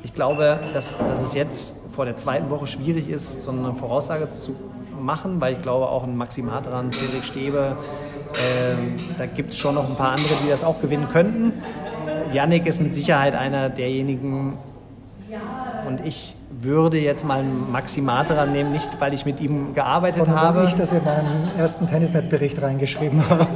Ich 0.02 0.14
glaube, 0.14 0.60
dass, 0.74 0.98
dass 0.98 1.22
es 1.22 1.34
jetzt 1.34 1.74
vor 1.92 2.06
der 2.06 2.16
zweiten 2.16 2.50
Woche 2.50 2.68
schwierig 2.68 3.10
ist, 3.10 3.42
so 3.42 3.52
eine 3.52 3.76
Voraussage 3.76 4.30
zu 4.32 4.56
machen, 4.98 5.42
weil 5.42 5.54
ich 5.54 5.62
glaube 5.62 5.90
auch 5.90 6.04
ein 6.06 6.16
Maxi 6.16 6.42
Matran, 6.42 6.94
Cedric 6.94 7.26
Stäbe, 7.26 7.76
äh, 8.34 9.18
da 9.18 9.26
gibt 9.26 9.52
es 9.52 9.58
schon 9.58 9.76
noch 9.76 9.90
ein 9.90 9.96
paar 9.96 10.12
andere, 10.12 10.34
die 10.44 10.50
das 10.50 10.64
auch 10.64 10.80
gewinnen 10.82 11.08
könnten. 11.12 11.54
Yannick 12.36 12.68
ist 12.68 12.82
mit 12.82 12.94
Sicherheit 12.94 13.34
einer 13.34 13.70
derjenigen, 13.70 14.58
und 15.88 16.06
ich 16.06 16.36
würde 16.50 16.98
jetzt 16.98 17.26
mal 17.26 17.40
einen 17.40 17.72
Maxi 17.72 18.02
nehmen, 18.02 18.72
nicht 18.72 19.00
weil 19.00 19.14
ich 19.14 19.26
mit 19.26 19.40
ihm 19.40 19.74
gearbeitet 19.74 20.26
Sondern 20.26 20.42
habe. 20.42 20.60
Weil 20.60 20.68
ich 20.68 20.76
das 20.76 20.92
in 20.92 21.04
meinen 21.04 21.52
ersten 21.58 21.88
Tennisnet-Bericht 21.88 22.62
reingeschrieben 22.62 23.30
habe. 23.30 23.48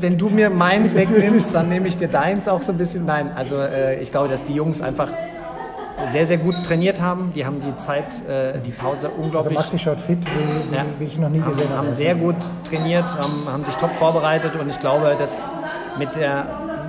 Wenn 0.00 0.18
du 0.18 0.28
mir 0.28 0.50
meins 0.50 0.94
wegnimmst, 0.96 1.54
dann 1.54 1.68
nehme 1.68 1.88
ich 1.88 1.96
dir 1.96 2.08
deins 2.08 2.48
auch 2.48 2.62
so 2.62 2.72
ein 2.72 2.78
bisschen. 2.78 3.06
Nein, 3.06 3.30
also 3.34 3.56
äh, 3.56 4.00
ich 4.00 4.10
glaube, 4.10 4.28
dass 4.28 4.44
die 4.44 4.54
Jungs 4.54 4.82
einfach 4.82 5.08
sehr, 6.08 6.26
sehr 6.26 6.38
gut 6.38 6.56
trainiert 6.64 7.00
haben. 7.00 7.32
Die 7.34 7.46
haben 7.46 7.60
die 7.60 7.76
Zeit, 7.76 8.26
äh, 8.28 8.58
die 8.64 8.70
Pause 8.70 9.08
unglaublich. 9.08 9.56
Also 9.56 9.74
Maxi 9.74 9.78
schaut 9.78 10.00
fit, 10.00 10.18
wie, 10.18 10.76
ja. 10.76 10.84
wie 10.98 11.04
ich 11.04 11.18
noch 11.18 11.28
nie 11.28 11.40
haben, 11.40 11.50
gesehen 11.50 11.68
habe. 11.70 11.86
Haben 11.86 11.92
sehr 11.92 12.14
gut 12.14 12.36
trainiert, 12.68 13.16
haben, 13.16 13.46
haben 13.46 13.64
sich 13.64 13.74
top 13.76 13.92
vorbereitet 13.96 14.56
und 14.56 14.68
ich 14.68 14.78
glaube, 14.78 15.14
dass 15.18 15.52
mit 15.98 16.14
der 16.14 16.46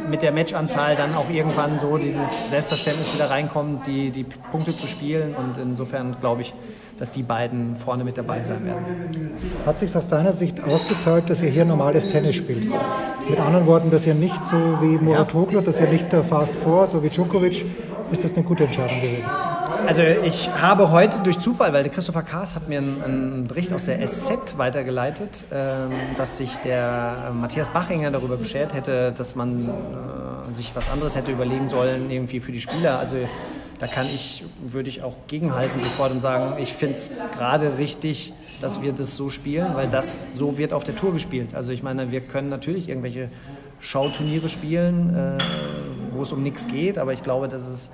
mit 0.10 0.22
der 0.22 0.32
Matchanzahl 0.32 0.96
dann 0.96 1.16
auch 1.16 1.30
irgendwann 1.30 1.80
so 1.80 1.98
dieses 1.98 2.50
Selbstverständnis 2.50 3.14
wieder 3.14 3.30
reinkommt, 3.30 3.86
die, 3.88 4.12
die 4.12 4.26
Punkte 4.52 4.76
zu 4.76 4.88
spielen. 4.88 5.36
Und 5.36 5.58
insofern 5.62 6.16
glaube 6.20 6.42
ich, 6.42 6.54
dass 6.98 7.12
die 7.12 7.24
beiden 7.24 7.76
vorne 7.76 8.04
mit 8.04 8.18
dabei 8.18 8.42
sein 8.42 8.66
werden. 8.66 8.86
Hat 9.66 9.78
sich 9.80 9.96
aus 9.96 10.08
deiner 10.08 10.34
Sicht 10.34 10.64
ausgezahlt, 10.64 11.30
dass 11.30 11.42
ihr 11.42 11.50
hier 11.50 11.66
normales 11.66 12.10
Tennis 12.10 12.36
spielt? 12.36 12.68
Mit 13.30 13.40
anderen 13.40 13.66
Worten, 13.66 13.90
dass 13.90 14.06
ihr 14.06 14.14
nicht 14.14 14.44
so 14.46 14.58
wie 14.82 14.98
Muratoglu, 14.98 15.62
dass 15.62 15.80
ihr 15.80 15.88
nicht 15.88 16.12
der 16.12 16.24
Fast 16.24 16.56
Four, 16.56 16.88
so 16.88 17.04
wie 17.04 17.10
Djokovic, 17.10 17.66
ist 18.12 18.24
das 18.24 18.34
eine 18.36 18.44
gute 18.44 18.66
Entscheidung 18.66 19.02
gewesen? 19.02 19.30
Also 19.86 20.02
ich 20.02 20.50
habe 20.50 20.92
heute 20.92 21.22
durch 21.22 21.40
Zufall, 21.40 21.74
weil 21.74 21.84
der 21.84 21.92
Christopher 21.92 22.24
Kaas 22.24 22.56
hat 22.56 22.70
mir 22.70 22.78
einen, 22.78 23.04
einen 23.04 23.48
Bericht 23.48 23.74
aus 23.74 23.86
der 23.86 24.06
SZ 24.06 24.58
weitergeleitet, 24.58 25.46
ähm, 25.52 25.92
dass 26.18 26.38
sich 26.38 26.56
der 26.58 27.28
äh, 27.30 27.34
Matthias 27.34 27.70
Bachinger 27.70 28.10
darüber 28.10 28.38
beschert 28.38 28.74
hätte, 28.74 29.12
dass 29.12 29.36
man 29.36 29.70
äh, 29.70 30.54
sich 30.54 30.74
was 30.76 30.90
anderes 30.90 31.16
hätte 31.16 31.32
überlegen 31.32 31.68
sollen 31.68 32.10
irgendwie 32.10 32.40
für 32.40 32.54
die 32.54 32.62
Spieler. 32.62 32.98
Also 32.98 33.18
da 33.80 33.88
kann 33.88 34.08
ich, 34.08 34.46
würde 34.66 34.90
ich 34.90 35.04
auch 35.04 35.16
gegenhalten 35.28 35.80
sofort 35.82 36.12
und 36.12 36.22
sagen, 36.22 36.62
ich 36.62 36.72
finde 36.74 36.96
es 36.96 37.12
gerade 37.38 37.78
richtig, 37.78 38.34
dass 38.62 38.82
wir 38.82 38.94
das 38.94 39.18
so 39.18 39.30
spielen, 39.30 39.76
weil 39.76 39.90
das 39.90 40.28
so 40.34 40.58
wird 40.58 40.72
auf 40.72 40.86
der 40.86 40.96
Tour 40.96 41.12
gespielt. 41.12 41.54
Also 41.56 41.74
ich 41.74 41.84
meine, 41.84 42.12
wir 42.12 42.22
können 42.22 42.48
natürlich 42.48 42.88
irgendwelche 42.88 43.30
Schauturniere 43.82 44.48
spielen, 44.48 45.14
äh, 45.14 45.38
wo 46.14 46.22
es 46.22 46.32
um 46.32 46.42
nichts 46.42 46.68
geht, 46.68 46.98
aber 46.98 47.12
ich 47.12 47.22
glaube, 47.22 47.50
dass 47.50 47.68
es 47.68 47.92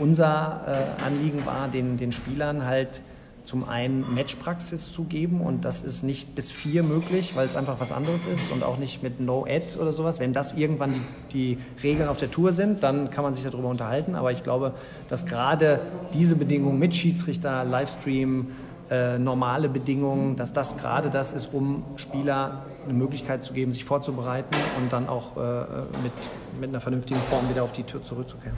unser 0.00 0.96
äh, 0.98 1.04
Anliegen 1.04 1.46
war, 1.46 1.68
den, 1.68 1.96
den 1.96 2.12
Spielern 2.12 2.64
halt 2.66 3.02
zum 3.44 3.68
einen 3.68 4.14
Matchpraxis 4.14 4.92
zu 4.92 5.04
geben 5.04 5.40
und 5.40 5.64
das 5.64 5.80
ist 5.80 6.02
nicht 6.04 6.36
bis 6.36 6.52
vier 6.52 6.82
möglich, 6.82 7.34
weil 7.34 7.46
es 7.46 7.56
einfach 7.56 7.80
was 7.80 7.90
anderes 7.90 8.24
ist 8.24 8.52
und 8.52 8.62
auch 8.62 8.78
nicht 8.78 9.02
mit 9.02 9.18
No-Ad 9.18 9.76
oder 9.80 9.92
sowas. 9.92 10.20
Wenn 10.20 10.32
das 10.32 10.56
irgendwann 10.56 10.94
die, 11.32 11.56
die, 11.56 11.82
Regeln 11.82 12.08
auf 12.08 12.18
der 12.18 12.30
Tour 12.30 12.52
sind, 12.52 12.82
dann 12.82 13.10
kann 13.10 13.24
man 13.24 13.34
sich 13.34 13.42
darüber 13.42 13.68
unterhalten. 13.68 14.14
Aber 14.14 14.30
ich 14.30 14.44
glaube, 14.44 14.74
dass 15.08 15.26
gerade 15.26 15.80
diese 16.14 16.36
Bedingungen 16.36 16.78
mit 16.78 16.94
Schiedsrichter, 16.94 17.64
Livestream, 17.64 18.48
äh, 18.90 19.18
normale 19.18 19.68
Bedingungen, 19.68 20.36
dass 20.36 20.52
das 20.52 20.76
gerade 20.76 21.10
das 21.10 21.32
ist, 21.32 21.52
um 21.52 21.82
Spieler 21.96 22.66
eine 22.84 22.94
Möglichkeit 22.94 23.42
zu 23.42 23.52
geben, 23.52 23.72
sich 23.72 23.84
vorzubereiten 23.84 24.54
und 24.78 24.92
dann 24.92 25.08
auch 25.08 25.36
äh, 25.36 25.40
mit, 26.02 26.12
mit 26.60 26.68
einer 26.68 26.80
vernünftigen 26.80 27.20
Form 27.20 27.48
wieder 27.50 27.62
auf 27.62 27.72
die 27.72 27.82
Tour 27.82 28.02
zurückzukehren. 28.02 28.56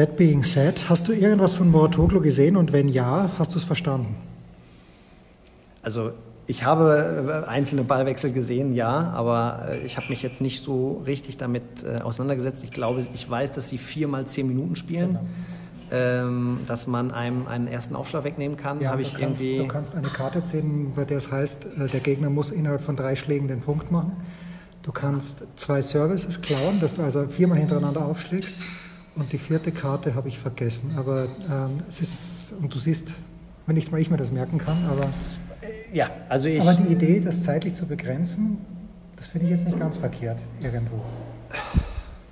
That 0.00 0.16
being 0.16 0.44
said, 0.44 0.88
hast 0.88 1.08
du 1.08 1.12
irgendwas 1.12 1.52
von 1.52 1.70
Moratoglu 1.70 2.22
gesehen 2.22 2.56
und 2.56 2.72
wenn 2.72 2.88
ja, 2.88 3.32
hast 3.38 3.52
du 3.52 3.58
es 3.58 3.64
verstanden? 3.64 4.16
Also 5.82 6.12
ich 6.46 6.64
habe 6.64 7.44
äh, 7.44 7.46
einzelne 7.46 7.84
Ballwechsel 7.84 8.32
gesehen, 8.32 8.72
ja, 8.72 9.10
aber 9.10 9.66
äh, 9.68 9.84
ich 9.84 9.98
habe 9.98 10.06
mich 10.08 10.22
jetzt 10.22 10.40
nicht 10.40 10.64
so 10.64 11.02
richtig 11.04 11.36
damit 11.36 11.84
äh, 11.84 12.00
auseinandergesetzt. 12.00 12.64
Ich 12.64 12.70
glaube, 12.70 13.06
ich 13.12 13.28
weiß, 13.28 13.52
dass 13.52 13.68
sie 13.68 13.76
viermal 13.76 14.24
zehn 14.24 14.46
Minuten 14.46 14.74
spielen. 14.74 15.18
Genau. 15.18 15.26
Ähm, 15.92 16.60
dass 16.66 16.86
man 16.86 17.10
einem 17.10 17.46
einen 17.46 17.66
ersten 17.66 17.94
Aufschlag 17.94 18.24
wegnehmen 18.24 18.56
kann, 18.56 18.80
ja, 18.80 18.92
habe 18.92 19.02
ich 19.02 19.12
kannst, 19.12 19.42
irgendwie. 19.42 19.58
Du 19.58 19.68
kannst 19.68 19.94
eine 19.94 20.08
Karte 20.08 20.42
ziehen, 20.42 20.92
bei 20.96 21.04
der 21.04 21.18
es 21.18 21.30
heißt, 21.30 21.66
der 21.92 22.00
Gegner 22.00 22.30
muss 22.30 22.52
innerhalb 22.52 22.80
von 22.80 22.96
drei 22.96 23.16
Schlägen 23.16 23.48
den 23.48 23.60
Punkt 23.60 23.90
machen. 23.90 24.12
Du 24.82 24.92
kannst 24.92 25.46
zwei 25.56 25.82
Services 25.82 26.40
klauen, 26.40 26.80
dass 26.80 26.94
du 26.94 27.02
also 27.02 27.26
viermal 27.26 27.58
hintereinander 27.58 28.06
aufschlägst. 28.06 28.54
Und 29.16 29.32
die 29.32 29.38
vierte 29.38 29.72
Karte 29.72 30.14
habe 30.14 30.28
ich 30.28 30.38
vergessen. 30.38 30.94
Aber 30.96 31.24
ähm, 31.24 31.78
es 31.88 32.00
ist, 32.00 32.54
und 32.60 32.72
du 32.72 32.78
siehst, 32.78 33.12
wenn 33.66 33.74
nicht 33.74 33.90
mal 33.92 34.00
ich 34.00 34.10
mir 34.10 34.16
das 34.16 34.30
merken 34.30 34.58
kann, 34.58 34.84
aber. 34.86 35.04
Äh, 35.60 35.96
ja, 35.96 36.08
also 36.28 36.48
ich. 36.48 36.60
Aber 36.60 36.74
die 36.74 36.92
Idee, 36.92 37.20
das 37.20 37.42
zeitlich 37.42 37.74
zu 37.74 37.86
begrenzen, 37.86 38.58
das 39.16 39.28
finde 39.28 39.46
ich 39.46 39.50
jetzt 39.50 39.66
nicht 39.66 39.78
ganz 39.78 39.96
verkehrt, 39.96 40.40
irgendwo. 40.60 41.02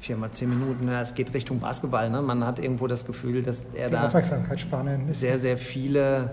Viermal 0.00 0.30
zehn 0.30 0.48
Minuten, 0.48 0.88
ja, 0.88 1.02
es 1.02 1.14
geht 1.14 1.34
Richtung 1.34 1.58
Basketball. 1.58 2.08
Ne? 2.08 2.22
Man 2.22 2.44
hat 2.46 2.58
irgendwo 2.60 2.86
das 2.86 3.04
Gefühl, 3.04 3.42
dass 3.42 3.66
er 3.74 3.88
die 3.88 3.92
da 3.92 4.06
Aufmerksamkeitsspanne 4.06 5.00
sehr, 5.10 5.36
sehr 5.36 5.58
viele, 5.58 6.30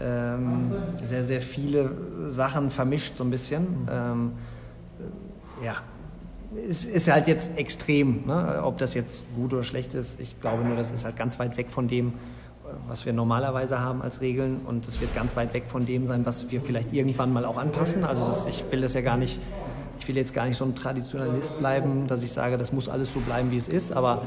ähm, 0.00 0.72
sehr, 1.08 1.24
sehr 1.24 1.40
viele 1.40 1.90
Sachen 2.28 2.70
vermischt, 2.70 3.16
so 3.16 3.24
ein 3.24 3.30
bisschen. 3.30 3.62
Mhm. 3.62 3.88
Ähm, 3.90 4.32
ja, 5.64 5.76
ist, 6.68 6.84
ist 6.84 7.10
halt 7.10 7.28
jetzt 7.28 7.56
extrem. 7.56 8.26
Ne? 8.26 8.60
Ob 8.62 8.78
das 8.78 8.94
jetzt 8.94 9.24
gut 9.36 9.52
oder 9.52 9.62
schlecht 9.62 9.94
ist, 9.94 10.20
ich 10.20 10.40
glaube 10.40 10.64
nur, 10.64 10.76
das 10.76 10.92
ist 10.92 11.04
halt 11.04 11.16
ganz 11.16 11.38
weit 11.38 11.56
weg 11.56 11.70
von 11.70 11.88
dem, 11.88 12.14
was 12.88 13.06
wir 13.06 13.12
normalerweise 13.12 13.80
haben 13.80 14.02
als 14.02 14.20
Regeln 14.20 14.60
und 14.66 14.86
das 14.86 15.00
wird 15.00 15.14
ganz 15.14 15.36
weit 15.36 15.54
weg 15.54 15.64
von 15.66 15.86
dem 15.86 16.06
sein, 16.06 16.24
was 16.26 16.50
wir 16.50 16.60
vielleicht 16.60 16.92
irgendwann 16.92 17.32
mal 17.32 17.44
auch 17.44 17.56
anpassen. 17.56 18.04
Also 18.04 18.24
das, 18.24 18.46
ich 18.46 18.64
will 18.70 18.80
das 18.80 18.94
ja 18.94 19.00
gar 19.00 19.16
nicht, 19.16 19.38
ich 19.98 20.08
will 20.08 20.16
jetzt 20.16 20.34
gar 20.34 20.46
nicht 20.46 20.56
so 20.56 20.64
ein 20.64 20.74
Traditionalist 20.74 21.58
bleiben, 21.58 22.06
dass 22.06 22.22
ich 22.22 22.32
sage, 22.32 22.56
das 22.56 22.72
muss 22.72 22.88
alles 22.88 23.12
so 23.12 23.20
bleiben, 23.20 23.50
wie 23.50 23.56
es 23.56 23.68
ist, 23.68 23.92
aber 23.92 24.22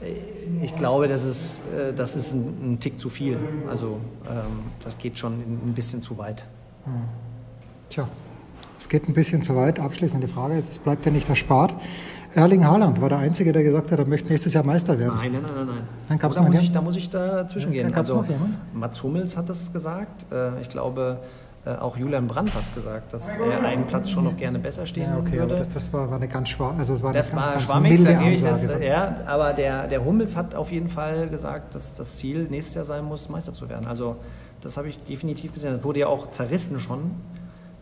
äh, 0.00 0.64
ich 0.64 0.76
glaube, 0.76 1.08
das 1.08 1.24
ist, 1.24 1.60
äh, 1.76 1.92
das 1.92 2.16
ist 2.16 2.32
ein, 2.32 2.74
ein 2.74 2.80
Tick 2.80 3.00
zu 3.00 3.08
viel. 3.08 3.38
Also 3.68 3.98
ähm, 4.28 4.70
das 4.82 4.98
geht 4.98 5.18
schon 5.18 5.32
ein 5.32 5.72
bisschen 5.74 6.02
zu 6.02 6.18
weit. 6.18 6.44
Hm. 6.84 6.92
Tja. 7.88 8.08
Es 8.82 8.88
geht 8.88 9.08
ein 9.08 9.14
bisschen 9.14 9.42
zu 9.42 9.54
weit. 9.54 9.78
Abschließende 9.78 10.26
Frage, 10.26 10.60
das 10.66 10.80
bleibt 10.80 11.06
ja 11.06 11.12
nicht 11.12 11.28
erspart. 11.28 11.72
Erling 12.34 12.66
Haaland 12.66 13.00
war 13.00 13.08
der 13.08 13.18
Einzige, 13.18 13.52
der 13.52 13.62
gesagt 13.62 13.92
hat, 13.92 13.98
er 14.00 14.06
möchte 14.06 14.28
nächstes 14.28 14.54
Jahr 14.54 14.64
Meister 14.64 14.98
werden. 14.98 15.14
Nein, 15.16 15.32
nein, 15.34 15.42
nein, 15.54 15.66
nein. 15.66 15.82
Dann 16.08 16.18
gab's 16.18 16.34
da, 16.34 16.42
muss 16.42 16.56
ich, 16.56 16.72
da 16.72 16.82
muss 16.82 16.96
ich 16.96 17.08
dazwischen 17.08 17.70
gehen. 17.70 17.94
Also, 17.94 18.24
Mats 18.74 19.00
Hummels 19.04 19.36
hat 19.36 19.48
das 19.48 19.72
gesagt. 19.72 20.26
Äh, 20.32 20.60
ich 20.60 20.68
glaube, 20.68 21.18
äh, 21.64 21.76
auch 21.76 21.96
Julian 21.96 22.26
Brandt 22.26 22.56
hat 22.56 22.74
gesagt, 22.74 23.12
dass 23.12 23.36
er 23.36 23.62
einen 23.62 23.86
Platz 23.86 24.10
schon 24.10 24.24
noch 24.24 24.36
gerne 24.36 24.58
besser 24.58 24.84
stehen 24.84 25.10
ja, 25.10 25.16
okay, 25.16 25.38
würde. 25.38 25.58
Das, 25.58 25.68
das, 25.68 25.92
war, 25.92 26.10
war, 26.10 26.16
eine 26.16 26.26
ganz 26.26 26.48
schwach, 26.48 26.76
also 26.76 26.94
es 26.94 27.04
war 27.04 27.12
das 27.12 27.30
eine 27.30 27.40
war 27.40 27.52
ganz, 27.52 27.62
schwammig, 27.62 28.02
da 28.02 28.12
gebe 28.14 28.32
ich 28.32 28.42
das, 28.42 28.68
ja, 28.80 29.18
aber 29.26 29.52
der, 29.52 29.86
der 29.86 30.04
Hummels 30.04 30.36
hat 30.36 30.56
auf 30.56 30.72
jeden 30.72 30.88
Fall 30.88 31.28
gesagt, 31.28 31.76
dass 31.76 31.94
das 31.94 32.16
Ziel 32.16 32.48
nächstes 32.50 32.74
Jahr 32.74 32.84
sein 32.84 33.04
muss, 33.04 33.28
Meister 33.28 33.54
zu 33.54 33.68
werden. 33.68 33.86
Also 33.86 34.16
das 34.60 34.76
habe 34.76 34.88
ich 34.88 34.98
definitiv 35.04 35.52
gesehen. 35.52 35.74
Das 35.74 35.84
wurde 35.84 36.00
ja 36.00 36.08
auch 36.08 36.30
zerrissen 36.30 36.80
schon 36.80 37.12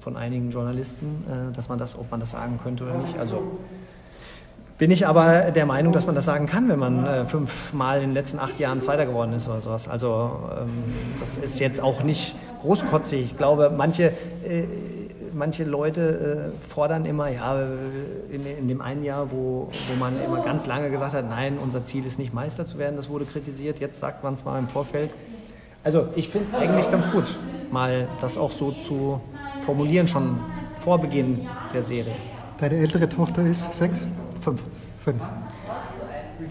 von 0.01 0.17
einigen 0.17 0.51
Journalisten, 0.51 1.25
äh, 1.29 1.55
dass 1.55 1.69
man 1.69 1.79
das, 1.79 1.97
ob 1.99 2.11
man 2.11 2.21
das 2.21 2.33
sagen 2.33 2.59
könnte 2.63 2.85
oder 2.85 2.99
nicht. 2.99 3.19
Also 3.19 3.43
bin 4.81 4.91
ich 4.91 5.07
aber 5.07 5.51
der 5.51 5.67
Meinung, 5.67 5.93
dass 5.93 6.07
man 6.07 6.15
das 6.15 6.25
sagen 6.25 6.47
kann, 6.47 6.71
wenn 6.71 6.79
man 6.79 7.07
äh, 7.07 7.25
fünfmal 7.27 7.99
in 7.99 8.09
den 8.09 8.15
letzten 8.15 8.39
acht 8.39 8.59
Jahren 8.59 8.81
Zweiter 8.81 9.05
geworden 9.05 9.35
ist 9.35 9.47
oder 9.47 9.61
sowas. 9.61 9.89
Also 9.89 10.41
ähm, 10.59 10.71
das 11.19 11.37
ist 11.37 11.61
jetzt 11.61 11.83
auch 11.83 12.03
nicht 12.03 12.35
großkotzig. 12.63 13.21
Ich 13.21 13.37
glaube, 13.37 13.71
manche, 13.77 14.05
äh, 14.05 14.65
manche 15.35 15.65
Leute 15.65 16.53
äh, 16.57 16.67
fordern 16.67 17.05
immer, 17.05 17.29
ja, 17.29 17.61
in, 18.31 18.47
in, 18.47 18.69
dem 18.69 18.81
einen 18.81 19.05
Jahr, 19.05 19.31
wo, 19.31 19.69
wo 19.71 19.99
man 19.99 20.15
immer 20.25 20.43
ganz 20.43 20.67
lange 20.67 20.91
gesagt 20.91 21.13
hat, 21.13 21.29
nein, 21.29 21.59
unser 21.63 21.85
Ziel 21.85 22.07
ist 22.07 22.19
nicht 22.19 22.33
Meister 22.33 22.65
zu 22.65 22.79
werden, 22.79 22.97
das 22.97 23.11
wurde 23.11 23.27
kritisiert, 23.27 23.81
jetzt 23.81 24.01
sagt 24.01 24.25
man 24.25 24.33
es 24.33 24.47
mal 24.47 24.59
im 24.59 24.71
Vorfeld. 24.71 25.15
Also 25.85 26.09
ich 26.17 26.31
finde 26.31 26.49
es 26.51 26.59
eigentlich 26.59 26.91
ganz 26.91 27.11
gut, 27.11 27.37
mal 27.71 28.09
das 28.23 28.39
auch 28.39 28.51
so 28.51 28.73
zu 28.73 29.21
formulieren, 29.65 30.09
schon 30.09 30.39
vor 30.79 31.01
Beginn 31.01 31.47
der 31.73 31.83
Serie. 31.83 32.15
Deine 32.59 32.77
ältere 32.77 33.09
Tochter 33.09 33.43
ist 33.45 33.73
sechs? 33.73 34.05
Fünf. 34.41 34.63
Fünf. 34.99 35.23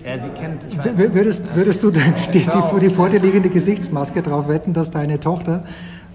Ja, 0.06 0.18
sie 0.18 0.30
kennt, 0.30 0.66
ich 0.66 0.78
weiß. 0.78 1.14
Würdest, 1.14 1.56
würdest 1.56 1.84
du 1.84 1.92
die, 1.92 2.00
die, 2.34 2.40
die, 2.40 2.80
die 2.80 2.90
vor 2.90 3.10
dir 3.10 3.20
liegende 3.20 3.50
Gesichtsmaske 3.50 4.22
darauf 4.22 4.48
wetten, 4.48 4.74
dass 4.74 4.92
deine 4.92 5.20
Tochter 5.20 5.66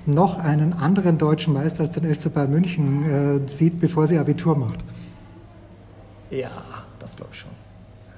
noch 0.07 0.39
einen 0.39 0.73
anderen 0.75 1.19
deutschen 1.19 1.53
Meister 1.53 1.83
als 1.83 1.91
den 1.91 2.15
FC 2.15 2.33
Bayern 2.33 2.51
München 2.51 3.43
äh, 3.45 3.49
sieht, 3.49 3.81
bevor 3.81 4.07
sie 4.07 4.19
Abitur 4.19 4.57
macht? 4.57 4.81
Ja, 6.31 6.51
das 6.99 7.17
glaube 7.17 7.31
ich 7.33 7.41
schon. 7.41 7.64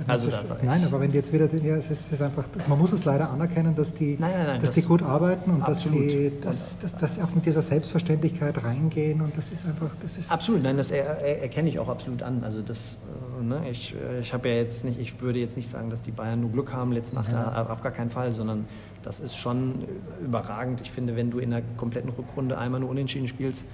Also 0.06 0.28
ist, 0.28 0.54
nein, 0.62 0.84
aber 0.84 1.00
wenn 1.00 1.10
die 1.10 1.16
jetzt 1.16 1.32
wieder, 1.32 1.52
ja, 1.54 1.76
es 1.76 1.90
ist, 1.90 2.06
es 2.06 2.12
ist, 2.12 2.22
einfach, 2.22 2.44
man 2.68 2.78
muss 2.78 2.92
es 2.92 3.04
leider 3.06 3.30
anerkennen, 3.30 3.74
dass 3.74 3.94
die, 3.94 4.16
nein, 4.18 4.30
nein, 4.30 4.46
nein, 4.46 4.60
dass 4.60 4.70
das 4.70 4.74
die 4.74 4.82
gut 4.82 5.02
arbeiten 5.02 5.50
und 5.50 5.66
dass 5.66 5.84
sie, 5.84 6.32
dass, 6.42 6.78
dass, 6.78 6.96
dass, 6.96 7.14
sie 7.14 7.22
auch 7.22 7.34
mit 7.34 7.46
dieser 7.46 7.62
Selbstverständlichkeit 7.62 8.62
reingehen 8.62 9.22
und 9.22 9.36
das 9.36 9.50
ist 9.52 9.64
einfach, 9.66 9.90
das 10.02 10.18
ist 10.18 10.30
absolut, 10.30 10.62
nein, 10.62 10.76
das 10.76 10.90
er, 10.90 11.18
er, 11.20 11.42
erkenne 11.42 11.70
ich 11.70 11.78
auch 11.78 11.88
absolut 11.88 12.22
an. 12.22 12.44
Also 12.44 12.60
das, 12.60 12.98
äh, 13.40 13.42
ne, 13.42 13.62
ich, 13.70 13.94
äh, 13.94 14.20
ich 14.20 14.34
habe 14.34 14.50
ja 14.50 14.56
jetzt 14.56 14.84
nicht, 14.84 15.00
ich 15.00 15.20
würde 15.22 15.38
jetzt 15.38 15.56
nicht 15.56 15.70
sagen, 15.70 15.88
dass 15.88 16.02
die 16.02 16.12
Bayern 16.12 16.40
nur 16.40 16.52
Glück 16.52 16.74
haben 16.74 16.92
letzte 16.92 17.14
Nacht, 17.14 17.32
ja. 17.32 17.66
auf 17.66 17.82
gar 17.82 17.92
keinen 17.92 18.10
Fall, 18.10 18.32
sondern 18.32 18.66
das 19.02 19.20
ist 19.20 19.34
schon 19.34 19.86
überragend. 20.22 20.82
Ich 20.82 20.90
finde, 20.90 21.16
wenn 21.16 21.30
du 21.30 21.38
in 21.38 21.50
der 21.50 21.62
kompletten 21.78 22.10
Rückrunde 22.10 22.58
einmal 22.58 22.80
nur 22.80 22.90
unentschieden 22.90 23.28
spielst 23.28 23.64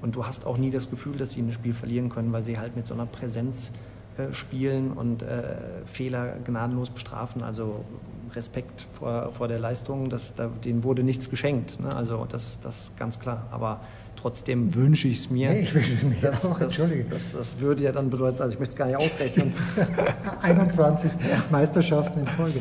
und 0.00 0.14
du 0.14 0.26
hast 0.26 0.46
auch 0.46 0.58
nie 0.58 0.70
das 0.70 0.90
Gefühl, 0.90 1.16
dass 1.16 1.32
sie 1.32 1.42
ein 1.42 1.50
Spiel 1.52 1.72
verlieren 1.72 2.08
können, 2.08 2.32
weil 2.32 2.44
sie 2.44 2.58
halt 2.58 2.76
mit 2.76 2.86
so 2.86 2.94
einer 2.94 3.06
Präsenz 3.06 3.70
äh, 3.70 3.91
spielen 4.32 4.92
und 4.92 5.22
äh, 5.22 5.42
Fehler 5.86 6.36
gnadenlos 6.44 6.90
bestrafen. 6.90 7.42
Also 7.42 7.84
Respekt 8.34 8.86
vor, 8.92 9.32
vor 9.32 9.48
der 9.48 9.58
Leistung, 9.58 10.08
das, 10.08 10.34
da, 10.34 10.46
denen 10.46 10.84
wurde 10.84 11.02
nichts 11.02 11.30
geschenkt. 11.30 11.80
Ne? 11.80 11.94
Also 11.94 12.26
das, 12.28 12.58
das 12.62 12.92
ganz 12.96 13.18
klar. 13.18 13.46
Aber 13.50 13.80
trotzdem 14.16 14.74
wünsche 14.74 15.08
ich 15.08 15.18
es 15.18 15.30
mir. 15.30 15.50
Nee, 15.50 15.60
ich 15.60 15.74
wünsche 15.74 15.92
es 15.94 16.02
mir 16.02 16.16
das, 16.20 16.44
auch, 16.44 16.60
Entschuldige. 16.60 17.04
Das, 17.04 17.32
das, 17.32 17.60
würde 17.60 17.82
ja 17.82 17.92
dann 17.92 18.10
bedeuten, 18.10 18.40
also 18.40 18.54
ich 18.54 18.58
möchte 18.58 18.72
es 18.72 18.78
gar 18.78 18.86
nicht 18.86 18.96
ausrechnen. 18.96 19.52
21 20.42 21.10
Meisterschaften 21.50 22.20
in 22.20 22.26
Folge. 22.26 22.60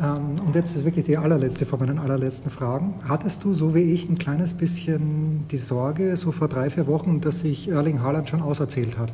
Ähm, 0.00 0.36
und 0.46 0.54
jetzt 0.54 0.76
ist 0.76 0.84
wirklich 0.84 1.04
die 1.04 1.16
allerletzte 1.16 1.66
von 1.66 1.80
meinen 1.80 1.98
allerletzten 1.98 2.50
Fragen. 2.50 2.94
Hattest 3.08 3.44
du, 3.44 3.54
so 3.54 3.74
wie 3.74 3.80
ich, 3.80 4.08
ein 4.08 4.18
kleines 4.18 4.54
bisschen 4.54 5.46
die 5.48 5.56
Sorge, 5.56 6.16
so 6.16 6.30
vor 6.32 6.48
drei, 6.48 6.70
vier 6.70 6.86
Wochen, 6.86 7.20
dass 7.20 7.40
sich 7.40 7.68
Erling 7.68 8.02
Haaland 8.02 8.28
schon 8.28 8.42
auserzählt 8.42 8.98
hat? 8.98 9.12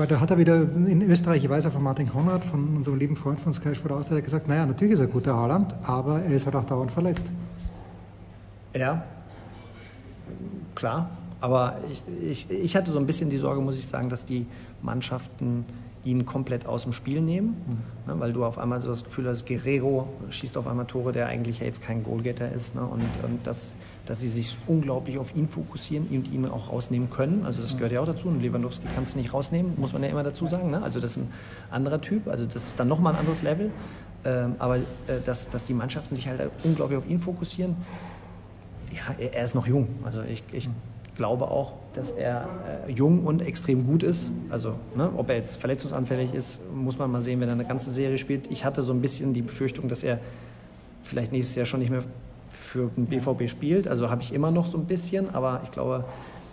Weil 0.00 0.06
da 0.06 0.18
hat 0.18 0.30
er 0.30 0.38
wieder 0.38 0.62
in 0.62 1.02
Österreich, 1.02 1.44
ich 1.44 1.50
weiß 1.50 1.64
ja 1.64 1.70
von 1.70 1.82
Martin 1.82 2.08
Konrad, 2.08 2.42
von 2.42 2.74
unserem 2.74 2.98
lieben 2.98 3.16
Freund 3.16 3.38
von 3.38 3.52
Sky 3.52 3.74
Sport 3.74 3.92
Austria, 3.92 4.20
gesagt, 4.20 4.48
naja, 4.48 4.64
natürlich 4.64 4.94
ist 4.94 5.00
er 5.00 5.08
guter 5.08 5.36
Haaland, 5.36 5.74
aber 5.82 6.22
er 6.22 6.30
ist 6.30 6.46
halt 6.46 6.56
auch 6.56 6.64
dauernd 6.64 6.90
verletzt. 6.90 7.26
Ja, 8.74 9.04
klar. 10.74 11.10
Aber 11.42 11.76
ich, 11.90 12.02
ich, 12.18 12.50
ich 12.50 12.76
hatte 12.76 12.90
so 12.92 12.98
ein 12.98 13.04
bisschen 13.04 13.28
die 13.28 13.36
Sorge, 13.36 13.60
muss 13.60 13.76
ich 13.76 13.86
sagen, 13.86 14.08
dass 14.08 14.24
die 14.24 14.46
Mannschaften 14.80 15.66
ihn 16.04 16.24
komplett 16.24 16.66
aus 16.66 16.84
dem 16.84 16.92
Spiel 16.92 17.20
nehmen, 17.20 17.48
mhm. 18.06 18.12
ne, 18.12 18.20
weil 18.20 18.32
du 18.32 18.44
auf 18.44 18.58
einmal 18.58 18.80
so 18.80 18.88
das 18.88 19.04
Gefühl 19.04 19.28
hast, 19.28 19.46
Guerrero 19.46 20.08
schießt 20.30 20.56
auf 20.56 20.66
einmal 20.66 20.86
Tore, 20.86 21.12
der 21.12 21.26
eigentlich 21.26 21.60
ja 21.60 21.66
jetzt 21.66 21.82
kein 21.82 22.02
Goalgetter 22.02 22.50
ist 22.50 22.74
ne, 22.74 22.82
und, 22.82 23.02
und 23.22 23.46
das, 23.46 23.76
dass 24.06 24.20
sie 24.20 24.28
sich 24.28 24.56
unglaublich 24.66 25.18
auf 25.18 25.34
ihn 25.36 25.46
fokussieren 25.46 26.06
und 26.10 26.32
ihn 26.32 26.46
auch 26.46 26.72
rausnehmen 26.72 27.10
können, 27.10 27.44
also 27.44 27.60
das 27.60 27.76
gehört 27.76 27.92
ja 27.92 28.00
auch 28.00 28.06
dazu. 28.06 28.28
Und 28.28 28.40
Lewandowski 28.40 28.86
kannst 28.94 29.14
du 29.14 29.18
nicht 29.18 29.34
rausnehmen, 29.34 29.74
muss 29.76 29.92
man 29.92 30.02
ja 30.02 30.08
immer 30.08 30.22
dazu 30.22 30.46
sagen, 30.46 30.70
ne? 30.70 30.82
also 30.82 31.00
das 31.00 31.16
ist 31.16 31.24
ein 31.24 31.32
anderer 31.70 32.00
Typ, 32.00 32.28
also 32.28 32.46
das 32.46 32.68
ist 32.68 32.80
dann 32.80 32.88
nochmal 32.88 33.12
ein 33.12 33.18
anderes 33.18 33.42
Level, 33.42 33.70
ähm, 34.24 34.54
aber 34.58 34.76
äh, 34.78 34.82
dass, 35.24 35.48
dass 35.48 35.64
die 35.64 35.74
Mannschaften 35.74 36.14
sich 36.14 36.28
halt 36.28 36.50
unglaublich 36.64 36.98
auf 36.98 37.08
ihn 37.08 37.18
fokussieren, 37.18 37.76
ja, 38.90 39.14
er, 39.18 39.34
er 39.34 39.44
ist 39.44 39.54
noch 39.54 39.66
jung, 39.66 39.88
also 40.04 40.22
ich, 40.22 40.42
ich 40.52 40.68
glaube 41.20 41.50
auch, 41.50 41.74
dass 41.92 42.12
er 42.12 42.48
äh, 42.88 42.92
jung 42.92 43.26
und 43.26 43.42
extrem 43.42 43.86
gut 43.86 44.02
ist. 44.02 44.32
Also, 44.48 44.76
ne, 44.96 45.10
ob 45.18 45.28
er 45.28 45.36
jetzt 45.36 45.60
verletzungsanfällig 45.60 46.32
ist, 46.32 46.62
muss 46.74 46.96
man 46.96 47.12
mal 47.12 47.20
sehen, 47.20 47.40
wenn 47.40 47.48
er 47.50 47.52
eine 47.52 47.66
ganze 47.66 47.90
Serie 47.90 48.16
spielt. 48.16 48.50
Ich 48.50 48.64
hatte 48.64 48.80
so 48.80 48.94
ein 48.94 49.02
bisschen 49.02 49.34
die 49.34 49.42
Befürchtung, 49.42 49.90
dass 49.90 50.02
er 50.02 50.18
vielleicht 51.02 51.30
nächstes 51.30 51.56
Jahr 51.56 51.66
schon 51.66 51.80
nicht 51.80 51.90
mehr 51.90 52.04
für 52.48 52.90
den 52.96 53.04
BVB 53.04 53.50
spielt. 53.50 53.86
Also 53.86 54.08
habe 54.08 54.22
ich 54.22 54.32
immer 54.32 54.50
noch 54.50 54.64
so 54.64 54.78
ein 54.78 54.86
bisschen, 54.86 55.28
aber 55.34 55.60
ich 55.62 55.70
glaube, 55.70 56.04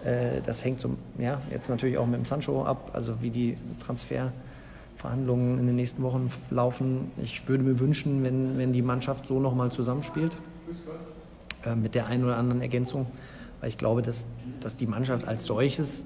äh, 0.04 0.42
das 0.46 0.66
hängt 0.66 0.82
so, 0.82 0.98
ja, 1.18 1.40
jetzt 1.50 1.70
natürlich 1.70 1.98
auch 1.98 2.06
mit 2.06 2.20
dem 2.20 2.26
Sancho 2.26 2.66
ab, 2.66 2.92
also 2.92 3.22
wie 3.22 3.30
die 3.30 3.56
Transferverhandlungen 3.86 5.60
in 5.60 5.68
den 5.68 5.78
nächsten 5.78 6.04
Wochen 6.04 6.30
laufen. 6.50 7.10
Ich 7.24 7.48
würde 7.48 7.64
mir 7.64 7.80
wünschen, 7.80 8.26
wenn, 8.26 8.58
wenn 8.58 8.74
die 8.74 8.82
Mannschaft 8.82 9.28
so 9.28 9.40
nochmal 9.40 9.72
zusammenspielt, 9.72 10.38
äh, 11.66 11.74
mit 11.74 11.96
der 11.96 12.08
einen 12.08 12.26
oder 12.26 12.36
anderen 12.36 12.62
Ergänzung 12.62 13.06
weil 13.60 13.70
ich 13.70 13.78
glaube, 13.78 14.02
dass, 14.02 14.26
dass 14.60 14.76
die 14.76 14.88
Mannschaft 14.88 15.28
als 15.28 15.46
solches 15.46 16.06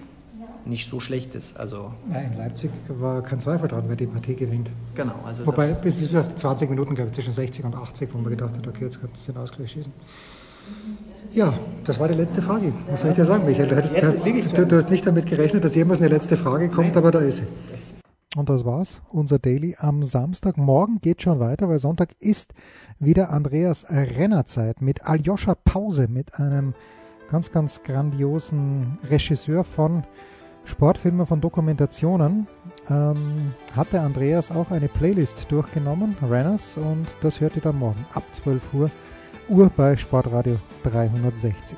nicht 0.65 0.87
so 0.87 0.99
schlecht 0.99 1.35
ist. 1.35 1.59
Also 1.59 1.91
Nein, 2.07 2.31
in 2.31 2.37
Leipzig 2.37 2.71
war 2.87 3.21
kein 3.21 3.39
Zweifel 3.39 3.67
dran, 3.67 3.83
wer 3.87 3.95
die 3.95 4.05
Partie 4.05 4.35
gewinnt. 4.35 4.69
Genau. 4.95 5.15
Also 5.25 5.45
Wobei, 5.45 5.73
bis 5.73 6.13
auf 6.15 6.27
die 6.29 6.35
20 6.35 6.69
Minuten, 6.69 6.95
glaube 6.95 7.09
ich, 7.09 7.15
zwischen 7.15 7.31
60 7.31 7.65
und 7.65 7.75
80, 7.75 8.13
wo 8.13 8.19
man 8.19 8.29
gedacht 8.29 8.55
hat, 8.55 8.67
okay, 8.67 8.85
jetzt 8.85 9.01
kannst 9.01 9.27
du 9.27 9.31
den 9.31 9.41
Ausgleich 9.41 9.71
schießen. 9.71 9.91
Ja, 11.33 11.53
das 11.85 11.99
war 11.99 12.07
die 12.07 12.13
letzte 12.13 12.41
Frage. 12.41 12.73
Was 12.89 13.01
soll 13.01 13.11
ich 13.11 13.15
dir 13.15 13.25
sagen, 13.25 13.45
Michael? 13.45 13.69
Du, 13.69 13.75
hättest, 13.75 14.57
du, 14.57 14.65
du, 14.65 14.75
hast 14.75 14.89
nicht 14.89 15.07
damit 15.07 15.25
gerechnet, 15.25 15.63
dass 15.63 15.75
jemals 15.75 15.99
eine 15.99 16.09
letzte 16.09 16.37
Frage 16.37 16.67
kommt, 16.67 16.89
Nein. 16.89 16.97
aber 16.97 17.11
da 17.11 17.19
ist 17.19 17.37
sie. 17.37 17.47
Und 18.35 18.49
das 18.49 18.63
war's, 18.63 19.01
unser 19.09 19.39
Daily 19.39 19.75
am 19.79 20.03
Samstag. 20.03 20.57
Morgen 20.57 20.99
geht 21.01 21.21
schon 21.21 21.39
weiter, 21.39 21.67
weil 21.67 21.79
Sonntag 21.79 22.11
ist 22.19 22.53
wieder 22.99 23.29
Andreas 23.29 23.85
Rennerzeit 23.89 24.81
mit 24.81 25.05
Aljoscha 25.05 25.55
Pause, 25.55 26.07
mit 26.09 26.39
einem 26.39 26.73
ganz, 27.31 27.49
ganz 27.49 27.81
grandiosen 27.81 28.97
Regisseur 29.09 29.63
von 29.63 30.03
Sportfilmen, 30.65 31.25
von 31.25 31.39
Dokumentationen, 31.39 32.45
ähm, 32.89 33.53
hat 33.75 33.95
Andreas 33.95 34.51
auch 34.51 34.69
eine 34.69 34.89
Playlist 34.89 35.49
durchgenommen, 35.49 36.17
Renners, 36.21 36.75
und 36.75 37.07
das 37.21 37.39
hört 37.39 37.55
ihr 37.55 37.61
dann 37.61 37.79
morgen 37.79 38.05
ab 38.13 38.23
12 38.33 38.61
Uhr, 38.73 38.91
Uhr 39.47 39.71
bei 39.75 39.95
Sportradio 39.95 40.57
360. 40.83 41.77